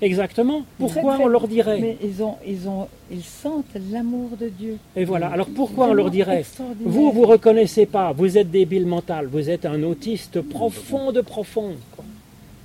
Exactement. 0.00 0.62
Pourquoi 0.78 1.14
très, 1.14 1.24
on 1.24 1.26
leur 1.26 1.48
dirait 1.48 1.80
mais 1.80 1.96
ils 2.02 2.22
ont 2.22 2.36
ils 2.46 2.68
ont 2.68 2.86
ils 3.10 3.24
sentent 3.24 3.76
l'amour 3.90 4.30
de 4.40 4.48
Dieu. 4.48 4.78
Et 4.94 5.04
voilà. 5.04 5.28
Alors 5.28 5.48
pourquoi 5.48 5.88
on 5.88 5.92
leur 5.92 6.10
dirait. 6.10 6.44
Vous, 6.84 7.10
vous 7.10 7.24
reconnaissez 7.24 7.84
pas, 7.84 8.12
vous 8.12 8.38
êtes 8.38 8.50
débile 8.50 8.86
mental, 8.86 9.26
vous 9.26 9.50
êtes 9.50 9.66
un 9.66 9.82
autiste 9.82 10.40
profond 10.40 11.10
de 11.10 11.20
profond. 11.20 11.72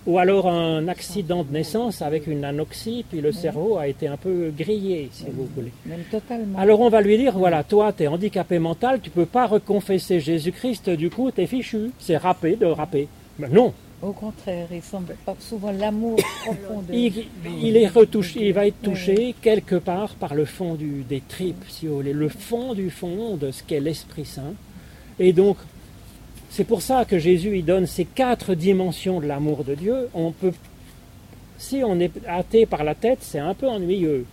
Ou 0.06 0.18
alors 0.18 0.49
un 0.49 0.88
accident 0.89 1.43
de 1.43 1.54
naissance 1.54 2.01
avec 2.01 2.28
une 2.28 2.43
anoxie, 2.43 3.06
puis 3.10 3.22
le 3.22 3.32
cerveau 3.32 3.78
a 3.78 3.88
été 3.88 4.08
un 4.08 4.18
peu 4.18 4.51
grillé, 4.56 5.10
si 5.14 5.26
vous 5.32 5.47
voulez. 5.56 5.72
même 5.86 6.04
totalement. 6.12 6.60
Alors 6.60 6.82
on 6.82 6.89
va 6.89 7.01
lui 7.01 7.18
dire, 7.18 7.38
voilà, 7.38 7.64
toi, 7.64 7.93
tu 7.93 8.04
es 8.04 8.08
handicapé 8.08 8.60
mental, 8.60 8.99
tu 9.01 9.10
peux 9.10 9.26
pas 9.26 9.47
reconfesser 9.47 10.20
Jésus-Christ, 10.20 10.89
du 10.89 11.10
coup, 11.10 11.32
tu 11.32 11.41
es 11.41 11.47
fichu. 11.47 11.91
C'est 11.99 12.18
râpé 12.18 12.58
de 12.58 12.66
râper. 12.66 13.08
Mais 13.39 13.47
non, 13.47 13.74
Au 14.01 14.12
contraire, 14.12 14.68
sont 14.84 15.04
pas 15.26 15.36
souvent 15.39 15.72
l'amour 15.72 16.18
profond 16.45 16.82
de 16.82 16.93
il, 16.93 17.26
il 17.62 17.78
est 17.78 17.88
retouché, 17.88 18.47
il 18.47 18.54
va 18.54 18.68
être 18.68 18.82
touché 18.82 19.34
quelque 19.41 19.76
part 19.76 20.16
par 20.16 20.36
le 20.36 20.43
fond 20.43 20.76
du, 20.76 21.04
des 21.08 21.22
tripes, 21.22 21.64
si 21.70 21.88
vous 21.88 21.95
voulez, 21.95 22.14
le 22.14 22.28
fond 22.28 22.74
du 22.74 22.89
fond 22.89 23.38
de 23.38 23.51
ce 23.51 23.64
qu'est 23.64 23.80
l'Esprit 23.80 24.26
Saint. 24.26 24.54
Et 25.20 25.32
donc, 25.32 25.58
c'est 26.54 26.64
pour 26.66 26.84
ça 26.84 27.04
que 27.04 27.18
Jésus 27.18 27.58
il 27.58 27.66
donne 27.66 27.88
ces 27.88 28.06
quatre 28.06 28.54
dimensions 28.54 29.20
de 29.20 29.26
l'amour 29.26 29.64
de 29.64 29.74
Dieu. 29.74 30.08
On 30.14 30.32
peut, 30.32 30.54
si 31.58 31.82
on 31.84 31.99
est 31.99 32.12
hâté 32.28 32.68
par 32.68 32.84
la 32.84 32.93
tête, 32.93 33.20
c'est 33.22 33.39
un 33.39 33.56
peu 33.56 33.68
ennuyeux. 33.68 34.26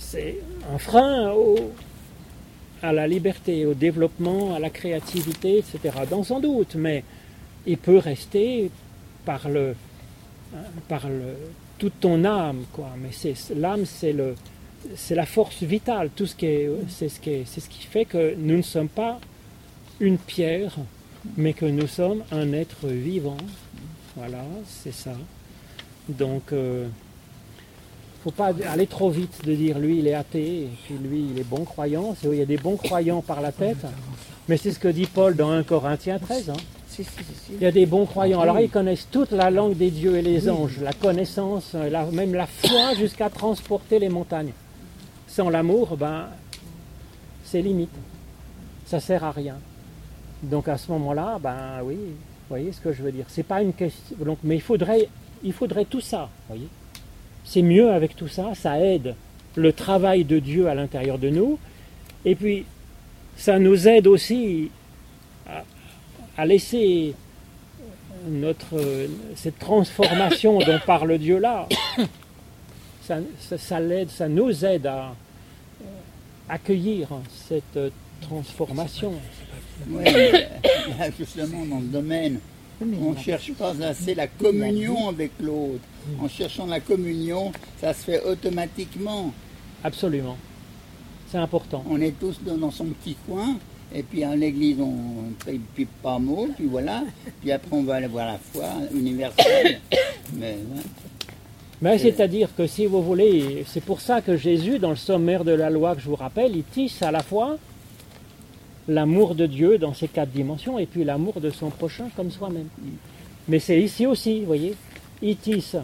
C'est 0.00 0.38
un 0.74 0.78
frein 0.78 1.32
à 2.82 2.92
la 2.92 3.06
liberté, 3.06 3.64
au 3.66 3.74
développement, 3.74 4.54
à 4.54 4.58
la 4.58 4.68
créativité, 4.70 5.58
etc. 5.58 5.78
Dans 6.10 6.24
sans 6.24 6.40
doute, 6.40 6.74
mais 6.74 7.04
il 7.66 7.78
peut 7.78 7.98
rester 7.98 8.70
par 9.24 9.48
le, 9.48 9.76
par 10.88 11.08
le, 11.08 11.36
toute 11.78 12.00
ton 12.00 12.24
âme, 12.24 12.64
quoi. 12.72 12.90
Mais 13.00 13.10
l'âme, 13.56 13.86
c'est 13.86 14.12
le, 14.12 14.34
c'est 14.96 15.14
la 15.14 15.26
force 15.26 15.62
vitale. 15.62 16.10
Tout 16.16 16.26
ce 16.26 16.34
qui 16.34 16.46
est, 16.46 16.68
c'est 16.88 17.08
ce 17.08 17.20
qui 17.20 17.30
est- 17.30 17.44
c'est 17.46 17.60
ce 17.60 17.68
qui 17.68 17.82
fait 17.86 18.04
que 18.04 18.34
nous 18.36 18.56
ne 18.56 18.62
sommes 18.62 18.88
pas 18.88 19.20
une 20.00 20.18
pierre, 20.18 20.76
mais 21.36 21.52
que 21.52 21.66
nous 21.66 21.86
sommes 21.86 22.22
un 22.32 22.52
être 22.52 22.86
vivant. 22.86 23.36
Voilà, 24.16 24.44
c'est 24.66 24.94
ça. 24.94 25.12
Donc, 26.08 26.52
euh, 26.52 26.86
faut 28.24 28.30
pas 28.30 28.52
aller 28.68 28.86
trop 28.86 29.10
vite 29.10 29.44
de 29.44 29.54
dire 29.54 29.78
lui 29.78 29.98
il 29.98 30.06
est 30.06 30.14
athée 30.14 30.62
et 30.62 30.68
puis 30.84 30.94
lui 30.96 31.26
il 31.32 31.38
est 31.38 31.44
bon 31.48 31.64
croyant. 31.64 32.16
C'est- 32.20 32.28
Il 32.28 32.38
y 32.38 32.42
a 32.42 32.46
des 32.46 32.56
bons 32.56 32.76
croyants 32.76 33.22
par 33.22 33.40
la 33.40 33.52
tête, 33.52 33.76
mais 34.48 34.56
c'est 34.56 34.72
ce 34.72 34.78
que 34.78 34.88
dit 34.88 35.06
Paul 35.06 35.36
dans 35.36 35.50
1 35.50 35.62
Corinthiens 35.62 36.18
13. 36.18 36.50
hein. 36.50 36.56
Il 37.52 37.62
y 37.62 37.66
a 37.66 37.72
des 37.72 37.84
bons 37.86 38.06
croyants. 38.06 38.40
Alors 38.40 38.58
ils 38.60 38.70
connaissent 38.70 39.06
toute 39.10 39.30
la 39.32 39.50
langue 39.50 39.76
des 39.76 39.90
dieux 39.90 40.16
et 40.16 40.22
les 40.22 40.48
anges, 40.48 40.78
la 40.80 40.92
connaissance, 40.94 41.72
euh, 41.74 41.90
la- 41.90 42.06
même 42.06 42.32
la 42.34 42.46
foi 42.46 42.94
jusqu'à 42.98 43.28
transporter 43.28 43.98
les 43.98 44.08
montagnes. 44.08 44.52
Sans 45.28 45.50
l'amour, 45.50 45.96
ben, 45.98 46.26
c'est 47.44 47.60
limite. 47.60 47.90
Ça 48.86 48.98
sert 48.98 49.24
à 49.24 49.30
rien. 49.32 49.56
Donc 50.42 50.68
à 50.68 50.76
ce 50.76 50.90
moment-là, 50.92 51.38
ben 51.42 51.80
oui, 51.84 51.96
vous 51.96 52.48
voyez 52.48 52.72
ce 52.72 52.80
que 52.80 52.92
je 52.92 53.02
veux 53.02 53.12
dire. 53.12 53.24
C'est 53.28 53.42
pas 53.42 53.62
une 53.62 53.72
question. 53.72 54.16
Donc, 54.20 54.38
mais 54.44 54.56
il 54.56 54.62
faudrait, 54.62 55.08
il 55.42 55.52
faudrait 55.52 55.84
tout 55.84 56.00
ça. 56.00 56.28
Voyez. 56.48 56.68
C'est 57.44 57.62
mieux 57.62 57.90
avec 57.90 58.16
tout 58.16 58.28
ça. 58.28 58.54
Ça 58.54 58.80
aide 58.80 59.14
le 59.54 59.72
travail 59.72 60.24
de 60.24 60.38
Dieu 60.38 60.68
à 60.68 60.74
l'intérieur 60.74 61.18
de 61.18 61.30
nous. 61.30 61.58
Et 62.24 62.34
puis, 62.34 62.64
ça 63.36 63.58
nous 63.58 63.88
aide 63.88 64.06
aussi 64.06 64.70
à, 65.48 65.62
à 66.36 66.46
laisser 66.46 67.14
notre, 68.28 69.08
cette 69.34 69.58
transformation 69.58 70.58
dont 70.66 70.78
parle 70.84 71.18
Dieu 71.18 71.38
là, 71.38 71.68
ça, 73.02 73.18
ça, 73.40 73.58
ça 73.58 73.80
l'aide, 73.80 74.10
ça 74.10 74.28
nous 74.28 74.64
aide 74.64 74.86
à 74.86 75.14
accueillir 76.48 77.08
cette 77.48 77.78
transformation. 78.20 79.12
Mais, 79.86 80.32
là, 80.32 81.10
justement, 81.18 81.64
dans 81.66 81.80
le 81.80 81.86
domaine, 81.86 82.40
on 82.80 83.12
ne 83.12 83.16
cherche 83.16 83.52
pas 83.54 83.74
assez 83.82 84.14
la 84.14 84.26
communion 84.26 85.08
avec 85.08 85.32
l'autre. 85.40 85.84
En 86.20 86.28
cherchant 86.28 86.66
la 86.66 86.80
communion, 86.80 87.52
ça 87.80 87.92
se 87.92 88.04
fait 88.04 88.22
automatiquement. 88.22 89.32
Absolument. 89.82 90.36
C'est 91.30 91.38
important. 91.38 91.84
On 91.90 92.00
est 92.00 92.18
tous 92.18 92.38
dans, 92.42 92.70
son 92.70 92.86
petit 92.86 93.16
coin, 93.26 93.56
et 93.92 94.02
puis 94.02 94.22
à 94.22 94.36
l'église, 94.36 94.78
on 94.80 95.50
ne 95.50 95.58
pipe 95.74 95.90
pas 96.02 96.18
mot, 96.18 96.48
puis 96.56 96.66
voilà. 96.66 97.02
Puis 97.40 97.50
après, 97.50 97.74
on 97.76 97.82
va 97.82 97.96
aller 97.96 98.06
voir 98.06 98.26
la 98.26 98.38
foi 98.38 98.66
universelle. 98.94 99.80
Mais, 100.34 100.52
ouais. 100.52 100.82
Mais 101.82 101.98
c'est-à-dire 101.98 102.48
que 102.56 102.66
si 102.66 102.86
vous 102.86 103.02
voulez, 103.02 103.64
c'est 103.66 103.82
pour 103.82 104.00
ça 104.00 104.22
que 104.22 104.36
Jésus, 104.36 104.78
dans 104.78 104.90
le 104.90 104.96
sommaire 104.96 105.44
de 105.44 105.52
la 105.52 105.68
loi 105.68 105.94
que 105.94 106.00
je 106.00 106.08
vous 106.08 106.16
rappelle, 106.16 106.56
il 106.56 106.64
tisse 106.64 107.02
à 107.02 107.10
la 107.10 107.22
fois 107.22 107.58
l'amour 108.88 109.34
de 109.34 109.46
Dieu 109.46 109.78
dans 109.78 109.94
ses 109.94 110.08
quatre 110.08 110.30
dimensions 110.30 110.78
et 110.78 110.86
puis 110.86 111.04
l'amour 111.04 111.40
de 111.40 111.50
son 111.50 111.70
prochain 111.70 112.08
comme 112.16 112.30
soi-même. 112.30 112.68
Mais 113.48 113.58
c'est 113.58 113.80
ici 113.80 114.06
aussi, 114.06 114.40
vous 114.40 114.46
voyez, 114.46 114.74
il 115.22 115.36
tisse 115.36 115.76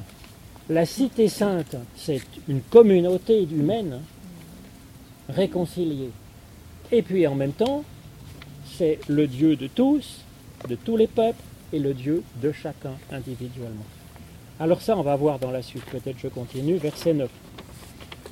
la 0.68 0.86
cité 0.86 1.28
sainte, 1.28 1.76
c'est 1.96 2.22
une 2.48 2.60
communauté 2.60 3.42
humaine 3.42 4.00
réconciliée. 5.28 6.10
Et 6.90 7.02
puis 7.02 7.26
en 7.26 7.34
même 7.34 7.52
temps, 7.52 7.84
c'est 8.76 9.00
le 9.08 9.26
Dieu 9.26 9.56
de 9.56 9.66
tous, 9.66 10.20
de 10.68 10.76
tous 10.76 10.96
les 10.96 11.06
peuples, 11.08 11.42
et 11.72 11.78
le 11.78 11.94
Dieu 11.94 12.22
de 12.42 12.52
chacun 12.52 12.92
individuellement. 13.10 13.84
Alors 14.60 14.82
ça, 14.82 14.96
on 14.96 15.02
va 15.02 15.16
voir 15.16 15.38
dans 15.38 15.50
la 15.50 15.62
suite. 15.62 15.84
Peut-être 15.86 16.18
je 16.18 16.28
continue. 16.28 16.76
Verset 16.76 17.14
9. 17.14 17.30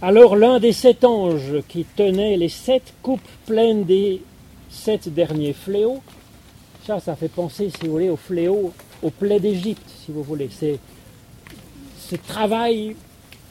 Alors 0.02 0.36
l'un 0.36 0.60
des 0.60 0.72
sept 0.72 1.04
anges 1.04 1.62
qui 1.68 1.84
tenait 1.84 2.36
les 2.36 2.48
sept 2.48 2.94
coupes 3.02 3.20
pleines 3.46 3.84
des 3.84 4.22
sept 4.70 5.12
derniers 5.12 5.52
fléaux, 5.52 6.00
ça, 6.86 7.00
ça 7.00 7.16
fait 7.16 7.28
penser, 7.28 7.70
si 7.70 7.86
vous 7.86 7.92
voulez, 7.92 8.08
au 8.08 8.16
fléau, 8.16 8.72
au 9.02 9.10
plaie 9.10 9.40
d'Égypte, 9.40 9.88
si 10.04 10.12
vous 10.12 10.22
voulez. 10.22 10.48
C'est 10.50 10.78
ce 11.98 12.16
travail 12.16 12.96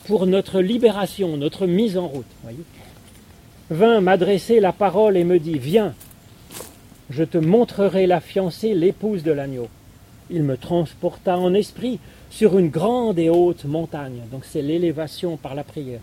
pour 0.05 0.25
notre 0.25 0.61
libération, 0.61 1.37
notre 1.37 1.67
mise 1.67 1.97
en 1.97 2.07
route. 2.07 2.25
Voyez 2.43 2.63
vint 3.69 4.01
m'adresser 4.01 4.59
la 4.59 4.73
parole 4.73 5.17
et 5.17 5.23
me 5.23 5.39
dit, 5.39 5.59
viens, 5.59 5.93
je 7.09 7.23
te 7.23 7.37
montrerai 7.37 8.07
la 8.07 8.19
fiancée, 8.19 8.73
l'épouse 8.73 9.23
de 9.23 9.31
l'agneau. 9.31 9.67
Il 10.29 10.43
me 10.43 10.57
transporta 10.57 11.37
en 11.37 11.53
esprit 11.53 11.99
sur 12.29 12.57
une 12.57 12.69
grande 12.69 13.17
et 13.17 13.29
haute 13.29 13.65
montagne. 13.65 14.21
Donc 14.31 14.45
c'est 14.45 14.61
l'élévation 14.61 15.37
par 15.37 15.55
la 15.55 15.63
prière. 15.63 16.01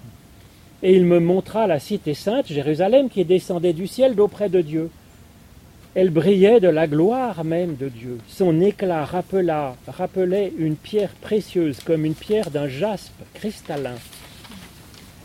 Et 0.83 0.95
il 0.95 1.05
me 1.05 1.21
montra 1.21 1.67
la 1.67 1.79
cité 1.79 2.15
sainte, 2.15 2.47
Jérusalem, 2.53 3.09
qui 3.09 3.25
descendait 3.25 3.73
du 3.73 3.87
ciel 3.87 4.15
d'auprès 4.15 4.49
de 4.49 4.61
Dieu. 4.61 4.91
Elle 5.99 6.11
brillait 6.11 6.61
de 6.61 6.69
la 6.69 6.87
gloire 6.87 7.43
même 7.43 7.75
de 7.75 7.89
Dieu. 7.89 8.19
Son 8.29 8.61
éclat 8.61 9.07
rappela, 9.07 9.77
rappelait 9.89 10.53
une 10.59 10.77
pierre 10.77 11.15
précieuse, 11.23 11.81
comme 11.81 12.05
une 12.05 12.15
pierre 12.15 12.51
d'un 12.51 12.69
jaspe 12.69 13.15
cristallin. 13.33 13.95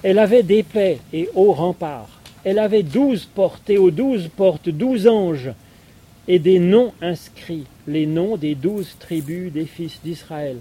Elle 0.01 0.17
avait 0.17 0.43
d'épais 0.43 0.99
et 1.11 1.27
hauts 1.35 1.51
remparts. 1.51 2.21
Elle 2.45 2.57
avait 2.57 2.83
douze 2.83 3.25
portes, 3.25 3.69
et 3.69 3.77
aux 3.77 3.91
douze 3.91 4.29
portes 4.29 4.69
douze 4.69 5.09
anges, 5.09 5.51
et 6.29 6.39
des 6.39 6.59
noms 6.59 6.93
inscrits, 7.01 7.67
les 7.85 8.05
noms 8.05 8.37
des 8.37 8.55
douze 8.55 8.95
tribus 8.97 9.51
des 9.51 9.65
fils 9.65 9.99
d'Israël. 10.05 10.55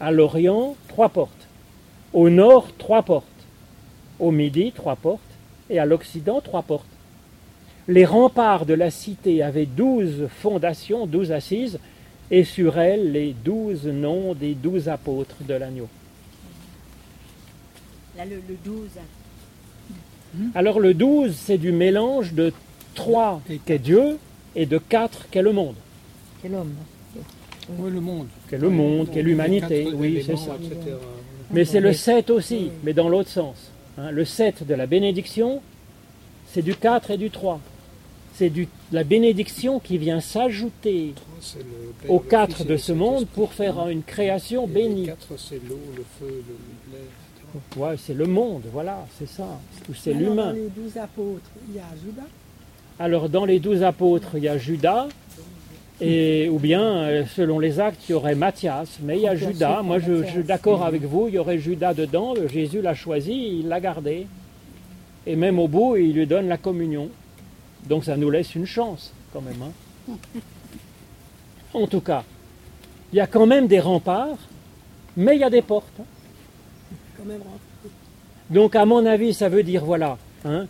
À 0.00 0.12
l'Orient, 0.12 0.76
trois 0.88 1.10
portes. 1.10 1.46
Au 2.14 2.30
nord, 2.30 2.68
trois 2.78 3.02
portes. 3.02 3.26
Au 4.18 4.30
midi, 4.30 4.72
trois 4.74 4.96
portes. 4.96 5.20
Et 5.68 5.78
à 5.78 5.84
l'Occident, 5.84 6.40
trois 6.40 6.62
portes. 6.62 6.86
Les 7.88 8.04
remparts 8.04 8.66
de 8.66 8.74
la 8.74 8.90
cité 8.90 9.42
avaient 9.42 9.66
douze 9.66 10.26
fondations, 10.40 11.06
douze 11.06 11.30
assises, 11.32 11.78
et 12.30 12.42
sur 12.42 12.78
elles 12.78 13.12
les 13.12 13.32
douze 13.44 13.86
noms 13.86 14.34
des 14.34 14.54
douze 14.54 14.88
apôtres 14.88 15.36
de 15.46 15.54
l'agneau. 15.54 15.88
Là, 18.16 18.24
le, 18.24 18.36
le 18.48 18.56
12, 18.64 18.88
Alors 20.54 20.80
le 20.80 20.94
douze, 20.94 21.36
c'est 21.36 21.58
du 21.58 21.70
mélange 21.70 22.32
de 22.32 22.52
trois 22.94 23.40
qu'est 23.66 23.78
Dieu 23.78 24.18
et 24.56 24.66
de 24.66 24.78
quatre 24.78 25.28
qu'est 25.30 25.42
le 25.42 25.52
monde. 25.52 25.76
Quel 26.42 26.54
homme. 26.54 26.72
Oui, 27.78 27.90
le 27.90 28.00
monde. 28.00 28.26
Qu'est 28.48 28.58
le 28.58 28.70
monde, 28.70 29.10
qu'est 29.12 29.22
l'humanité, 29.22 29.84
quatre 29.84 29.94
oui, 29.94 30.22
c'est 30.26 30.36
ça. 30.36 30.56
etc. 30.60 30.96
Mais 31.52 31.64
c'est 31.64 31.80
le 31.80 31.92
7 31.92 32.30
aussi, 32.30 32.70
mais 32.82 32.92
dans 32.92 33.08
l'autre 33.08 33.28
sens. 33.28 33.70
hein. 33.98 34.10
Le 34.10 34.24
7 34.24 34.66
de 34.66 34.74
la 34.74 34.86
bénédiction, 34.86 35.60
c'est 36.48 36.62
du 36.62 36.74
4 36.74 37.12
et 37.12 37.16
du 37.16 37.30
3. 37.30 37.60
C'est 38.38 38.52
la 38.92 39.02
bénédiction 39.02 39.80
qui 39.80 39.96
vient 39.96 40.20
s'ajouter 40.20 41.14
aux 42.06 42.18
le 42.22 42.28
4 42.28 42.56
Fils 42.58 42.66
et 42.66 42.68
de 42.68 42.76
ce 42.76 42.92
monde 42.92 43.26
pour 43.26 43.54
faire 43.54 43.88
une 43.88 44.02
création 44.02 44.66
bénie. 44.66 45.06
quatre, 45.06 45.38
c'est 45.38 45.60
l'eau, 45.66 45.78
le 45.96 46.04
feu, 46.20 46.44
le- 46.46 46.92
l'air. 46.92 47.88
Ouais, 47.90 47.96
c'est 47.98 48.12
le 48.12 48.26
monde, 48.26 48.64
voilà, 48.70 49.06
c'est 49.18 49.28
ça. 49.28 49.58
C'est 49.94 50.10
Alors, 50.10 50.20
l'humain. 50.20 50.46
Dans 50.48 50.52
les 50.52 50.68
douze 50.68 50.96
apôtres, 50.98 51.50
il 51.70 51.76
y 51.76 51.78
a 51.78 51.84
Judas. 52.04 52.26
Alors 52.98 53.28
dans 53.30 53.46
les 53.46 53.58
douze 53.58 53.82
apôtres, 53.82 54.32
il 54.36 54.42
y 54.44 54.48
a 54.48 54.58
Judas, 54.58 55.08
et, 56.02 56.50
ou 56.50 56.58
bien 56.58 56.82
euh, 56.82 57.24
selon 57.34 57.58
les 57.58 57.80
actes, 57.80 58.02
il 58.06 58.12
y 58.12 58.14
aurait 58.14 58.34
Matthias, 58.34 58.98
mais 59.02 59.16
il 59.16 59.22
y 59.22 59.28
a 59.28 59.34
Judas. 59.34 59.80
Moi 59.82 59.98
je, 59.98 60.22
je 60.24 60.28
suis 60.30 60.42
d'accord 60.44 60.84
avec 60.84 61.04
vous, 61.04 61.28
il 61.28 61.34
y 61.34 61.38
aurait 61.38 61.58
Judas 61.58 61.94
dedans, 61.94 62.34
Jésus 62.52 62.82
l'a 62.82 62.94
choisi, 62.94 63.60
il 63.60 63.68
l'a 63.68 63.80
gardé. 63.80 64.26
Et 65.26 65.36
même 65.36 65.58
au 65.58 65.68
bout, 65.68 65.96
il 65.96 66.12
lui 66.12 66.26
donne 66.26 66.48
la 66.48 66.58
communion. 66.58 67.08
Donc 67.88 68.04
ça 68.04 68.16
nous 68.16 68.30
laisse 68.30 68.54
une 68.54 68.66
chance 68.66 69.12
quand 69.32 69.40
même. 69.40 69.60
hein. 69.62 70.14
En 71.74 71.86
tout 71.86 72.00
cas, 72.00 72.24
il 73.12 73.16
y 73.16 73.20
a 73.20 73.26
quand 73.26 73.46
même 73.46 73.66
des 73.66 73.80
remparts, 73.80 74.38
mais 75.16 75.36
il 75.36 75.40
y 75.40 75.44
a 75.44 75.50
des 75.50 75.62
portes. 75.62 75.86
hein. 76.00 76.04
Quand 77.18 77.24
même 77.24 77.40
rentré. 77.42 77.90
Donc, 78.50 78.76
à 78.76 78.84
mon 78.84 79.04
avis, 79.06 79.34
ça 79.34 79.48
veut 79.48 79.62
dire 79.62 79.84
voilà, 79.84 80.18
hein, 80.44 80.66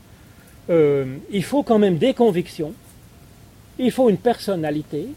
euh, 0.71 1.17
il 1.31 1.45
faut 1.45 1.63
quand 1.63 1.79
même 1.79 1.99
des 1.99 2.15
convictions, 2.15 2.73
il 3.79 3.91
faut 3.91 4.09
une 4.09 4.17
personnalité 4.19 5.09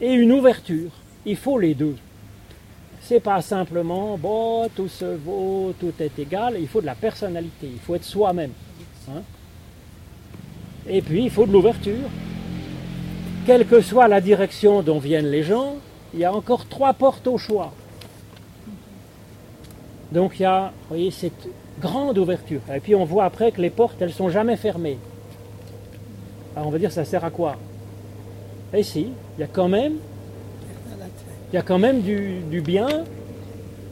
et 0.00 0.12
une 0.12 0.32
ouverture. 0.32 0.90
Il 1.26 1.36
faut 1.36 1.58
les 1.58 1.74
deux. 1.74 1.96
C'est 3.02 3.20
pas 3.20 3.42
simplement 3.42 4.16
bon, 4.16 4.68
tout 4.74 4.88
se 4.88 5.04
vaut, 5.04 5.74
tout 5.78 5.92
est 6.00 6.18
égal. 6.18 6.56
Il 6.58 6.68
faut 6.68 6.80
de 6.80 6.86
la 6.86 6.94
personnalité. 6.94 7.68
Il 7.70 7.78
faut 7.80 7.94
être 7.94 8.04
soi-même. 8.04 8.52
hein. 9.10 9.22
Et 10.88 11.02
puis, 11.02 11.24
il 11.24 11.30
faut 11.30 11.46
de 11.46 11.52
l'ouverture. 11.52 12.08
Quelle 13.46 13.66
que 13.66 13.80
soit 13.80 14.08
la 14.08 14.20
direction 14.20 14.82
dont 14.82 14.98
viennent 14.98 15.30
les 15.30 15.42
gens, 15.42 15.76
il 16.14 16.20
y 16.20 16.24
a 16.24 16.32
encore 16.32 16.66
trois 16.66 16.92
portes 16.92 17.26
au 17.26 17.38
choix. 17.38 17.72
Donc 20.12 20.38
il 20.38 20.42
y 20.42 20.46
a, 20.46 20.72
vous 20.82 20.88
voyez, 20.88 21.10
cette 21.10 21.48
grande 21.80 22.18
ouverture. 22.18 22.60
Et 22.74 22.80
puis 22.80 22.94
on 22.94 23.04
voit 23.04 23.24
après 23.24 23.52
que 23.52 23.60
les 23.60 23.70
portes, 23.70 24.00
elles 24.00 24.12
sont 24.12 24.30
jamais 24.30 24.56
fermées. 24.56 24.98
Alors 26.56 26.68
on 26.68 26.70
va 26.70 26.78
dire, 26.78 26.92
ça 26.92 27.04
sert 27.04 27.24
à 27.24 27.30
quoi? 27.30 27.56
Et 28.72 28.82
si, 28.82 29.12
il 29.36 29.40
y 29.40 29.44
a 29.44 29.46
quand 29.46 29.68
même, 29.68 29.94
il 31.52 31.56
y 31.56 31.58
a 31.58 31.62
quand 31.62 31.78
même 31.78 32.00
du, 32.02 32.60
bien 32.60 32.88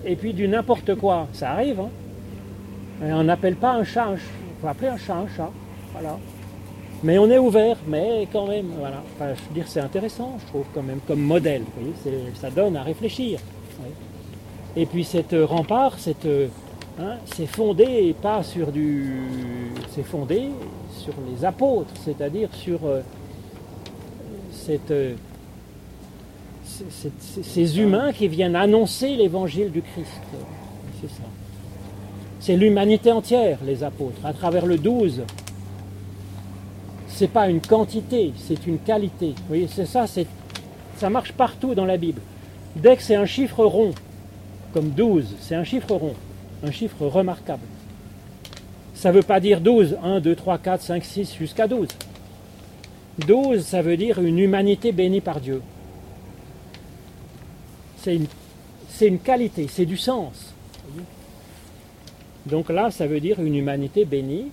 et 0.05 0.16
puis 0.16 0.32
du 0.32 0.49
n'importe 0.49 0.94
quoi. 0.97 1.28
Ça 1.32 1.53
arrive. 1.53 1.80
Hein 1.80 1.90
on 3.03 3.24
n'appelle 3.24 3.57
pas 3.57 3.72
un 3.72 3.84
chat 3.84 4.07
un 4.07 4.16
chat. 4.16 4.22
Il 4.62 4.68
appeler 4.68 4.88
un 4.88 4.97
chat 4.97 5.14
un 5.14 5.28
chat. 5.36 5.51
Voilà. 5.92 6.18
Mais 7.03 7.18
on 7.18 7.30
est 7.30 7.38
ouvert, 7.38 7.76
mais 7.86 8.26
quand 8.32 8.47
même, 8.47 8.66
voilà. 8.78 9.03
Enfin, 9.14 9.34
je 9.34 9.49
veux 9.49 9.55
dire, 9.55 9.64
c'est 9.68 9.80
intéressant, 9.80 10.36
je 10.40 10.47
trouve, 10.47 10.64
quand 10.74 10.82
même, 10.82 11.01
comme 11.07 11.20
modèle. 11.20 11.62
Vous 11.76 11.92
voyez, 12.05 12.22
ça 12.40 12.51
donne 12.51 12.76
à 12.76 12.82
réfléchir. 12.82 13.38
Et 14.76 14.86
puis 14.86 15.05
cette 15.05 15.32
euh, 15.32 15.47
rempart, 15.47 15.99
cette, 15.99 16.26
euh, 16.26 16.49
hein, 17.01 17.14
c'est 17.34 17.47
fondé 17.47 18.14
pas 18.20 18.42
sur 18.42 18.72
du, 18.72 19.22
c'est 19.94 20.03
fondé 20.03 20.49
sur 20.99 21.14
les 21.30 21.44
apôtres, 21.44 21.92
c'est-à-dire 22.05 22.49
sur 22.53 22.80
euh, 22.84 23.01
cette, 24.53 24.90
euh, 24.90 25.14
c- 26.66 26.84
cette- 26.90 27.22
c- 27.22 27.42
ces 27.42 27.78
humains 27.78 28.12
qui 28.12 28.28
viennent 28.28 28.57
annoncer 28.57 29.16
l'évangile 29.16 29.70
du 29.70 29.80
Christ. 29.80 30.20
C'est 31.01 31.09
ça. 31.11 31.22
C'est 32.40 32.57
l'humanité 32.57 33.12
entière, 33.12 33.59
les 33.64 33.82
apôtres, 33.82 34.24
à 34.24 34.32
travers 34.34 34.66
le 34.66 34.76
12. 34.76 35.22
C'est 37.17 37.29
pas 37.29 37.49
une 37.49 37.62
quantité, 37.62 38.35
c'est 38.37 38.67
une 38.67 38.79
qualité. 38.79 39.29
Vous 39.29 39.49
voyez, 39.49 39.69
c'est 39.69 39.87
ça, 39.87 40.07
c'est, 40.07 40.27
ça 40.99 41.09
marche 41.09 41.33
partout 41.33 41.75
dans 41.75 41.87
la 41.87 41.97
Bible. 41.97 42.21
Dès 42.77 42.95
que 42.95 43.03
c'est 43.03 43.14
un 43.14 43.25
chiffre 43.25 43.64
rond, 43.64 43.95
comme 44.75 44.91
12, 44.91 45.37
c'est 45.41 45.55
un 45.55 45.64
chiffre 45.64 45.95
rond, 45.95 46.12
un 46.62 46.71
chiffre 46.71 47.07
remarquable. 47.07 47.62
Ça 48.93 49.09
ne 49.09 49.14
veut 49.14 49.23
pas 49.23 49.41
dire 49.41 49.62
12, 49.62 49.97
1, 50.05 50.21
2, 50.21 50.35
3, 50.35 50.59
4, 50.59 50.83
5, 50.83 51.05
6, 51.07 51.35
jusqu'à 51.37 51.67
12. 51.67 51.89
12, 53.27 53.64
ça 53.64 53.81
veut 53.81 53.97
dire 53.97 54.21
une 54.21 54.39
humanité 54.39 54.93
bénie 54.93 55.23
par 55.23 55.41
Dieu. 55.41 55.62
C'est 58.03 59.07
une 59.07 59.21
qualité, 59.21 59.69
c'est 59.71 59.87
du 59.87 59.97
sens. 59.97 60.53
Donc 62.45 62.69
là, 62.69 62.91
ça 62.91 63.07
veut 63.07 63.21
dire 63.21 63.41
une 63.41 63.55
humanité 63.55 64.05
bénie 64.05 64.49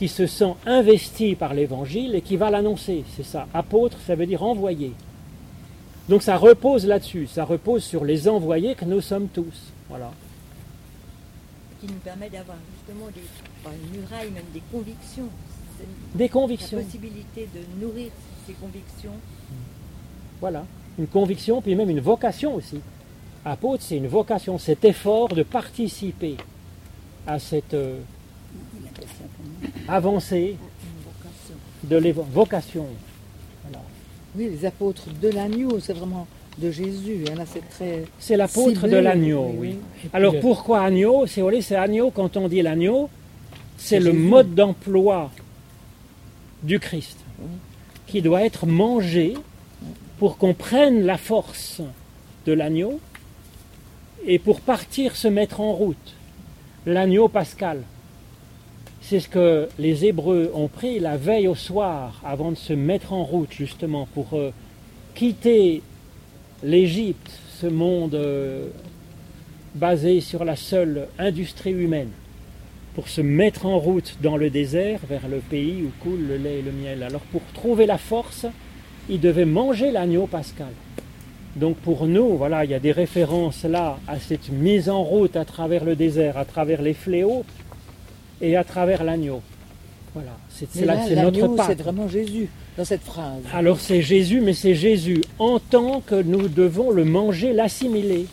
qui 0.00 0.08
se 0.08 0.26
sent 0.26 0.54
investie 0.64 1.34
par 1.34 1.52
l'évangile 1.52 2.14
et 2.14 2.22
qui 2.22 2.38
va 2.38 2.48
l'annoncer. 2.48 3.04
C'est 3.14 3.22
ça. 3.22 3.46
Apôtre, 3.52 3.98
ça 4.06 4.14
veut 4.14 4.24
dire 4.24 4.42
envoyé. 4.42 4.92
Donc 6.08 6.22
ça 6.22 6.38
repose 6.38 6.86
là-dessus, 6.86 7.26
ça 7.26 7.44
repose 7.44 7.84
sur 7.84 8.06
les 8.06 8.26
envoyés 8.26 8.74
que 8.74 8.86
nous 8.86 9.02
sommes 9.02 9.28
tous. 9.28 9.58
Voilà. 9.90 10.10
qui 11.82 11.86
nous 11.86 11.98
permet 12.02 12.30
d'avoir 12.30 12.56
justement 12.74 13.08
des, 13.14 13.20
pas 13.62 13.72
une 13.74 14.00
muraille, 14.00 14.30
même 14.30 14.44
des 14.54 14.62
convictions. 14.72 15.28
Des 16.14 16.24
La 16.24 16.28
convictions. 16.30 16.82
possibilité 16.82 17.46
de 17.54 17.84
nourrir 17.84 18.10
ces 18.46 18.54
convictions. 18.54 19.12
Voilà. 20.40 20.64
Une 20.98 21.08
conviction, 21.08 21.60
puis 21.60 21.74
même 21.74 21.90
une 21.90 22.00
vocation 22.00 22.54
aussi. 22.54 22.80
Apôtre, 23.44 23.82
c'est 23.86 23.98
une 23.98 24.08
vocation, 24.08 24.56
cet 24.56 24.82
effort 24.86 25.28
de 25.28 25.42
participer 25.42 26.36
à 27.26 27.38
cette 27.38 27.74
euh, 27.74 28.00
avancée 29.88 30.56
de 31.84 31.96
l'évo- 31.96 32.26
vocation. 32.32 32.86
Voilà. 33.64 33.82
Oui, 34.36 34.48
les 34.50 34.64
apôtres 34.66 35.08
de 35.20 35.28
l'agneau, 35.28 35.80
c'est 35.80 35.92
vraiment 35.94 36.26
de 36.58 36.70
Jésus. 36.70 37.24
hein, 37.30 37.42
c'est 37.46 37.68
très. 37.70 38.04
C'est 38.18 38.36
l'apôtre 38.36 38.86
de 38.88 38.96
l'agneau, 38.96 39.52
oui. 39.56 39.76
Alors 40.12 40.38
pourquoi 40.40 40.82
agneau? 40.82 41.26
C'est 41.26 41.40
vous 41.40 41.46
voyez, 41.46 41.62
c'est 41.62 41.76
agneau, 41.76 42.10
quand 42.10 42.36
on 42.36 42.48
dit 42.48 42.62
l'agneau, 42.62 43.08
c'est 43.76 43.96
C'est 43.96 44.00
le 44.00 44.12
Jésus. 44.12 44.18
mode 44.18 44.54
d'emploi 44.54 45.30
du 46.62 46.78
Christ 46.78 47.16
Oui. 47.40 47.46
qui 48.06 48.20
doit 48.22 48.42
être 48.44 48.66
mangé 48.66 49.34
pour 50.18 50.36
qu'on 50.36 50.52
prenne 50.52 51.02
la 51.06 51.16
force 51.16 51.80
de 52.46 52.52
l'agneau 52.52 53.00
et 54.26 54.38
pour 54.38 54.60
partir 54.60 55.16
se 55.16 55.28
mettre 55.28 55.60
en 55.60 55.72
route. 55.72 56.14
L'agneau 56.84 57.28
pascal. 57.28 57.82
C'est 59.00 59.20
ce 59.20 59.28
que 59.28 59.68
les 59.78 60.04
Hébreux 60.04 60.52
ont 60.54 60.68
pris 60.68 61.00
la 61.00 61.16
veille 61.16 61.48
au 61.48 61.54
soir 61.54 62.20
avant 62.24 62.50
de 62.50 62.56
se 62.56 62.72
mettre 62.72 63.12
en 63.12 63.24
route 63.24 63.52
justement 63.52 64.06
pour 64.14 64.34
euh, 64.34 64.50
quitter 65.14 65.82
l'Égypte, 66.62 67.30
ce 67.60 67.66
monde 67.66 68.14
euh, 68.14 68.68
basé 69.74 70.20
sur 70.20 70.44
la 70.44 70.54
seule 70.54 71.08
industrie 71.18 71.72
humaine, 71.72 72.10
pour 72.94 73.08
se 73.08 73.20
mettre 73.20 73.66
en 73.66 73.78
route 73.78 74.16
dans 74.22 74.36
le 74.36 74.50
désert 74.50 75.00
vers 75.08 75.28
le 75.28 75.38
pays 75.38 75.82
où 75.82 75.90
coule 76.02 76.26
le 76.28 76.36
lait 76.36 76.58
et 76.58 76.62
le 76.62 76.72
miel. 76.72 77.02
Alors 77.02 77.22
pour 77.32 77.42
trouver 77.54 77.86
la 77.86 77.98
force, 77.98 78.46
ils 79.08 79.20
devaient 79.20 79.44
manger 79.44 79.90
l'agneau 79.90 80.26
pascal. 80.26 80.72
Donc 81.56 81.76
pour 81.78 82.06
nous, 82.06 82.36
voilà, 82.36 82.64
il 82.64 82.70
y 82.70 82.74
a 82.74 82.78
des 82.78 82.92
références 82.92 83.64
là 83.64 83.98
à 84.06 84.20
cette 84.20 84.50
mise 84.50 84.88
en 84.88 85.02
route 85.02 85.34
à 85.36 85.44
travers 85.44 85.84
le 85.84 85.96
désert, 85.96 86.36
à 86.36 86.44
travers 86.44 86.82
les 86.82 86.94
fléaux 86.94 87.44
et 88.40 88.56
à 88.56 88.64
travers 88.64 89.04
l'agneau. 89.04 89.42
Voilà, 90.14 90.36
c'est 90.48 90.66
notre 91.14 91.54
Pâques. 91.54 91.66
c'est 91.68 91.82
vraiment 91.82 92.08
Jésus 92.08 92.48
dans 92.76 92.84
cette 92.84 93.02
phrase. 93.02 93.42
Alors 93.54 93.78
c'est 93.78 94.02
Jésus, 94.02 94.40
mais 94.40 94.54
c'est 94.54 94.74
Jésus 94.74 95.22
en 95.38 95.60
tant 95.60 96.00
que 96.00 96.20
nous 96.20 96.48
devons 96.48 96.90
le 96.90 97.04
manger, 97.04 97.52
l'assimiler. 97.52 98.26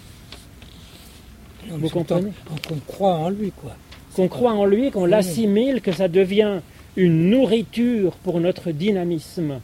vous 1.69 1.89
comprenez 1.89 2.31
Qu'on 2.67 2.79
croit 2.87 3.15
en 3.15 3.29
lui, 3.29 3.51
quoi. 3.51 3.75
Qu'on 4.15 4.27
croit 4.27 4.53
en 4.53 4.65
lui, 4.65 4.89
qu'on 4.89 5.05
l'assimile, 5.05 5.81
que 5.81 5.91
ça 5.91 6.07
devient 6.07 6.61
une 6.95 7.29
nourriture 7.29 8.13
pour 8.23 8.39
notre 8.39 8.71
dynamisme. 8.71 9.59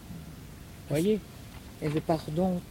Voyez 0.89 1.20
Et 1.82 1.89
le 1.89 2.00
pardon 2.00 2.62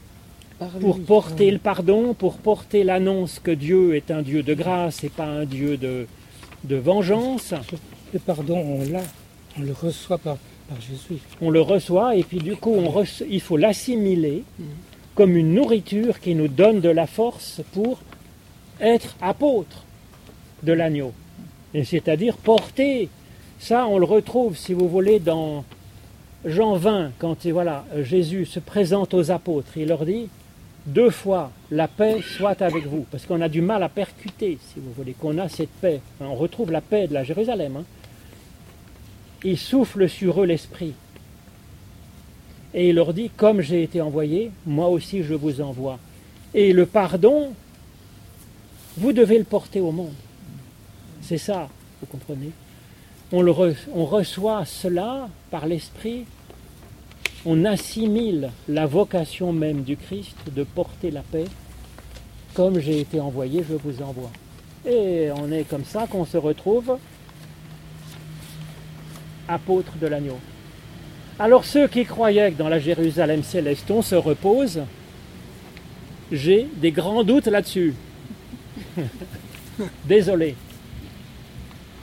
par 0.60 0.68
Pour 0.70 0.98
lui. 0.98 1.02
porter 1.02 1.46
Oui. 1.46 1.50
le 1.50 1.58
pardon, 1.58 2.14
pour 2.14 2.36
porter 2.36 2.84
l'annonce 2.84 3.40
que 3.40 3.50
Dieu 3.50 3.96
est 3.96 4.12
un 4.12 4.22
Dieu 4.22 4.44
de 4.44 4.54
grâce 4.54 5.02
et 5.02 5.08
pas 5.08 5.26
un 5.26 5.44
Dieu 5.44 5.76
de, 5.76 6.06
de 6.64 6.76
vengeance. 6.76 7.54
Le 8.12 8.18
pardon, 8.18 8.58
on 8.58 8.90
l'a, 8.90 9.02
on 9.58 9.62
le 9.62 9.72
reçoit 9.72 10.18
par, 10.18 10.36
par 10.68 10.80
Jésus. 10.80 11.20
On 11.40 11.50
le 11.50 11.60
reçoit 11.60 12.16
et 12.16 12.22
puis 12.22 12.38
du 12.38 12.56
coup 12.56 12.72
on 12.72 13.04
il 13.28 13.40
faut 13.40 13.56
l'assimiler 13.56 14.44
comme 15.14 15.36
une 15.36 15.54
nourriture 15.54 16.20
qui 16.20 16.34
nous 16.34 16.48
donne 16.48 16.80
de 16.80 16.88
la 16.88 17.06
force 17.06 17.60
pour 17.72 18.00
être 18.80 19.16
apôtre 19.20 19.84
de 20.62 20.72
l'agneau. 20.72 21.12
Et 21.74 21.84
c'est-à-dire 21.84 22.36
porter. 22.36 23.08
Ça, 23.58 23.86
on 23.86 23.98
le 23.98 24.04
retrouve, 24.04 24.56
si 24.56 24.72
vous 24.72 24.88
voulez, 24.88 25.20
dans 25.20 25.64
Jean 26.44 26.74
20, 26.74 27.12
quand 27.18 27.46
voilà, 27.46 27.84
Jésus 28.00 28.44
se 28.44 28.58
présente 28.58 29.14
aux 29.14 29.30
apôtres. 29.30 29.76
Il 29.76 29.88
leur 29.88 30.04
dit 30.04 30.28
deux 30.86 31.10
fois, 31.10 31.50
la 31.70 31.88
paix 31.88 32.20
soit 32.22 32.60
avec 32.62 32.86
vous. 32.86 33.06
Parce 33.10 33.26
qu'on 33.26 33.40
a 33.40 33.48
du 33.48 33.60
mal 33.60 33.82
à 33.82 33.88
percuter, 33.88 34.58
si 34.72 34.80
vous 34.80 34.92
voulez, 34.92 35.12
qu'on 35.12 35.38
a 35.38 35.48
cette 35.48 35.70
paix. 35.70 36.00
On 36.20 36.34
retrouve 36.34 36.70
la 36.70 36.80
paix 36.80 37.06
de 37.06 37.14
la 37.14 37.24
Jérusalem. 37.24 37.76
hein. 37.78 37.84
Il 39.44 39.58
souffle 39.58 40.08
sur 40.08 40.42
eux 40.42 40.46
l'esprit. 40.46 40.94
Et 42.74 42.88
il 42.88 42.94
leur 42.94 43.12
dit, 43.12 43.30
comme 43.36 43.60
j'ai 43.60 43.82
été 43.82 44.00
envoyé, 44.00 44.50
moi 44.64 44.88
aussi 44.88 45.22
je 45.22 45.34
vous 45.34 45.60
envoie. 45.60 45.98
Et 46.54 46.72
le 46.72 46.86
pardon, 46.86 47.52
vous 48.96 49.12
devez 49.12 49.38
le 49.38 49.44
porter 49.44 49.80
au 49.80 49.90
monde. 49.90 50.14
C'est 51.20 51.38
ça, 51.38 51.68
vous 52.00 52.06
comprenez 52.06 52.52
on, 53.32 54.04
reçoit 54.04 54.64
cela 54.64 55.28
par 55.50 55.66
l'Esprit, 55.66 56.24
on 57.44 57.64
assimile 57.64 58.50
la 58.68 58.86
vocation 58.86 59.52
même 59.52 59.82
du 59.82 59.96
Christ 59.96 60.36
de 60.54 60.64
porter 60.64 61.10
la 61.10 61.22
paix. 61.22 61.46
Comme 62.54 62.78
j'ai 62.78 63.00
été 63.00 63.18
envoyé, 63.20 63.64
je 63.68 63.74
vous 63.74 64.02
envoie. 64.02 64.30
Et 64.86 65.30
on 65.36 65.50
est 65.50 65.64
comme 65.64 65.84
ça 65.84 66.06
qu'on 66.06 66.24
se 66.24 66.36
retrouve 66.36 66.98
apôtre 69.48 69.92
de 70.00 70.06
l'agneau. 70.06 70.38
Alors 71.38 71.64
ceux 71.64 71.88
qui 71.88 72.04
croyaient 72.04 72.52
que 72.52 72.58
dans 72.58 72.68
la 72.68 72.78
Jérusalem 72.78 73.42
céleste 73.42 73.90
on 73.90 74.02
se 74.02 74.14
repose, 74.14 74.82
j'ai 76.30 76.68
des 76.76 76.92
grands 76.92 77.24
doutes 77.24 77.46
là-dessus. 77.46 77.94
Désolé. 80.04 80.54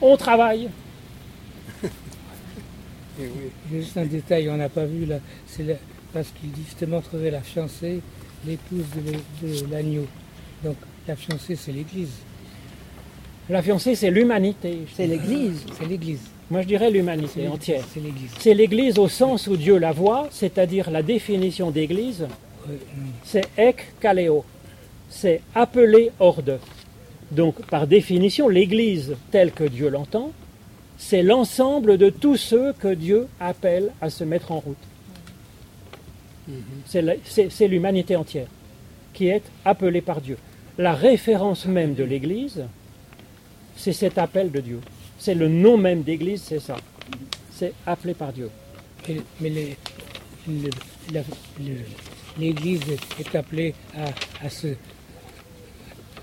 On 0.02 0.18
travaille. 0.18 0.70
Oui. 3.20 3.52
Juste 3.72 3.98
un 3.98 4.06
détail, 4.06 4.50
on 4.50 4.58
n'a 4.58 4.70
pas 4.70 4.86
vu 4.86 5.06
là, 5.06 5.20
c'est 5.48 5.78
parce 6.14 6.30
qu'il 6.40 6.52
dit 6.52 6.64
te 6.78 6.86
montrerai 6.86 7.32
la 7.32 7.42
fiancée, 7.42 8.02
l'épouse 8.46 8.86
de, 8.96 9.48
de 9.48 9.72
l'agneau. 9.72 10.08
Donc 10.64 10.78
la 11.08 11.16
fiancée 11.16 11.56
c'est 11.56 11.72
l'Église. 11.72 12.12
La 13.50 13.64
fiancée, 13.64 13.96
c'est 13.96 14.12
l'humanité. 14.12 14.82
C'est 14.94 15.08
l'Église. 15.08 15.66
C'est 15.76 15.88
l'Église. 15.88 16.22
Moi, 16.52 16.62
je 16.62 16.68
dirais 16.68 16.92
l'humanité 16.92 17.48
entière. 17.48 17.84
C'est 17.92 18.00
l'Église. 18.00 18.30
C'est 18.38 18.54
l'Église 18.54 19.00
au 19.00 19.08
sens 19.08 19.48
où 19.48 19.58
Dieu 19.58 19.80
la 19.80 19.92
voit, 19.92 20.28
c'est-à-dire 20.30 20.92
la 20.92 21.02
définition 21.02 21.72
d'Église, 21.72 22.28
c'est 23.24 23.48
ek 23.58 23.94
kaleo. 24.00 24.46
C'est 25.10 25.42
appelé 25.56 26.12
hors 26.20 26.44
d'eux. 26.44 26.60
Donc, 27.32 27.66
par 27.66 27.88
définition, 27.88 28.50
l'Église 28.50 29.16
telle 29.32 29.52
que 29.52 29.64
Dieu 29.64 29.90
l'entend, 29.90 30.32
c'est 31.02 31.24
l'ensemble 31.24 31.98
de 31.98 32.10
tous 32.12 32.36
ceux 32.36 32.74
que 32.74 32.94
Dieu 32.94 33.28
appelle 33.40 33.92
à 34.02 34.10
se 34.12 34.24
mettre 34.24 34.52
en 34.52 34.60
route. 34.60 34.78
C'est 36.86 37.02
la- 37.02 37.14
C'est 37.26 37.68
l'humanité 37.68 38.16
entière 38.16 38.48
qui 39.14 39.28
est 39.28 39.44
appelée 39.66 40.02
par 40.02 40.20
Dieu. 40.22 40.38
La 40.78 40.94
référence 40.94 41.66
même 41.66 41.94
de 41.96 42.04
l'Église, 42.04 42.64
c'est 43.76 43.94
cet 43.94 44.18
appel 44.18 44.52
de 44.52 44.60
Dieu. 44.60 44.80
C'est 45.18 45.36
le 45.36 45.48
nom 45.48 45.78
même 45.78 46.02
d'Église, 46.04 46.42
c'est 46.44 46.60
ça. 46.60 46.76
C'est 47.54 47.74
appelé 47.86 48.14
par 48.14 48.34
Dieu. 48.34 48.50
Et- 49.08 49.22
mais 49.42 49.52
l'Église 52.38 52.82
est 53.20 53.36
appelée 53.36 53.74
à, 53.96 54.46
à 54.46 54.50
se, 54.50 54.68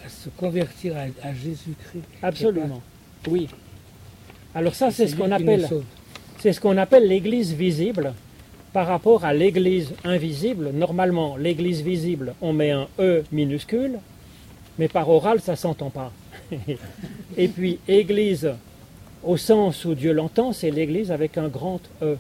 à 0.04 0.08
se 0.08 0.28
convertir 0.30 0.96
à, 0.96 1.02
à 1.26 1.34
Jésus-Christ. 1.34 2.04
Absolument. 2.22 2.82
Oui. 3.28 3.48
Alors 4.56 4.74
ça, 4.74 4.90
c'est 4.90 5.06
ce 5.06 5.14
qu'on 5.14 5.32
appelle, 5.32 5.68
c'est 6.38 6.54
ce 6.54 6.62
qu'on 6.62 6.78
appelle 6.78 7.06
l'Église 7.06 7.52
visible 7.52 8.14
par 8.72 8.86
rapport 8.86 9.26
à 9.26 9.34
l'Église 9.34 9.92
invisible. 10.02 10.70
Normalement, 10.72 11.36
l'Église 11.36 11.82
visible, 11.82 12.32
on 12.40 12.54
met 12.54 12.70
un 12.70 12.88
E 12.98 13.22
minuscule, 13.32 13.98
mais 14.78 14.88
par 14.88 15.10
oral, 15.10 15.42
ça 15.42 15.56
s'entend 15.56 15.90
pas. 15.90 16.10
Et 17.36 17.48
puis, 17.48 17.80
Église, 17.86 18.50
au 19.22 19.36
sens 19.36 19.84
où 19.84 19.94
Dieu 19.94 20.14
l'entend, 20.14 20.54
c'est 20.54 20.70
l'Église 20.70 21.12
avec 21.12 21.36
un 21.36 21.48
grand 21.48 21.82
E 22.00 22.16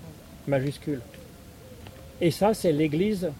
majuscule. 0.46 1.00
Et 2.20 2.30
ça, 2.30 2.52
c'est 2.52 2.72
l'Église 2.72 3.30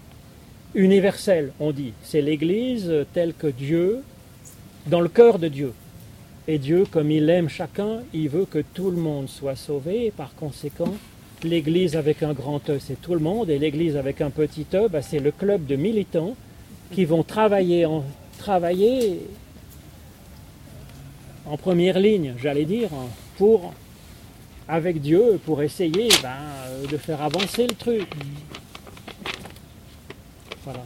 universelle, 0.75 1.53
on 1.61 1.71
dit. 1.71 1.93
C'est 2.03 2.23
l'Église 2.23 2.91
telle 3.13 3.35
que 3.35 3.49
Dieu, 3.49 4.03
dans 4.87 5.03
le 5.03 5.11
cœur 5.11 5.39
de 5.39 5.49
Dieu. 5.49 5.75
Et 6.49 6.59
Dieu, 6.59 6.85
comme 6.89 7.11
il 7.11 7.29
aime 7.29 7.49
chacun, 7.49 8.03
il 8.15 8.29
veut 8.29 8.45
que 8.45 8.61
tout 8.61 8.91
le 8.91 8.97
monde 8.97 9.29
soit 9.29 9.57
sauvé. 9.57 10.13
Par 10.17 10.35
conséquent, 10.37 10.95
l'Église 11.43 11.97
avec 11.97 12.23
un 12.23 12.33
grand 12.33 12.71
E, 12.71 12.79
c'est 12.79 13.01
tout 13.01 13.15
le 13.15 13.21
monde. 13.21 13.51
Et 13.51 13.59
l'Église 13.59 13.97
avec 13.97 14.21
un 14.21 14.31
petit 14.31 14.67
E, 14.73 14.89
bah, 14.89 15.03
c'est 15.03 15.19
le 15.19 15.33
club 15.33 15.67
de 15.67 15.75
militants 15.75 16.37
qui 16.93 17.05
vont 17.05 17.25
travailler 17.25 17.85
en, 17.85 18.05
travailler 18.39 19.23
en 21.47 21.57
première 21.57 21.99
ligne, 21.99 22.35
j'allais 22.41 22.65
dire, 22.65 22.91
pour, 23.39 23.73
avec 24.69 25.01
Dieu, 25.01 25.41
pour 25.45 25.63
essayer 25.63 26.09
euh, 26.25 26.87
de 26.87 26.97
faire 26.97 27.23
avancer 27.23 27.67
le 27.67 27.75
truc. 27.75 28.09
Voilà. 30.65 30.85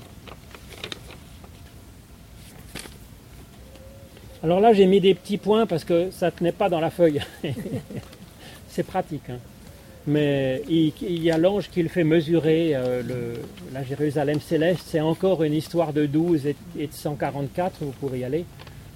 Alors 4.42 4.60
là, 4.60 4.72
j'ai 4.72 4.86
mis 4.86 5.00
des 5.00 5.14
petits 5.14 5.36
points 5.36 5.66
parce 5.66 5.84
que 5.84 6.10
ça 6.10 6.26
ne 6.26 6.30
tenait 6.30 6.52
pas 6.52 6.68
dans 6.68 6.80
la 6.80 6.90
feuille. 6.90 7.20
C'est 8.68 8.84
pratique. 8.84 9.28
hein. 9.28 9.38
Mais 10.06 10.62
il, 10.68 10.92
il 11.02 11.22
y 11.22 11.30
a 11.30 11.36
l'ange 11.36 11.68
qui 11.68 11.82
le 11.82 11.90
fait 11.90 12.04
mesurer 12.04 12.74
euh, 12.74 13.02
le- 13.02 13.42
la 13.74 13.84
Jérusalem 13.84 14.40
céleste. 14.40 14.84
C'est 14.86 15.00
encore 15.00 15.42
une 15.42 15.52
histoire 15.52 15.92
de 15.92 16.06
12 16.06 16.46
et, 16.46 16.56
et 16.78 16.86
de 16.86 16.92
144, 16.92 17.74
vous 17.82 17.92
pouvez 17.92 18.20
y 18.20 18.24
aller. 18.24 18.46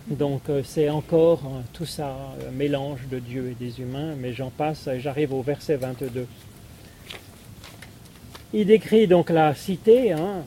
Donc 0.09 0.43
euh, 0.49 0.63
c'est 0.65 0.89
encore 0.89 1.43
euh, 1.45 1.61
tout 1.75 1.85
ça, 1.85 2.17
un 2.49 2.51
mélange 2.53 3.01
de 3.11 3.19
Dieu 3.19 3.51
et 3.53 3.65
des 3.65 3.81
humains. 3.81 4.15
Mais 4.19 4.33
j'en 4.33 4.49
passe, 4.51 4.87
et 4.87 4.99
j'arrive 5.01 5.35
au 5.35 5.43
verset 5.43 5.77
22. 5.77 6.27
Il 8.55 8.67
décrit 8.67 9.07
donc 9.07 9.29
la 9.31 9.55
cité, 9.55 10.13
hein, 10.13 10.43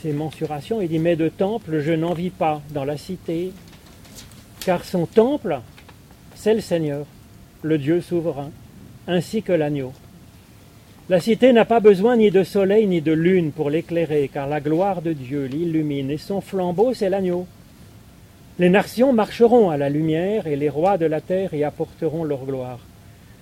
ses 0.00 0.12
mensurations. 0.12 0.80
Il 0.80 0.88
dit 0.88 0.98
Mais 1.00 1.16
de 1.16 1.28
temple, 1.28 1.80
je 1.80 1.92
n'en 1.92 2.14
vis 2.14 2.30
pas 2.30 2.62
dans 2.70 2.84
la 2.84 2.96
cité, 2.96 3.52
car 4.64 4.84
son 4.84 5.06
temple, 5.06 5.60
c'est 6.34 6.54
le 6.54 6.60
Seigneur, 6.60 7.06
le 7.62 7.78
Dieu 7.78 8.00
souverain, 8.00 8.50
ainsi 9.06 9.42
que 9.42 9.52
l'agneau. 9.52 9.92
La 11.08 11.20
cité 11.20 11.54
n'a 11.54 11.64
pas 11.64 11.80
besoin 11.80 12.16
ni 12.16 12.30
de 12.30 12.44
soleil 12.44 12.86
ni 12.86 13.00
de 13.00 13.12
lune 13.12 13.50
pour 13.50 13.70
l'éclairer, 13.70 14.30
car 14.32 14.46
la 14.46 14.60
gloire 14.60 15.00
de 15.00 15.14
Dieu 15.14 15.46
l'illumine, 15.46 16.10
et 16.10 16.18
son 16.18 16.42
flambeau, 16.42 16.92
c'est 16.92 17.08
l'agneau. 17.08 17.46
Les 18.58 18.68
nations 18.68 19.12
marcheront 19.12 19.70
à 19.70 19.78
la 19.78 19.88
lumière, 19.88 20.46
et 20.46 20.56
les 20.56 20.68
rois 20.68 20.98
de 20.98 21.06
la 21.06 21.22
terre 21.22 21.54
y 21.54 21.64
apporteront 21.64 22.24
leur 22.24 22.44
gloire. 22.44 22.80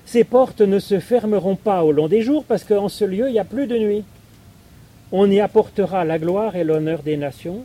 Ces 0.04 0.22
portes 0.22 0.60
ne 0.60 0.78
se 0.78 1.00
fermeront 1.00 1.56
pas 1.56 1.82
au 1.82 1.90
long 1.90 2.06
des 2.06 2.22
jours, 2.22 2.44
parce 2.44 2.62
qu'en 2.62 2.88
ce 2.88 3.04
lieu, 3.04 3.28
il 3.28 3.32
n'y 3.32 3.40
a 3.40 3.44
plus 3.44 3.66
de 3.66 3.76
nuit. 3.76 4.04
On 5.10 5.28
y 5.28 5.40
apportera 5.40 6.04
la 6.04 6.20
gloire 6.20 6.54
et 6.54 6.62
l'honneur 6.62 7.02
des 7.02 7.16
nations, 7.16 7.64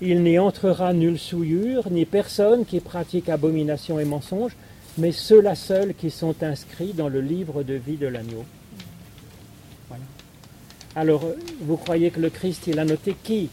il 0.00 0.22
n'y 0.22 0.38
entrera 0.38 0.92
nulle 0.92 1.18
souillure, 1.18 1.90
ni 1.90 2.04
personne 2.04 2.66
qui 2.66 2.80
pratique 2.80 3.28
abomination 3.28 3.98
et 3.98 4.04
mensonge, 4.04 4.56
mais 4.98 5.12
ceux-là 5.12 5.54
seuls 5.54 5.94
qui 5.94 6.10
sont 6.10 6.42
inscrits 6.42 6.92
dans 6.92 7.08
le 7.08 7.20
livre 7.20 7.62
de 7.62 7.74
vie 7.74 7.96
de 7.96 8.06
l'agneau. 8.06 8.44
Alors, 10.94 11.24
vous 11.60 11.76
croyez 11.76 12.10
que 12.10 12.20
le 12.20 12.30
Christ, 12.30 12.66
il 12.66 12.78
a 12.78 12.84
noté 12.84 13.14
qui 13.22 13.50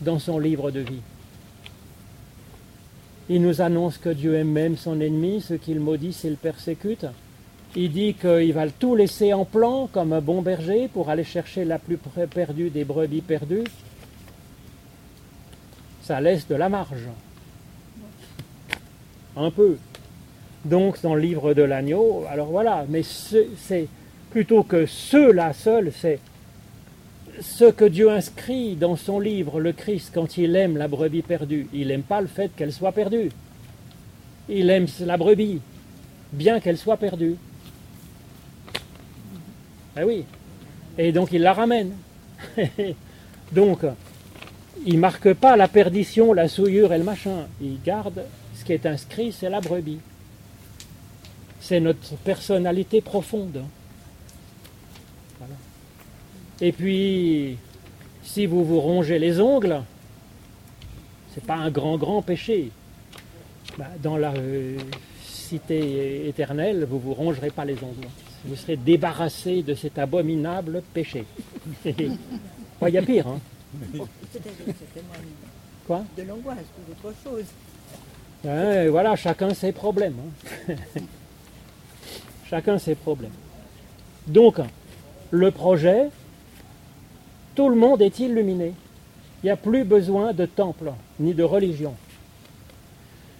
dans 0.00 0.18
son 0.18 0.38
livre 0.38 0.70
de 0.70 0.80
vie? 0.80 1.02
Il 3.28 3.42
nous 3.42 3.60
annonce 3.60 3.98
que 3.98 4.08
Dieu 4.08 4.34
aime 4.34 4.50
même 4.50 4.76
son 4.76 5.00
ennemi, 5.00 5.40
ceux 5.40 5.56
qu'il 5.56 5.80
maudit, 5.80 6.12
s'il 6.12 6.36
persécute. 6.36 7.06
Il 7.74 7.92
dit 7.92 8.14
qu'il 8.14 8.52
va 8.52 8.68
tout 8.68 8.94
laisser 8.94 9.32
en 9.32 9.44
plan 9.44 9.88
comme 9.92 10.12
un 10.12 10.20
bon 10.20 10.42
berger 10.42 10.88
pour 10.88 11.10
aller 11.10 11.24
chercher 11.24 11.64
la 11.64 11.78
plus 11.78 11.98
perdue 12.32 12.70
des 12.70 12.84
brebis 12.84 13.20
perdues 13.20 13.64
ça 16.06 16.20
laisse 16.20 16.46
de 16.46 16.54
la 16.54 16.68
marge. 16.68 17.08
Un 19.36 19.50
peu. 19.50 19.76
Donc 20.64 21.02
dans 21.02 21.16
le 21.16 21.20
livre 21.20 21.52
de 21.52 21.62
l'agneau, 21.62 22.24
alors 22.30 22.46
voilà, 22.46 22.86
mais 22.88 23.02
ce- 23.02 23.48
c'est 23.58 23.88
plutôt 24.30 24.62
que 24.62 24.86
ceux-là 24.86 25.52
seuls, 25.52 25.90
c'est 25.92 26.20
ce 27.40 27.64
que 27.64 27.84
Dieu 27.84 28.10
inscrit 28.10 28.76
dans 28.76 28.94
son 28.94 29.18
livre, 29.18 29.58
le 29.60 29.72
Christ, 29.72 30.12
quand 30.14 30.38
il 30.38 30.54
aime 30.54 30.76
la 30.76 30.86
brebis 30.86 31.22
perdue. 31.22 31.66
Il 31.72 31.88
n'aime 31.88 32.02
pas 32.02 32.20
le 32.20 32.28
fait 32.28 32.50
qu'elle 32.54 32.72
soit 32.72 32.92
perdue. 32.92 33.30
Il 34.48 34.70
aime 34.70 34.86
la 35.00 35.16
brebis, 35.16 35.60
bien 36.32 36.60
qu'elle 36.60 36.78
soit 36.78 36.96
perdue. 36.98 37.34
Eh 39.98 40.04
oui. 40.04 40.24
Et 40.98 41.10
donc 41.10 41.32
il 41.32 41.42
la 41.42 41.52
ramène. 41.52 41.92
donc, 43.52 43.80
il 44.84 44.98
marque 44.98 45.32
pas 45.32 45.56
la 45.56 45.68
perdition, 45.68 46.32
la 46.32 46.48
souillure 46.48 46.92
et 46.92 46.98
le 46.98 47.04
machin. 47.04 47.46
Il 47.60 47.80
garde 47.82 48.24
ce 48.54 48.64
qui 48.64 48.72
est 48.72 48.86
inscrit, 48.86 49.32
c'est 49.32 49.50
la 49.50 49.60
brebis. 49.60 49.98
C'est 51.60 51.80
notre 51.80 52.14
personnalité 52.16 53.00
profonde. 53.00 53.62
Et 56.60 56.72
puis, 56.72 57.58
si 58.22 58.46
vous 58.46 58.64
vous 58.64 58.80
rongez 58.80 59.18
les 59.18 59.40
ongles, 59.40 59.82
c'est 61.34 61.44
pas 61.44 61.56
un 61.56 61.70
grand 61.70 61.98
grand 61.98 62.22
péché. 62.22 62.70
Bah, 63.76 63.86
dans 64.02 64.16
la 64.16 64.32
euh, 64.32 64.78
cité 65.22 66.28
éternelle, 66.28 66.86
vous 66.88 66.98
vous 66.98 67.12
rongerez 67.12 67.50
pas 67.50 67.64
les 67.64 67.74
ongles. 67.74 68.08
Vous 68.46 68.56
serez 68.56 68.76
débarrassé 68.76 69.62
de 69.62 69.74
cet 69.74 69.98
abominable 69.98 70.82
péché. 70.94 71.24
Il 71.84 72.18
y 72.88 72.98
a 72.98 73.02
pire, 73.02 73.26
hein 73.26 73.40
C'est-à-dire 74.32 74.66
que 74.66 75.00
Quoi? 75.86 76.04
de 76.16 76.22
l'angoisse 76.22 76.58
ou 76.78 76.92
d'autre 76.92 77.16
chose. 77.24 77.44
Ouais, 78.44 78.88
voilà, 78.88 79.16
chacun 79.16 79.54
ses 79.54 79.72
problèmes. 79.72 80.16
hein. 80.68 80.74
Chacun 82.48 82.78
ses 82.78 82.94
problèmes. 82.94 83.32
Donc, 84.28 84.58
le 85.30 85.50
projet, 85.50 86.10
tout 87.56 87.68
le 87.68 87.74
monde 87.74 88.02
est 88.02 88.20
illuminé. 88.20 88.72
Il 89.42 89.46
n'y 89.46 89.50
a 89.50 89.56
plus 89.56 89.84
besoin 89.84 90.32
de 90.32 90.46
temple 90.46 90.92
ni 91.18 91.34
de 91.34 91.42
religion. 91.42 91.94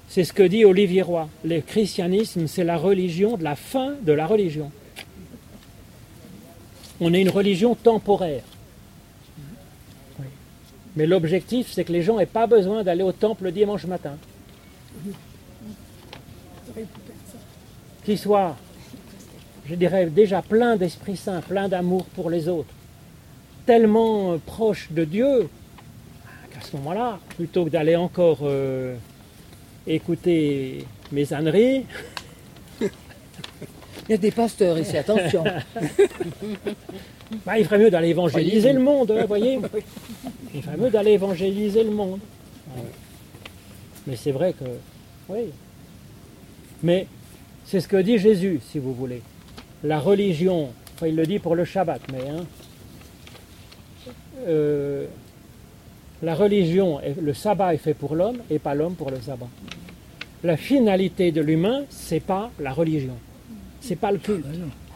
C'est 0.08 0.24
ce 0.24 0.32
que 0.32 0.42
dit 0.42 0.64
Olivier 0.64 1.02
Roy. 1.02 1.28
Le 1.44 1.60
christianisme, 1.60 2.46
c'est 2.48 2.64
la 2.64 2.76
religion 2.76 3.36
de 3.36 3.44
la 3.44 3.54
fin 3.56 3.94
de 4.02 4.12
la 4.12 4.26
religion. 4.26 4.70
On 7.00 7.12
est 7.12 7.20
une 7.20 7.30
religion 7.30 7.74
temporaire. 7.74 8.42
Mais 10.96 11.06
l'objectif, 11.06 11.70
c'est 11.70 11.84
que 11.84 11.92
les 11.92 12.02
gens 12.02 12.16
n'aient 12.16 12.26
pas 12.26 12.46
besoin 12.46 12.82
d'aller 12.82 13.02
au 13.02 13.12
temple 13.12 13.52
dimanche 13.52 13.84
matin. 13.84 14.16
Qu'ils 18.04 18.18
soient, 18.18 18.56
je 19.66 19.74
dirais, 19.74 20.06
déjà 20.06 20.42
plein 20.42 20.76
d'Esprit 20.76 21.16
Saint, 21.16 21.40
plein 21.40 21.68
d'amour 21.68 22.06
pour 22.06 22.30
les 22.30 22.48
autres, 22.48 22.72
tellement 23.66 24.32
euh, 24.32 24.38
proches 24.38 24.88
de 24.90 25.04
Dieu, 25.04 25.48
qu'à 26.52 26.60
ce 26.60 26.76
moment-là, 26.76 27.18
plutôt 27.36 27.64
que 27.64 27.70
d'aller 27.70 27.96
encore 27.96 28.38
euh, 28.42 28.96
écouter 29.86 30.84
mes 31.12 31.32
âneries, 31.32 31.84
Il 34.08 34.12
y 34.12 34.14
a 34.14 34.18
des 34.18 34.30
pasteurs 34.30 34.78
ici, 34.78 34.96
attention. 34.96 35.42
bah, 37.44 37.58
il 37.58 37.64
ferait 37.64 37.78
mieux 37.78 37.90
d'aller 37.90 38.10
évangéliser 38.10 38.72
le 38.72 38.78
monde, 38.78 39.10
vous 39.10 39.26
voyez. 39.26 39.58
Il 40.56 40.62
ferait 40.62 40.78
mieux 40.78 40.90
d'aller 40.90 41.12
évangéliser 41.12 41.84
le 41.84 41.90
monde. 41.90 42.20
Mais 44.06 44.16
c'est 44.16 44.32
vrai 44.32 44.54
que, 44.54 44.64
oui. 45.28 45.52
Mais 46.82 47.06
c'est 47.66 47.80
ce 47.80 47.88
que 47.88 47.98
dit 47.98 48.18
Jésus, 48.18 48.60
si 48.70 48.78
vous 48.78 48.94
voulez. 48.94 49.20
La 49.84 49.98
religion, 49.98 50.70
enfin, 50.94 51.08
il 51.08 51.16
le 51.16 51.26
dit 51.26 51.38
pour 51.38 51.56
le 51.56 51.66
Shabbat, 51.66 52.00
mais 52.10 52.30
hein, 52.30 52.44
euh, 54.46 55.06
la 56.22 56.34
religion, 56.34 57.00
le 57.20 57.34
sabbat 57.34 57.74
est 57.74 57.78
fait 57.78 57.92
pour 57.92 58.14
l'homme 58.14 58.38
et 58.50 58.58
pas 58.58 58.74
l'homme 58.74 58.94
pour 58.94 59.10
le 59.10 59.20
sabbat. 59.20 59.48
La 60.42 60.56
finalité 60.56 61.32
de 61.32 61.42
l'humain, 61.42 61.82
c'est 61.90 62.20
pas 62.20 62.50
la 62.58 62.72
religion, 62.72 63.16
c'est 63.80 63.96
pas 63.96 64.12
le 64.12 64.18
culte, 64.18 64.46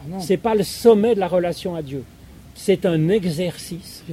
non. 0.07 0.19
c'est 0.19 0.37
pas 0.37 0.55
le 0.55 0.63
sommet 0.63 1.13
de 1.13 1.19
la 1.19 1.27
relation 1.27 1.75
à 1.75 1.83
Dieu. 1.83 2.03
C'est 2.55 2.87
un 2.87 3.09
exercice 3.09 4.03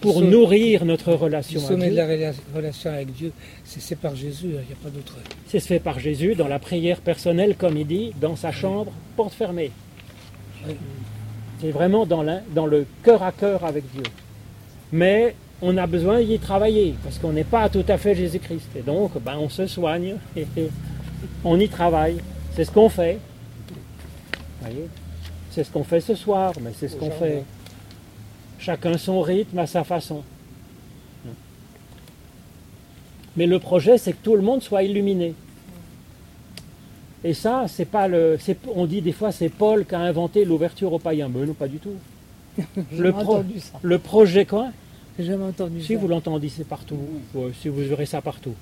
pour 0.00 0.20
Le 0.20 0.28
nourrir 0.28 0.84
notre 0.84 1.10
Le 1.10 1.16
relation 1.16 1.60
à 1.60 1.68
sommet 1.68 1.90
de 1.90 1.96
la 1.96 2.06
rela- 2.06 2.34
relation 2.54 2.90
avec 2.90 3.12
Dieu, 3.12 3.32
c'est 3.64 3.80
c'est 3.80 3.96
par 3.96 4.14
Jésus, 4.16 4.48
hein, 4.56 4.62
il 4.62 4.66
n'y 4.68 4.72
a 4.72 4.82
pas 4.82 4.90
d'autre. 4.90 5.16
C'est 5.46 5.60
fait 5.60 5.78
par 5.80 5.98
Jésus 5.98 6.34
dans 6.34 6.48
la 6.48 6.58
prière 6.58 7.00
personnelle, 7.00 7.54
comme 7.56 7.76
il 7.76 7.86
dit, 7.86 8.12
dans 8.20 8.36
sa 8.36 8.52
chambre, 8.52 8.92
porte 9.16 9.34
fermée. 9.34 9.70
Oui. 10.66 10.74
C'est 11.60 11.70
vraiment 11.70 12.06
dans, 12.06 12.24
dans 12.54 12.66
le 12.66 12.86
cœur 13.02 13.22
à 13.22 13.32
cœur 13.32 13.64
avec 13.64 13.84
Dieu. 13.92 14.02
Mais 14.92 15.34
on 15.62 15.76
a 15.76 15.86
besoin 15.86 16.22
d'y 16.22 16.38
travailler, 16.38 16.94
parce 17.04 17.18
qu'on 17.18 17.32
n'est 17.32 17.44
pas 17.44 17.68
tout 17.68 17.84
à 17.86 17.98
fait 17.98 18.14
Jésus-Christ. 18.14 18.68
Et 18.76 18.80
donc, 18.82 19.12
ben, 19.22 19.36
on 19.38 19.48
se 19.50 19.66
soigne, 19.66 20.14
et, 20.36 20.46
et 20.56 20.70
on 21.44 21.60
y 21.60 21.68
travaille. 21.68 22.16
C'est 22.56 22.64
ce 22.64 22.70
qu'on 22.70 22.88
fait. 22.88 23.18
Voyez? 24.62 24.86
C'est 25.50 25.64
ce 25.64 25.70
qu'on 25.70 25.84
fait 25.84 26.00
ce 26.00 26.14
soir, 26.14 26.54
mais 26.62 26.70
c'est 26.78 26.88
ce 26.88 26.96
qu'on 26.96 27.10
fait. 27.10 27.42
Chacun 28.60 28.96
son 28.98 29.20
rythme 29.22 29.58
à 29.58 29.66
sa 29.66 29.82
façon. 29.84 30.22
Mais 33.36 33.46
le 33.46 33.58
projet, 33.58 33.96
c'est 33.96 34.12
que 34.12 34.22
tout 34.22 34.34
le 34.36 34.42
monde 34.42 34.62
soit 34.62 34.82
illuminé. 34.82 35.34
Et 37.24 37.32
ça, 37.34 37.66
c'est 37.68 37.84
pas 37.84 38.08
le. 38.08 38.36
c'est- 38.40 38.58
On 38.74 38.86
dit 38.86 39.02
des 39.02 39.12
fois 39.12 39.30
c'est 39.32 39.48
Paul 39.50 39.84
qui 39.86 39.94
a 39.94 40.00
inventé 40.00 40.44
l'ouverture 40.44 40.92
aux 40.92 40.98
païens. 40.98 41.28
Mais 41.32 41.44
non, 41.46 41.54
pas 41.54 41.68
du 41.68 41.78
tout. 41.78 41.94
Le, 42.76 42.96
jamais 42.96 43.10
pro- 43.12 43.34
entendu 43.36 43.60
ça. 43.60 43.78
le 43.80 43.98
projet 43.98 44.44
quoi? 44.44 44.70
J'ai 45.18 45.24
jamais 45.26 45.44
entendu 45.44 45.80
Si 45.82 45.94
ça. 45.94 46.00
vous 46.00 46.08
l'entendez, 46.08 46.48
c'est 46.48 46.66
partout. 46.66 46.98
Ouais, 47.34 47.52
si 47.60 47.68
vous 47.68 47.76
verrez 47.80 48.06
ça 48.06 48.20
partout. 48.20 48.54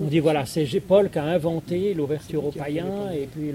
On 0.00 0.06
dit 0.06 0.18
voilà, 0.18 0.44
c'est 0.44 0.66
Paul 0.80 1.10
qui 1.10 1.18
a 1.18 1.24
inventé 1.24 1.94
l'ouverture 1.94 2.44
aux 2.44 2.50
païens, 2.50 3.10
et 3.14 3.26
puis. 3.26 3.52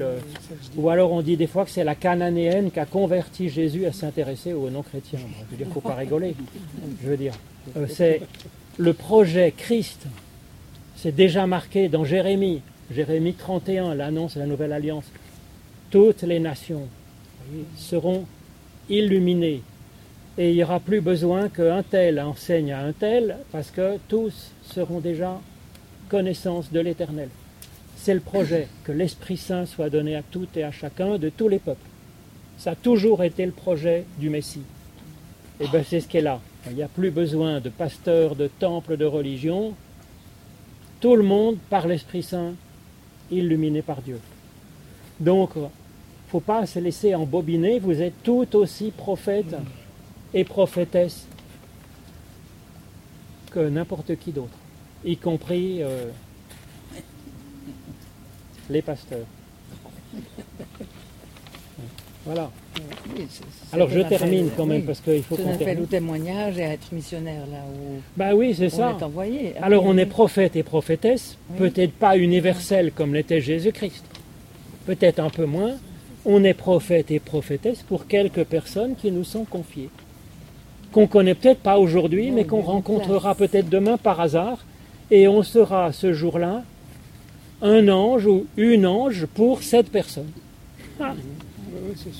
Ou 0.76 0.90
alors 0.90 1.12
on 1.12 1.22
dit 1.22 1.38
des 1.38 1.48
fois 1.48 1.66
que 1.66 1.72
c'est 1.72 1.84
la 1.84 1.96
cananéenne 1.96 2.72
qui 2.72 2.80
a 2.80 2.86
converti 2.86 3.50
Jésus 3.50 3.86
à 3.86 3.92
s'intéresser 3.92 4.54
aux 4.54 4.70
non-chrétiens. 4.70 5.20
Je 5.20 5.52
veux 5.52 5.64
dire, 5.64 5.74
faut 5.74 5.82
pas 5.82 5.96
rigoler. 5.96 6.36
Je 7.04 7.10
veux 7.10 7.18
dire, 7.18 7.34
euh, 7.78 7.86
c'est 7.88 8.22
le 8.78 8.94
projet 8.94 9.54
Christ. 9.56 10.08
C'est 10.96 11.16
déjà 11.16 11.46
marqué 11.46 11.90
dans 11.90 12.06
Jérémie, 12.06 12.62
Jérémie 12.92 13.34
31, 13.34 13.96
l'annonce 13.96 14.36
de 14.36 14.40
la 14.40 14.46
nouvelle 14.48 14.74
alliance. 14.74 15.06
Toutes 15.92 16.24
les 16.24 16.40
nations 16.40 16.88
seront 17.76 18.26
illuminées. 18.90 19.62
Et 20.38 20.52
il 20.52 20.56
n'y 20.56 20.64
aura 20.64 20.80
plus 20.80 21.02
besoin 21.02 21.50
qu'un 21.50 21.84
tel 21.84 22.20
enseigne 22.20 22.72
à 22.72 22.80
un 22.80 22.94
tel, 22.94 23.38
parce 23.52 23.70
que 23.70 23.98
tous 24.08 24.52
seront 24.64 25.00
déjà 25.00 25.40
connaissance 26.12 26.70
de 26.74 26.82
l'éternel. 26.82 27.30
C'est 27.96 28.14
le 28.14 28.20
projet, 28.20 28.68
que 28.84 28.92
l'Esprit 28.92 29.38
Saint 29.38 29.66
soit 29.66 29.90
donné 29.90 30.18
à 30.18 30.22
toutes 30.22 30.58
et 30.58 30.64
à 30.66 30.72
chacun 30.72 31.18
de 31.18 31.30
tous 31.30 31.48
les 31.48 31.58
peuples. 31.58 31.88
Ça 32.58 32.72
a 32.72 32.76
toujours 32.76 33.24
été 33.24 33.46
le 33.46 33.54
projet 33.54 34.04
du 34.20 34.30
Messie. 34.30 34.64
Et 35.62 35.68
bien 35.70 35.84
c'est 35.88 36.02
ce 36.02 36.10
qui 36.10 36.18
est 36.18 36.22
là. 36.22 36.42
Il 36.70 36.76
n'y 36.76 36.84
a 36.84 36.90
plus 36.90 37.12
besoin 37.12 37.62
de 37.62 37.70
pasteurs, 37.70 38.36
de 38.36 38.48
temples, 38.48 38.98
de 38.98 39.06
religion. 39.06 39.74
Tout 41.00 41.16
le 41.16 41.24
monde, 41.24 41.58
par 41.70 41.88
l'Esprit 41.88 42.24
Saint, 42.24 42.56
illuminé 43.32 43.82
par 43.82 44.02
Dieu. 44.02 44.20
Donc, 45.22 45.52
il 45.56 45.62
ne 45.62 45.68
faut 46.28 46.42
pas 46.42 46.66
se 46.66 46.80
laisser 46.80 47.16
embobiner. 47.16 47.80
Vous 47.80 48.02
êtes 48.02 48.22
tout 48.22 48.54
aussi 48.58 48.92
prophètes 48.92 49.56
et 50.34 50.44
prophétesses 50.44 51.26
que 53.50 53.62
n'importe 53.70 54.18
qui 54.18 54.32
d'autre, 54.32 54.58
y 55.06 55.18
compris 55.18 55.82
euh, 55.82 56.06
les 58.70 58.82
pasteurs. 58.82 59.26
Voilà. 62.26 62.52
Oui, 63.18 63.26
Alors 63.74 63.90
je 63.90 64.00
appel, 64.02 64.20
termine 64.20 64.50
quand 64.56 64.66
même 64.68 64.82
oui. 64.82 64.86
parce 64.86 65.02
qu'il 65.02 65.24
faut 65.24 65.36
qu'on 65.36 65.58
termine. 65.58 65.84
au 65.84 65.86
témoignage 65.88 66.58
et 66.60 66.64
à 66.66 66.74
être 66.74 66.92
missionnaire 66.92 67.48
là 67.52 67.58
où 67.68 68.00
Bah 68.16 68.36
oui, 68.36 68.54
c'est 68.56 68.68
on 68.68 68.78
ça. 68.78 68.96
est 69.00 69.04
envoyé. 69.04 69.54
Ah 69.60 69.66
Alors 69.66 69.86
on 69.86 69.98
est 69.98 70.06
prophète 70.06 70.56
et 70.56 70.62
prophétesse, 70.64 71.38
Oui. 71.52 71.58
peut-être 71.70 71.94
pas 71.94 72.18
universel 72.18 72.92
comme 72.92 73.16
l'était 73.16 73.42
Jésus-Christ, 73.42 74.06
peut-être 74.86 75.20
un 75.20 75.32
peu 75.32 75.46
moins. 75.46 75.74
On 76.24 76.44
est 76.44 76.54
prophète 76.54 77.10
et 77.10 77.20
prophétesse 77.20 77.82
pour 77.82 78.06
quelques 78.06 78.44
personnes 78.44 78.96
qui 78.96 79.12
nous 79.12 79.24
sont 79.24 79.44
confiées, 79.46 79.90
qu'on 80.92 81.08
connaît 81.08 81.34
peut-être 81.34 81.62
pas 81.62 81.80
aujourd'hui, 81.80 82.30
mais 82.30 82.46
qu'on 82.46 82.62
rencontrera 82.62 83.34
peut-être 83.34 83.68
demain 83.70 83.98
par 83.98 84.20
hasard, 84.22 84.64
et 85.12 85.28
on 85.28 85.44
sera 85.44 85.92
ce 85.92 86.14
jour-là 86.14 86.64
un 87.62 87.88
ange 87.90 88.26
ou 88.26 88.48
une 88.58 88.88
ange 88.88 89.26
pour 89.28 89.62
cette 89.62 89.92
personne. 89.92 90.32
Ah. 91.00 91.14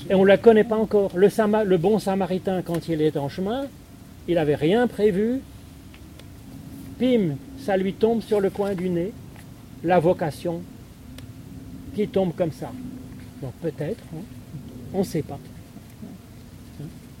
Et 0.08 0.14
on 0.14 0.22
ne 0.22 0.28
la 0.28 0.36
connaît 0.36 0.64
pas 0.64 0.76
encore. 0.76 1.10
Le, 1.16 1.28
Sama- 1.28 1.64
le 1.64 1.78
bon 1.78 1.98
samaritain, 1.98 2.62
quand 2.62 2.88
il 2.88 3.00
est 3.02 3.16
en 3.16 3.28
chemin, 3.28 3.66
il 4.28 4.34
n'avait 4.34 4.54
rien 4.54 4.86
prévu. 4.86 5.40
Pim, 7.00 7.36
ça 7.58 7.76
lui 7.76 7.94
tombe 7.94 8.22
sur 8.22 8.40
le 8.40 8.50
coin 8.50 8.74
du 8.74 8.88
nez, 8.88 9.12
la 9.82 9.98
vocation 9.98 10.62
qui 11.94 12.06
tombe 12.06 12.34
comme 12.36 12.52
ça. 12.52 12.70
Donc 13.40 13.52
peut-être, 13.62 14.04
hein, 14.14 14.22
on 14.94 15.00
ne 15.00 15.04
sait 15.04 15.22
pas. 15.22 15.38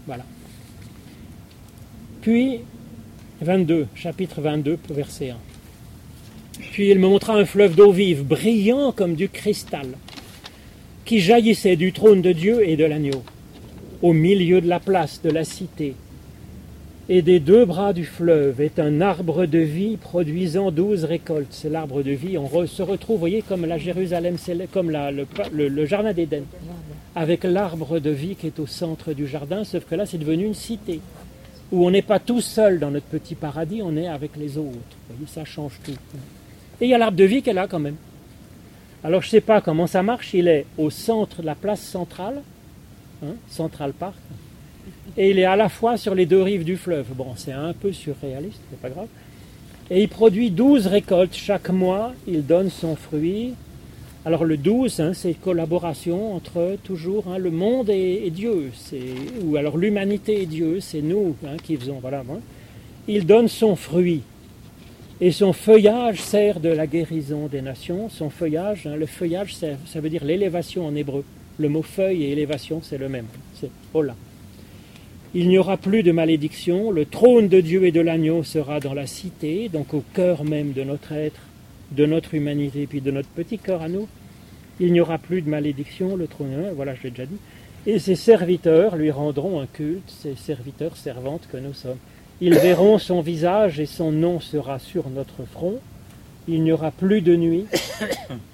Voilà. 0.06 0.24
Puis, 2.20 2.60
22, 3.40 3.88
chapitre 3.94 4.40
22, 4.40 4.78
verset 4.90 5.30
1. 5.30 5.36
Puis 6.72 6.90
il 6.90 6.98
me 6.98 7.08
montra 7.08 7.34
un 7.36 7.44
fleuve 7.44 7.74
d'eau 7.74 7.92
vive, 7.92 8.24
brillant 8.24 8.92
comme 8.92 9.14
du 9.14 9.28
cristal, 9.28 9.86
qui 11.04 11.18
jaillissait 11.20 11.76
du 11.76 11.92
trône 11.92 12.22
de 12.22 12.32
Dieu 12.32 12.66
et 12.68 12.76
de 12.76 12.84
l'agneau, 12.84 13.22
au 14.02 14.12
milieu 14.12 14.60
de 14.60 14.68
la 14.68 14.80
place 14.80 15.20
de 15.22 15.30
la 15.30 15.44
cité. 15.44 15.94
Et 17.08 17.20
des 17.20 17.40
deux 17.40 17.64
bras 17.64 17.92
du 17.92 18.04
fleuve 18.04 18.60
est 18.60 18.78
un 18.78 19.00
arbre 19.00 19.44
de 19.44 19.58
vie 19.58 19.96
produisant 19.96 20.70
douze 20.70 21.04
récoltes. 21.04 21.48
C'est 21.50 21.68
l'arbre 21.68 22.02
de 22.02 22.12
vie. 22.12 22.38
On 22.38 22.66
se 22.66 22.82
retrouve, 22.82 23.16
vous 23.16 23.20
voyez, 23.20 23.42
comme 23.42 23.66
la 23.66 23.76
Jérusalem, 23.76 24.36
comme 24.72 24.90
la- 24.90 25.10
le- 25.10 25.26
le 25.68 25.84
jardin 25.86 26.12
d'Éden, 26.12 26.44
avec 27.16 27.42
l'arbre 27.44 27.98
de 27.98 28.10
vie 28.10 28.36
qui 28.36 28.46
est 28.46 28.60
au 28.60 28.66
centre 28.66 29.12
du 29.14 29.26
jardin, 29.26 29.64
sauf 29.64 29.84
que 29.84 29.94
là, 29.96 30.06
c'est 30.06 30.16
devenu 30.16 30.44
une 30.46 30.54
cité, 30.54 31.00
où 31.72 31.84
on 31.86 31.90
n'est 31.90 32.02
pas 32.02 32.20
tout 32.20 32.40
seul 32.40 32.78
dans 32.78 32.90
notre 32.90 33.06
petit 33.06 33.34
paradis, 33.34 33.80
on 33.82 33.96
est 33.96 34.06
avec 34.06 34.30
les 34.36 34.56
autres. 34.56 34.68
Vous 35.08 35.16
voyez, 35.16 35.26
ça 35.26 35.44
change 35.44 35.80
tout. 35.84 35.92
Et 36.82 36.86
il 36.86 36.88
y 36.88 36.94
a 36.94 36.98
l'arbre 36.98 37.16
de 37.16 37.22
vie 37.22 37.42
qui 37.42 37.50
est 37.50 37.52
là 37.52 37.68
quand 37.68 37.78
même. 37.78 37.94
Alors 39.04 39.22
je 39.22 39.28
ne 39.28 39.30
sais 39.30 39.40
pas 39.40 39.60
comment 39.60 39.86
ça 39.86 40.02
marche, 40.02 40.34
il 40.34 40.48
est 40.48 40.66
au 40.76 40.90
centre 40.90 41.40
de 41.40 41.46
la 41.46 41.54
place 41.54 41.80
centrale, 41.80 42.42
hein, 43.24 43.34
Central 43.48 43.92
Park, 43.92 44.16
et 45.16 45.30
il 45.30 45.38
est 45.38 45.44
à 45.44 45.54
la 45.54 45.68
fois 45.68 45.96
sur 45.96 46.16
les 46.16 46.26
deux 46.26 46.42
rives 46.42 46.64
du 46.64 46.76
fleuve. 46.76 47.06
Bon, 47.14 47.34
c'est 47.36 47.52
un 47.52 47.72
peu 47.72 47.92
surréaliste, 47.92 48.58
c'est 48.68 48.80
pas 48.80 48.90
grave. 48.90 49.06
Et 49.92 50.02
il 50.02 50.08
produit 50.08 50.50
12 50.50 50.88
récoltes 50.88 51.36
chaque 51.36 51.70
mois, 51.70 52.14
il 52.26 52.44
donne 52.44 52.68
son 52.68 52.96
fruit, 52.96 53.54
Alors 54.24 54.44
le 54.44 54.56
12, 54.56 54.98
hein, 54.98 55.12
c'est 55.14 55.34
collaboration 55.34 56.34
entre 56.34 56.76
toujours 56.82 57.26
hein, 57.28 57.38
le 57.38 57.52
monde 57.52 57.90
et, 57.90 58.26
et 58.26 58.30
Dieu, 58.30 58.72
ou 59.44 59.54
alors 59.54 59.76
l'humanité 59.76 60.42
et 60.42 60.46
Dieu, 60.46 60.80
c'est 60.80 61.02
nous 61.02 61.36
qui 61.62 61.76
faisons. 61.76 62.00
Voilà. 62.00 62.24
Il 63.06 63.24
donne 63.24 63.46
son 63.46 63.76
fruit. 63.76 64.22
Et 65.24 65.30
son 65.30 65.52
feuillage 65.52 66.20
sert 66.20 66.58
de 66.58 66.68
la 66.68 66.88
guérison 66.88 67.46
des 67.46 67.62
nations. 67.62 68.08
Son 68.08 68.28
feuillage, 68.28 68.88
hein, 68.88 68.96
le 68.96 69.06
feuillage, 69.06 69.54
ça, 69.54 70.00
veut 70.00 70.10
dire 70.10 70.24
l'élévation 70.24 70.84
en 70.84 70.96
hébreu. 70.96 71.22
Le 71.58 71.68
mot 71.68 71.82
feuille 71.82 72.24
et 72.24 72.32
élévation, 72.32 72.80
c'est 72.82 72.98
le 72.98 73.08
même. 73.08 73.26
C'est 73.54 73.70
Ola. 73.94 74.16
Il 75.32 75.48
n'y 75.48 75.58
aura 75.58 75.76
plus 75.76 76.02
de 76.02 76.10
malédiction. 76.10 76.90
Le 76.90 77.04
trône 77.04 77.46
de 77.46 77.60
Dieu 77.60 77.84
et 77.84 77.92
de 77.92 78.00
l'agneau 78.00 78.42
sera 78.42 78.80
dans 78.80 78.94
la 78.94 79.06
cité, 79.06 79.68
donc 79.68 79.94
au 79.94 80.02
cœur 80.12 80.42
même 80.42 80.72
de 80.72 80.82
notre 80.82 81.12
être, 81.12 81.40
de 81.92 82.04
notre 82.04 82.34
humanité, 82.34 82.88
puis 82.88 83.00
de 83.00 83.12
notre 83.12 83.28
petit 83.28 83.58
cœur 83.58 83.80
à 83.80 83.88
nous. 83.88 84.08
Il 84.80 84.92
n'y 84.92 85.00
aura 85.00 85.18
plus 85.18 85.40
de 85.40 85.48
malédiction. 85.48 86.16
Le 86.16 86.26
trône, 86.26 86.72
voilà, 86.74 86.96
je 86.96 87.04
l'ai 87.04 87.10
déjà 87.10 87.26
dit. 87.26 87.38
Et 87.86 88.00
ses 88.00 88.16
serviteurs 88.16 88.96
lui 88.96 89.12
rendront 89.12 89.60
un 89.60 89.66
culte, 89.66 90.10
ses 90.20 90.34
serviteurs, 90.34 90.96
servantes 90.96 91.46
que 91.52 91.58
nous 91.58 91.74
sommes. 91.74 91.98
Ils 92.44 92.58
verront 92.58 92.98
son 92.98 93.20
visage 93.20 93.78
et 93.78 93.86
son 93.86 94.10
nom 94.10 94.40
sera 94.40 94.80
sur 94.80 95.08
notre 95.10 95.44
front. 95.44 95.78
Il 96.48 96.64
n'y 96.64 96.72
aura 96.72 96.90
plus 96.90 97.22
de 97.22 97.36
nuit. 97.36 97.66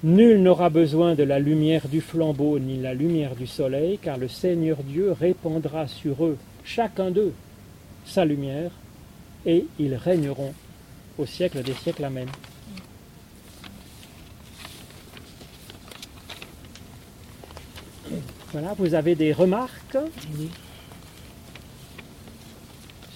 Nul 0.03 0.43
n'aura 0.43 0.69
besoin 0.69 1.15
de 1.15 1.23
la 1.23 1.39
lumière 1.39 1.87
du 1.87 1.99
flambeau 1.99 2.59
ni 2.59 2.79
la 2.79 2.93
lumière 2.93 3.35
du 3.35 3.47
soleil, 3.47 3.97
car 3.99 4.17
le 4.19 4.27
Seigneur 4.27 4.77
Dieu 4.83 5.11
répandra 5.11 5.87
sur 5.87 6.23
eux, 6.23 6.37
chacun 6.63 7.09
d'eux, 7.09 7.33
sa 8.05 8.25
lumière, 8.25 8.69
et 9.47 9.65
ils 9.79 9.95
régneront 9.95 10.53
au 11.17 11.25
siècle 11.25 11.63
des 11.63 11.73
siècles. 11.73 12.05
Amen. 12.05 12.27
Voilà, 18.51 18.73
vous 18.77 18.93
avez 18.93 19.15
des 19.15 19.33
remarques 19.33 19.97
Oui. 20.37 20.49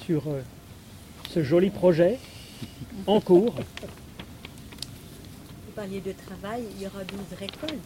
sur 0.06 0.28
euh, 0.28 0.42
ce 1.34 1.44
joli 1.44 1.70
projet 1.70 2.20
en 3.08 3.20
cours. 3.20 3.56
Vous 5.66 5.74
parliez 5.76 6.00
de 6.02 6.14
travail, 6.28 6.64
il 6.76 6.84
y 6.84 6.86
aura 6.86 7.04
12 7.04 7.18
récoltes. 7.40 7.72
donc 7.72 7.80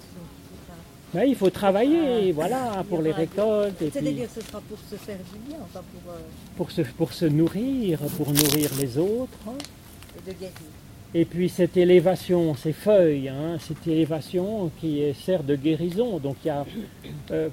c'est 0.49 0.71
ça. 0.71 1.17
Ouais, 1.19 1.29
il 1.29 1.35
faut 1.35 1.49
travailler, 1.49 2.33
voilà, 2.33 2.83
pour 2.89 3.01
les 3.01 3.11
récoltes, 3.13 3.81
et 3.81 3.89
C'est-à-dire 3.89 4.27
ce 4.33 4.41
sera 4.41 4.59
pour 4.61 4.77
se 4.89 4.95
faire 4.95 5.17
du 5.33 5.39
bien, 5.47 5.57
enfin 5.63 5.81
pour 5.93 6.11
euh, 6.11 6.17
pour 6.57 6.71
se, 6.71 6.81
pour 6.81 7.13
se 7.13 7.25
nourrir, 7.25 7.99
pour 8.17 8.27
nourrir 8.33 8.69
les 8.79 8.97
autres. 8.97 9.37
hein. 9.47 9.53
de 10.25 10.31
guérir. 10.33 10.51
Et 11.13 11.23
puis 11.23 11.47
cette 11.47 11.77
élévation, 11.77 12.53
ces 12.55 12.73
feuilles, 12.73 13.29
hein, 13.29 13.57
cette 13.65 13.87
élévation 13.87 14.69
qui 14.81 15.01
sert 15.25 15.43
de 15.43 15.55
guérison. 15.55 16.19
Donc 16.19 16.35
il 16.43 16.47
y 16.47 16.51
a 16.51 16.65
euh, 17.31 17.47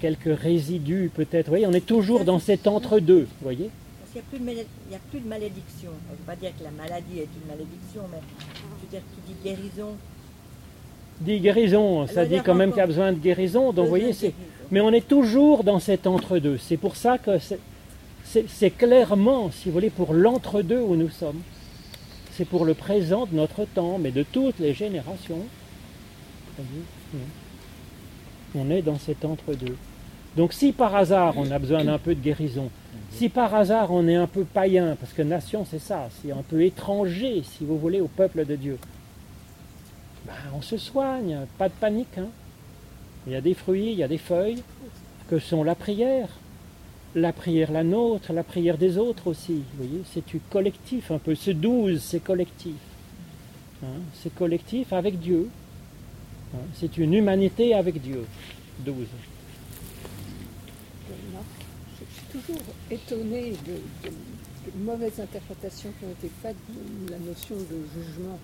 quelques 0.00 0.34
résidus 0.40 1.10
peut-être. 1.14 1.46
Vous 1.46 1.50
voyez, 1.52 1.66
on 1.66 1.72
est 1.74 1.84
toujours 1.84 2.24
dans 2.24 2.38
cet 2.38 2.66
entre-deux, 2.66 3.24
vous 3.24 3.42
voyez 3.42 3.68
qu'il 4.12 4.20
n'y 4.20 4.26
a, 4.26 4.30
plus 4.30 4.38
de 4.38 4.44
mala- 4.44 4.68
il 4.88 4.92
y 4.92 4.94
a 4.94 4.98
plus 5.10 5.20
de 5.20 5.28
malédiction. 5.28 5.90
Je 6.06 6.12
ne 6.12 6.16
veux 6.18 6.24
pas 6.26 6.36
dire 6.36 6.50
que 6.58 6.64
la 6.64 6.70
maladie 6.70 7.18
est 7.18 7.28
une 7.40 7.48
malédiction, 7.48 8.02
mais 8.10 8.18
je 8.20 8.84
veux 8.84 8.90
dire, 8.90 9.00
qui 9.14 9.32
dit 9.32 9.36
guérison. 9.42 9.96
Dit 11.20 11.40
guérison, 11.40 12.06
ça 12.06 12.20
Alors, 12.20 12.24
il 12.32 12.38
dit 12.38 12.44
quand 12.44 12.54
même 12.54 12.70
qu'il 12.70 12.78
y 12.78 12.82
a 12.82 12.86
besoin 12.86 13.12
de 13.12 13.18
guérison. 13.18 13.72
Donc 13.72 13.84
vous 13.84 13.90
voyez, 13.90 14.12
c'est... 14.12 14.34
Mais 14.70 14.80
on 14.80 14.90
est 14.92 15.06
toujours 15.06 15.64
dans 15.64 15.78
cet 15.78 16.06
entre-deux. 16.06 16.58
C'est 16.58 16.76
pour 16.76 16.96
ça 16.96 17.18
que 17.18 17.38
c'est, 18.24 18.70
clairement, 18.70 19.50
si 19.50 19.68
vous 19.68 19.72
voulez, 19.74 19.90
pour 19.90 20.14
l'entre-deux 20.14 20.80
où 20.80 20.96
nous 20.96 21.10
sommes. 21.10 21.40
C'est 22.32 22.46
pour 22.46 22.64
le 22.64 22.74
présent 22.74 23.26
de 23.26 23.36
notre 23.36 23.66
temps, 23.66 23.98
mais 23.98 24.10
de 24.10 24.22
toutes 24.22 24.58
les 24.58 24.72
générations. 24.72 25.40
On 28.54 28.70
est 28.70 28.82
dans 28.82 28.98
cet 28.98 29.24
entre-deux. 29.24 29.76
Donc 30.36 30.52
si 30.54 30.72
par 30.72 30.94
hasard 30.96 31.34
on 31.36 31.50
a 31.50 31.58
besoin 31.58 31.84
d'un 31.84 31.98
peu 31.98 32.14
de 32.14 32.20
guérison, 32.20 32.70
si 33.10 33.28
par 33.28 33.54
hasard 33.54 33.90
on 33.90 34.06
est 34.08 34.14
un 34.14 34.26
peu 34.26 34.44
païen, 34.44 34.96
parce 34.98 35.12
que 35.12 35.22
nation 35.22 35.66
c'est 35.68 35.78
ça, 35.78 36.08
c'est 36.20 36.32
un 36.32 36.42
peu 36.42 36.62
étranger, 36.62 37.42
si 37.44 37.64
vous 37.64 37.78
voulez, 37.78 38.00
au 38.00 38.08
peuple 38.08 38.44
de 38.44 38.56
Dieu, 38.56 38.78
ben, 40.26 40.34
on 40.54 40.62
se 40.62 40.76
soigne, 40.76 41.40
pas 41.58 41.68
de 41.68 41.74
panique. 41.74 42.18
Hein. 42.18 42.28
Il 43.26 43.32
y 43.32 43.36
a 43.36 43.40
des 43.40 43.54
fruits, 43.54 43.92
il 43.92 43.98
y 43.98 44.02
a 44.02 44.08
des 44.08 44.18
feuilles, 44.18 44.62
que 45.28 45.38
sont 45.38 45.64
la 45.64 45.74
prière, 45.74 46.28
la 47.14 47.32
prière 47.32 47.72
la 47.72 47.84
nôtre, 47.84 48.32
la 48.32 48.42
prière 48.42 48.78
des 48.78 48.98
autres 48.98 49.28
aussi. 49.28 49.62
Vous 49.74 49.84
voyez, 49.84 50.02
c'est 50.12 50.26
du 50.26 50.40
collectif 50.50 51.10
un 51.10 51.18
peu. 51.18 51.34
Ce 51.34 51.50
12, 51.50 52.00
c'est 52.02 52.20
collectif. 52.20 52.76
Hein, 53.82 54.00
c'est 54.14 54.34
collectif 54.34 54.92
avec 54.92 55.18
Dieu. 55.18 55.48
Hein, 56.54 56.60
c'est 56.74 56.98
une 56.98 57.14
humanité 57.14 57.74
avec 57.74 58.00
Dieu. 58.00 58.24
12 58.84 58.94
toujours 62.32 62.62
étonnée 62.90 63.52
de, 63.66 63.72
de- 64.08 64.14
de 64.64 64.84
mauvaises 64.84 65.18
interprétations 65.20 65.90
qui 65.98 66.04
ont 66.06 66.10
été 66.12 66.30
faites 66.42 66.56
de 67.06 67.10
la 67.12 67.18
notion 67.18 67.56
de 67.56 67.78
jugement. 67.94 68.38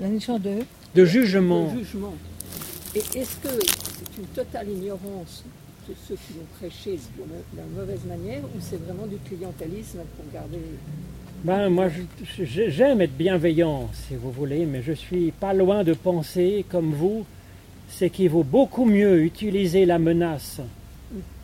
La 0.00 0.08
notion 0.08 0.38
de 0.38 0.58
De 0.94 1.04
jugement. 1.04 1.72
De 1.72 1.78
jugement. 1.80 2.14
Et 2.94 2.98
est-ce 3.18 3.36
que 3.36 3.48
c'est 3.48 4.18
une 4.20 4.26
totale 4.28 4.68
ignorance 4.70 5.42
de 5.88 5.94
ceux 6.08 6.14
qui 6.14 6.34
l'ont 6.38 6.46
prêché 6.58 6.92
de 6.92 7.56
la 7.58 7.64
mauvaise 7.78 8.04
manière 8.06 8.42
ou 8.44 8.58
c'est 8.60 8.80
vraiment 8.84 9.06
du 9.06 9.16
clientélisme 9.16 9.98
pour 10.16 10.32
garder. 10.32 10.58
Ben, 11.42 11.68
moi, 11.68 11.88
j'aime 12.40 13.02
être 13.02 13.16
bienveillant, 13.16 13.90
si 14.08 14.14
vous 14.14 14.30
voulez, 14.30 14.64
mais 14.64 14.80
je 14.82 14.92
suis 14.92 15.30
pas 15.32 15.52
loin 15.52 15.84
de 15.84 15.92
penser, 15.92 16.64
comme 16.70 16.94
vous, 16.94 17.26
c'est 17.90 18.08
qu'il 18.08 18.30
vaut 18.30 18.44
beaucoup 18.44 18.86
mieux 18.86 19.20
utiliser 19.22 19.84
la 19.84 19.98
menace. 19.98 20.60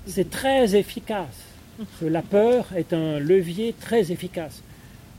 C'est 0.07 0.31
très 0.31 0.75
efficace. 0.75 1.27
La 2.03 2.23
peur 2.23 2.67
est 2.77 2.93
un 2.93 3.19
levier 3.19 3.75
très 3.81 4.13
efficace. 4.13 4.63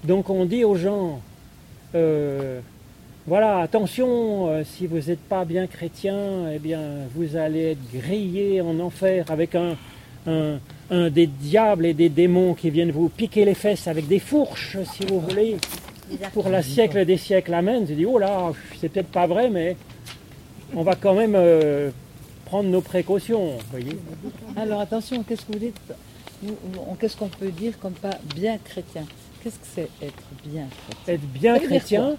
Donc 0.03 0.29
on 0.29 0.45
dit 0.45 0.63
aux 0.63 0.75
gens, 0.75 1.21
euh, 1.95 2.59
voilà, 3.27 3.59
attention, 3.59 4.47
euh, 4.47 4.63
si 4.63 4.87
vous 4.87 4.99
n'êtes 4.99 5.19
pas 5.19 5.45
bien 5.45 5.67
chrétien, 5.67 6.51
eh 6.53 6.59
bien, 6.59 6.81
vous 7.15 7.35
allez 7.35 7.71
être 7.71 7.91
grillé 7.93 8.61
en 8.61 8.79
enfer 8.79 9.25
avec 9.29 9.55
un, 9.55 9.75
un, 10.27 10.59
un 10.89 11.09
des 11.09 11.27
diables 11.27 11.85
et 11.85 11.93
des 11.93 12.09
démons 12.09 12.53
qui 12.53 12.69
viennent 12.69 12.91
vous 12.91 13.09
piquer 13.09 13.45
les 13.45 13.55
fesses 13.55 13.87
avec 13.87 14.07
des 14.07 14.19
fourches, 14.19 14.77
si 14.93 15.05
vous 15.05 15.19
voulez, 15.19 15.57
pour 16.33 16.49
la 16.49 16.61
siècle 16.61 17.05
des 17.05 17.17
siècles. 17.17 17.53
Amen. 17.53 17.85
Je 17.87 17.93
dis, 17.93 18.05
oh 18.05 18.17
là, 18.17 18.51
c'est 18.79 18.89
peut-être 18.89 19.11
pas 19.11 19.27
vrai, 19.27 19.49
mais 19.49 19.75
on 20.75 20.83
va 20.83 20.95
quand 20.95 21.13
même 21.13 21.33
euh, 21.35 21.91
prendre 22.45 22.69
nos 22.69 22.81
précautions, 22.81 23.57
vous 23.57 23.71
voyez. 23.71 23.97
Alors 24.55 24.81
attention, 24.81 25.23
qu'est-ce 25.23 25.45
que 25.45 25.53
vous 25.53 25.59
dites? 25.59 25.79
Qu'est-ce 26.99 27.17
qu'on 27.17 27.27
peut 27.27 27.49
dire 27.51 27.73
comme 27.79 27.93
pas 27.93 28.17
bien 28.35 28.57
chrétien? 28.57 29.03
Qu'est-ce 29.43 29.55
que 29.59 29.65
c'est 29.75 29.89
être 30.01 30.23
bien 30.45 30.65
chrétien? 31.05 31.13
Être 31.13 31.27
bien 31.33 31.59
chrétien, 31.59 32.15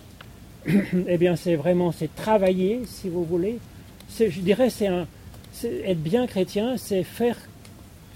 eh 1.09 1.19
bien 1.19 1.37
c'est 1.37 1.57
vraiment 1.57 1.93
c'est 1.93 2.15
travailler, 2.15 2.83
si 2.87 3.09
vous 3.09 3.25
voulez. 3.25 3.59
Je 4.19 4.41
dirais 4.41 4.71
c'est 4.71 4.87
un 4.89 5.07
être 5.65 6.03
bien 6.03 6.27
chrétien, 6.27 6.77
c'est 6.77 7.03
faire 7.05 7.37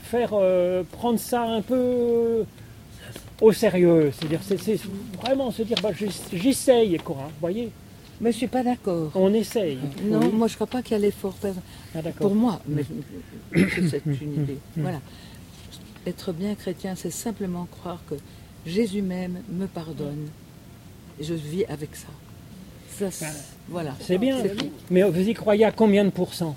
faire 0.03 0.31
euh, 0.35 0.83
prendre 0.93 1.19
ça 1.19 1.43
un 1.43 1.63
peu 1.63 2.45
au 3.41 3.53
sérieux. 3.53 4.13
C'est-à-dire 4.17 4.41
c'est 4.43 4.59
c'est 4.61 4.79
vraiment 5.21 5.51
se 5.51 5.63
dire 5.63 5.79
bah, 5.83 5.91
j'ess- 5.97 6.29
j'essaye 6.33 6.97
quoi. 6.99 7.17
Vous 7.17 7.41
voyez, 7.41 7.71
Mais 8.21 8.31
je 8.33 8.37
suis 8.39 8.47
pas 8.47 8.63
d'accord. 8.63 9.11
on 9.15 9.33
essaye. 9.35 9.79
Non, 10.05 10.21
Oui. 10.21 10.29
moi 10.33 10.47
je 10.49 10.55
crois 10.55 10.67
pas 10.69 10.83
qu'il 10.83 10.93
y 10.93 10.95
a 10.95 10.99
l'effort. 10.99 11.35
Ah. 11.95 12.01
Pour 12.19 12.35
moi, 12.35 12.61
mais 12.69 12.83
c'est 13.55 14.03
une 14.07 14.43
idée. 14.43 14.59
Voilà. 14.77 15.01
Être 16.07 16.33
bien 16.33 16.55
chrétien, 16.55 16.95
c'est 16.97 17.11
simplement 17.11 17.67
croire 17.71 18.01
que 18.09 18.15
Jésus 18.65 19.03
même 19.03 19.39
me 19.51 19.67
pardonne. 19.67 20.29
Et 21.21 21.25
je 21.25 21.35
vis 21.35 21.65
avec 21.67 21.97
ça. 21.97 22.09
Ça, 22.99 23.11
c'est- 23.11 23.27
voilà. 23.69 23.93
C'est 24.01 24.19
bien. 24.19 24.39
Mais 24.91 25.03
vous 25.03 25.29
y 25.29 25.35
croyez 25.35 25.65
à 25.65 25.73
combien 25.73 26.05
de 26.05 26.11
pourcents 26.11 26.57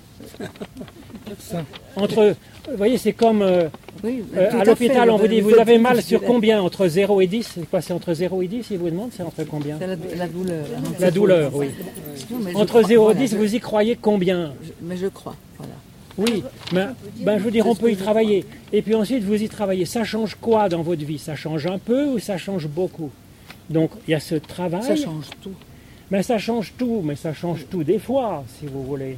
Entre, 1.95 2.36
vous 2.70 2.78
voyez, 2.78 2.97
c'est 2.97 3.14
comme 3.14 3.41
euh, 3.41 3.68
Oui, 4.04 4.24
Euh, 4.38 4.50
à 4.60 4.64
l'hôpital, 4.64 5.08
fait, 5.08 5.10
on 5.10 5.18
vous 5.18 5.28
dit, 5.28 5.41
vous 5.41 5.56
avez 5.56 5.78
mal 5.78 6.02
sur 6.02 6.22
combien 6.24 6.62
Entre 6.62 6.88
0 6.88 7.20
et 7.22 7.28
10 7.28 7.52
C'est 7.56 7.70
quoi 7.70 7.82
C'est 7.82 7.91
entre 7.93 8.14
0 8.14 8.41
et 8.41 8.47
10 8.47 8.68
Ils 8.72 8.78
vous 8.78 8.89
demandent 8.89 9.12
C'est 9.16 9.24
entre 9.24 9.43
combien 9.43 9.78
C'est 9.80 9.88
la, 9.88 9.95
la 10.16 10.28
douleur. 10.28 10.66
La 11.00 11.12
douleur, 11.12 11.56
oui. 11.56 11.68
Non, 12.32 12.38
Entre 12.56 12.66
crois- 12.68 12.84
0 12.84 13.04
et 13.10 13.14
voilà, 13.14 13.20
10, 13.20 13.32
je- 13.32 13.38
vous 13.38 13.56
y 13.56 13.60
croyez 13.60 13.95
combien 13.97 14.54
je- 14.64 14.72
Mais 14.82 14.95
je 14.97 15.08
crois, 15.08 15.36
voilà. 15.58 15.74
Oui, 16.20 16.43
ben, 16.74 16.95
ben, 17.22 17.38
je 17.39 17.43
veux 17.43 17.51
dire, 17.51 17.65
on 17.67 17.76
peut 17.76 17.91
y 17.91 17.95
travailler. 17.95 18.45
Et 18.74 18.82
puis 18.82 18.93
ensuite, 18.95 19.24
vous 19.24 19.41
y 19.41 19.47
travaillez. 19.49 19.86
Ça 19.86 20.03
change 20.03 20.36
quoi 20.36 20.70
dans 20.70 20.82
votre 20.82 21.03
vie? 21.05 21.17
Ça 21.20 21.36
change 21.36 21.65
un 21.65 21.80
peu 21.80 22.05
ou 22.05 22.20
ça 22.20 22.38
change 22.38 22.67
beaucoup? 22.67 23.09
Donc, 23.70 23.91
il 24.07 24.11
y 24.11 24.13
a 24.15 24.20
ce 24.20 24.36
travail. 24.36 24.84
Ça 24.84 24.95
change 24.95 25.26
tout. 25.41 25.53
Mais 26.11 26.24
ça 26.24 26.38
change 26.39 26.74
tout, 26.78 27.01
mais 27.03 27.15
ça 27.15 27.34
change 27.34 27.65
tout 27.70 27.84
des 27.84 27.99
fois, 27.99 28.43
si 28.59 28.65
vous 28.65 28.84
voulez. 28.84 29.15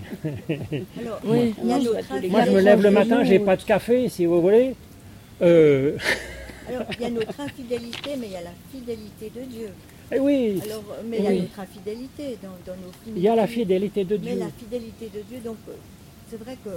Alors, 1.00 1.20
Oui. 1.26 1.54
les 1.58 1.64
Moi, 1.66 1.80
je 1.80 1.90
me 1.90 1.98
infidélité- 1.98 2.62
lève 2.62 2.82
le 2.84 2.92
matin, 2.92 3.24
j'ai 3.24 3.40
pas 3.40 3.56
de 3.56 3.64
café, 3.64 4.10
si 4.10 4.26
vous 4.26 4.42
voulez. 4.42 4.76
Euh, 5.42 5.96
Alors, 6.68 6.84
il 7.00 7.02
y 7.02 7.06
a 7.06 7.10
notre 7.20 7.40
infidélité, 7.40 8.12
mais 8.20 8.28
il 8.28 8.34
y 8.34 8.36
a 8.36 8.42
la 8.42 8.54
fidélité 8.74 9.32
de 9.34 9.42
Dieu. 9.46 9.70
Eh 10.14 10.20
oui, 10.20 10.60
Alors, 10.66 10.84
mais 11.10 11.18
il 11.20 11.24
y 11.24 11.28
a 11.28 11.32
notre 11.32 11.60
infidélité 11.62 12.38
dans, 12.44 12.50
dans 12.70 12.78
nos 12.78 12.92
films. 13.04 13.16
il 13.16 13.24
y 13.24 13.28
a 13.30 13.36
la 13.38 13.48
fidélité 13.48 14.04
de 14.04 14.18
Mais 14.18 14.32
Dieu. 14.32 14.40
la 14.40 14.50
fidélité 14.50 15.06
de 15.06 15.22
Dieu, 15.30 15.38
donc 15.46 15.56
euh, 15.70 15.72
c'est 16.32 16.38
vrai 16.38 16.58
que 16.64 16.70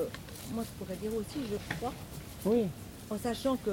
moi 0.52 0.64
je 0.64 0.84
pourrais 0.84 0.96
dire 1.00 1.12
aussi, 1.16 1.38
je 1.50 1.76
crois, 1.76 1.92
Oui. 2.44 2.64
en 3.10 3.16
sachant 3.16 3.56
que 3.56 3.70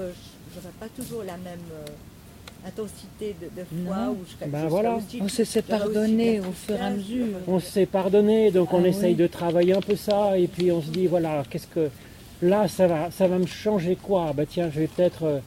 je 0.53 0.59
n'aurai 0.59 0.73
pas 0.79 0.87
toujours 0.95 1.23
la 1.23 1.37
même 1.37 1.59
euh, 1.73 2.67
intensité 2.67 3.35
de, 3.41 3.47
de 3.59 3.65
foi, 3.85 4.13
je 4.39 4.45
Ben 4.45 4.61
je 4.63 4.67
voilà. 4.67 4.95
aussi- 4.95 5.19
On 5.21 5.27
se 5.27 5.43
s'est 5.43 5.61
pardonné 5.63 6.39
au 6.39 6.51
fur 6.51 6.75
et 6.75 6.79
à 6.79 6.89
mesure. 6.91 7.25
On 7.47 7.59
s'est 7.59 7.87
pardonné, 7.87 8.51
donc 8.51 8.71
on 8.73 8.83
Ah 8.83 8.87
essaye 8.89 9.11
oui. 9.13 9.15
de 9.15 9.27
travailler 9.27 9.73
un 9.73 9.81
peu 9.81 9.95
ça, 9.95 10.37
et 10.37 10.47
puis 10.47 10.71
on 10.71 10.81
se 10.81 10.89
dit 10.89 11.07
voilà, 11.07 11.43
qu'est-ce 11.49 11.67
que 11.67 11.89
là 12.43 12.67
ça 12.67 12.85
va, 12.87 13.09
ça 13.11 13.27
va 13.27 13.39
me 13.39 13.47
changer 13.47 13.95
quoi? 13.95 14.33
Bah 14.33 14.45
tiens, 14.45 14.69
je 14.71 14.81
vais 14.81 14.87
peut-être, 14.87 15.23
euh, 15.23 15.39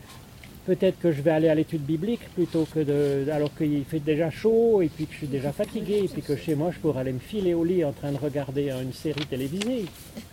peut-être 0.66 0.98
que 0.98 1.12
je 1.12 1.20
vais 1.22 1.30
aller 1.30 1.48
à 1.48 1.54
l'étude 1.54 1.82
biblique 1.82 2.20
plutôt 2.34 2.64
que 2.72 2.80
de, 2.80 3.30
alors 3.30 3.54
qu'il 3.56 3.84
fait 3.84 4.00
déjà 4.00 4.30
chaud 4.30 4.80
et 4.82 4.88
puis 4.88 5.06
que 5.06 5.12
je 5.12 5.18
suis 5.18 5.26
déjà 5.26 5.52
fatigué, 5.52 6.02
et 6.04 6.08
puis 6.08 6.22
que 6.22 6.36
chez 6.36 6.54
moi 6.54 6.70
je 6.72 6.78
pourrais 6.78 7.00
aller 7.00 7.12
me 7.12 7.18
filer 7.18 7.54
au 7.54 7.64
lit 7.64 7.84
en 7.84 7.92
train 7.92 8.12
de 8.12 8.18
regarder 8.18 8.70
euh, 8.70 8.82
une 8.82 8.92
série 8.92 9.26
télévisée. 9.26 9.84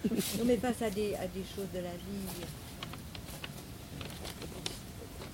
Non, 0.39 0.45
mais 0.45 0.57
face 0.57 0.81
à 0.81 0.89
des, 0.89 1.13
à 1.15 1.27
des 1.27 1.43
choses 1.55 1.67
de 1.73 1.79
la 1.79 1.91
vie 1.91 2.45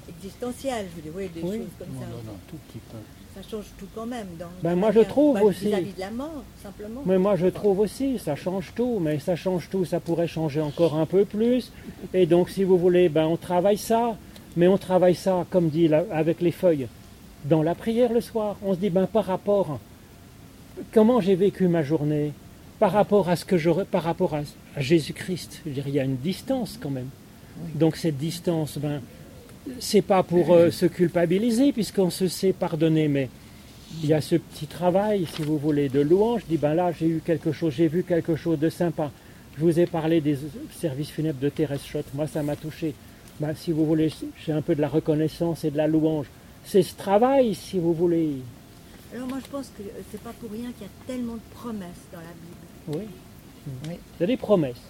existentielles, 0.09 0.87
je 0.91 0.95
veux 0.95 1.01
dire, 1.01 1.11
oui, 1.15 1.29
des 1.33 1.41
Oui. 1.41 1.57
choses 1.57 1.67
comme 1.79 1.99
ça. 1.99 2.05
tout 2.49 2.57
petit 2.67 2.79
peu. 2.91 2.97
Ça 3.35 3.47
change 3.51 3.65
tout 3.77 3.85
quand 3.93 4.07
même. 4.07 4.25
Dans, 4.39 4.47
Ben, 4.63 4.75
moi, 4.75 4.91
je 4.91 5.01
trouve 5.01 5.39
aussi. 5.43 5.67
Vis-à-vis 5.67 5.93
de 5.93 5.99
la 5.99 6.09
mort, 6.09 6.43
simplement. 6.63 7.03
Mais 7.05 7.19
moi 7.19 7.35
je 7.35 7.45
trouve 7.47 7.79
aussi, 7.79 8.17
ça 8.17 8.35
change 8.35 8.73
tout, 8.75 8.97
mais 8.99 9.19
ça 9.19 9.35
change 9.35 9.69
tout, 9.69 9.85
ça 9.85 9.99
pourrait 9.99 10.27
changer 10.27 10.59
encore 10.59 10.95
un 10.95 11.05
peu 11.05 11.23
plus. 11.23 11.71
Et 12.15 12.25
donc 12.25 12.49
si 12.49 12.63
vous 12.63 12.77
voulez, 12.79 13.09
ben 13.09 13.25
on 13.27 13.37
travaille 13.37 13.77
ça, 13.77 14.17
mais 14.55 14.67
on 14.67 14.77
travaille 14.77 15.15
ça, 15.15 15.45
comme 15.49 15.69
dit 15.69 15.87
là, 15.87 16.03
avec 16.11 16.41
les 16.41 16.51
feuilles, 16.51 16.87
dans 17.45 17.63
la 17.63 17.75
prière 17.75 18.13
le 18.13 18.21
soir. 18.21 18.57
On 18.63 18.73
se 18.73 18.79
dit, 18.79 18.89
ben 18.89 19.07
par 19.07 19.25
rapport, 19.25 19.79
comment 20.93 21.21
j'ai 21.21 21.35
vécu 21.35 21.67
ma 21.67 21.83
journée, 21.83 22.33
par 22.79 22.91
rapport 22.91 23.29
à 23.29 23.35
ce 23.35 23.45
que 23.45 23.57
j'aurais, 23.57 23.85
par 23.85 24.03
rapport 24.03 24.35
à, 24.35 24.41
à 24.75 24.81
Jésus-Christ. 24.81 25.61
Je 25.65 25.81
il 25.85 25.93
y 25.93 25.99
a 25.99 26.03
une 26.03 26.17
distance 26.17 26.77
quand 26.81 26.91
même. 26.91 27.09
Donc 27.75 27.95
cette 27.95 28.17
distance, 28.17 28.77
ben, 28.77 29.01
c'est 29.79 30.01
pas 30.01 30.23
pour 30.23 30.53
euh, 30.53 30.71
se 30.71 30.85
culpabiliser 30.85 31.71
puisqu'on 31.73 32.09
se 32.09 32.27
sait 32.27 32.53
pardonner, 32.53 33.07
mais 33.07 33.29
il 34.03 34.09
y 34.09 34.13
a 34.13 34.21
ce 34.21 34.35
petit 34.35 34.67
travail, 34.67 35.27
si 35.35 35.41
vous 35.41 35.57
voulez, 35.57 35.89
de 35.89 36.01
louange. 36.01 36.41
Je 36.41 36.55
dis, 36.55 36.57
ben 36.57 36.73
là, 36.73 36.91
j'ai 36.91 37.07
eu 37.07 37.21
quelque 37.25 37.51
chose, 37.51 37.73
j'ai 37.73 37.87
vu 37.87 38.03
quelque 38.03 38.35
chose 38.35 38.59
de 38.59 38.69
sympa. 38.69 39.11
Je 39.57 39.63
vous 39.63 39.79
ai 39.79 39.87
parlé 39.87 40.21
des 40.21 40.37
services 40.79 41.09
funèbres 41.09 41.39
de 41.39 41.49
Thérèse 41.49 41.83
Schott. 41.83 42.05
Moi, 42.13 42.27
ça 42.27 42.43
m'a 42.43 42.55
touché. 42.55 42.93
Ben, 43.39 43.53
si 43.55 43.71
vous 43.71 43.85
voulez, 43.85 44.11
j'ai 44.45 44.51
un 44.51 44.61
peu 44.61 44.73
de 44.75 44.81
la 44.81 44.87
reconnaissance 44.87 45.63
et 45.63 45.71
de 45.71 45.77
la 45.77 45.87
louange. 45.87 46.27
C'est 46.65 46.81
ce 46.83 46.95
travail, 46.95 47.53
si 47.55 47.77
vous 47.79 47.93
voulez. 47.93 48.37
Alors 49.15 49.27
moi 49.27 49.37
je 49.43 49.49
pense 49.49 49.67
que 49.77 49.83
c'est 50.11 50.19
pas 50.21 50.33
pour 50.39 50.51
rien 50.51 50.69
qu'il 50.73 50.83
y 50.83 50.89
a 50.89 51.05
tellement 51.07 51.35
de 51.35 51.39
promesses 51.53 52.03
dans 52.11 52.19
la 52.19 52.25
Bible. 52.25 53.07
Oui. 53.07 53.07
Oui. 53.89 53.95
Il 54.17 54.21
y 54.21 54.23
a 54.23 54.27
des 54.27 54.37
promesses. 54.37 54.81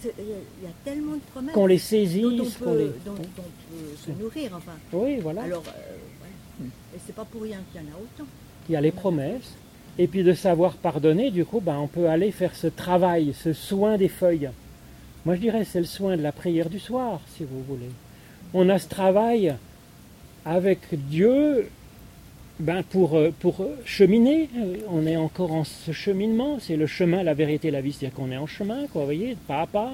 C'est- 0.00 0.14
Il 0.18 0.24
y, 0.28 0.32
a, 0.32 0.36
il 0.60 0.64
y 0.64 0.70
a 0.70 0.74
tellement 0.84 1.14
de 1.14 1.20
promesses 1.32 1.54
Qu'on 1.54 1.66
les 1.66 1.76
dont 1.76 1.82
on 1.82 1.86
saisisse, 1.86 2.56
qu'on 2.58 2.64
peut, 2.64 2.78
les... 2.78 2.84
dont- 3.04 3.14
dont 3.14 3.22
on 3.38 3.74
peut 3.74 3.96
se 3.96 4.10
nourrir, 4.22 4.50
enfin. 4.56 4.72
Oui, 4.92 5.16
voilà. 5.20 5.42
Alors, 5.42 5.64
euh, 5.66 5.96
voilà. 6.20 6.70
Et 6.94 6.98
c'est 7.04 7.14
pas 7.14 7.24
pour 7.24 7.42
rien 7.42 7.58
qu'il 7.72 7.80
y 7.80 7.84
en 7.84 7.88
a 7.88 7.96
autant. 7.96 8.28
Il 8.68 8.72
y 8.72 8.76
a 8.76 8.80
les 8.80 8.92
promesses. 8.92 9.54
Et 9.98 10.06
puis 10.06 10.22
de 10.22 10.32
savoir 10.34 10.74
pardonner, 10.74 11.30
du 11.30 11.44
coup, 11.44 11.60
ben, 11.60 11.76
on 11.78 11.88
peut 11.88 12.08
aller 12.08 12.30
faire 12.30 12.54
ce 12.54 12.66
travail, 12.68 13.34
ce 13.34 13.52
soin 13.52 13.98
des 13.98 14.08
feuilles. 14.08 14.50
Moi, 15.24 15.36
je 15.36 15.40
dirais, 15.40 15.64
c'est 15.64 15.78
le 15.78 15.86
soin 15.86 16.16
de 16.16 16.22
la 16.22 16.32
prière 16.32 16.68
du 16.68 16.80
soir, 16.80 17.20
si 17.36 17.44
vous 17.44 17.62
voulez. 17.62 17.90
On 18.54 18.68
a 18.68 18.78
ce 18.80 18.88
travail 18.88 19.54
avec 20.44 20.80
Dieu 20.92 21.68
ben, 22.58 22.82
pour, 22.82 23.16
euh, 23.16 23.32
pour 23.38 23.64
cheminer. 23.84 24.50
Euh, 24.58 24.76
On 24.88 25.06
est 25.06 25.16
encore 25.16 25.52
en 25.52 25.62
ce 25.62 25.92
cheminement. 25.92 26.58
C'est 26.60 26.76
le 26.76 26.88
chemin, 26.88 27.22
la 27.22 27.34
vérité, 27.34 27.70
la 27.70 27.80
vie. 27.80 27.92
C'est-à-dire 27.92 28.16
qu'on 28.16 28.32
est 28.32 28.36
en 28.36 28.48
chemin, 28.48 28.88
quoi, 28.88 29.02
vous 29.02 29.06
voyez, 29.06 29.36
pas 29.46 29.60
à 29.60 29.66
pas. 29.66 29.92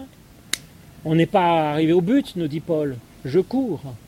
On 1.04 1.14
n'est 1.14 1.26
pas 1.26 1.72
arrivé 1.72 1.92
au 1.92 2.00
but, 2.00 2.34
nous 2.36 2.48
dit 2.48 2.60
Paul. 2.60 2.96
Je 3.24 3.40
cours. 3.40 3.82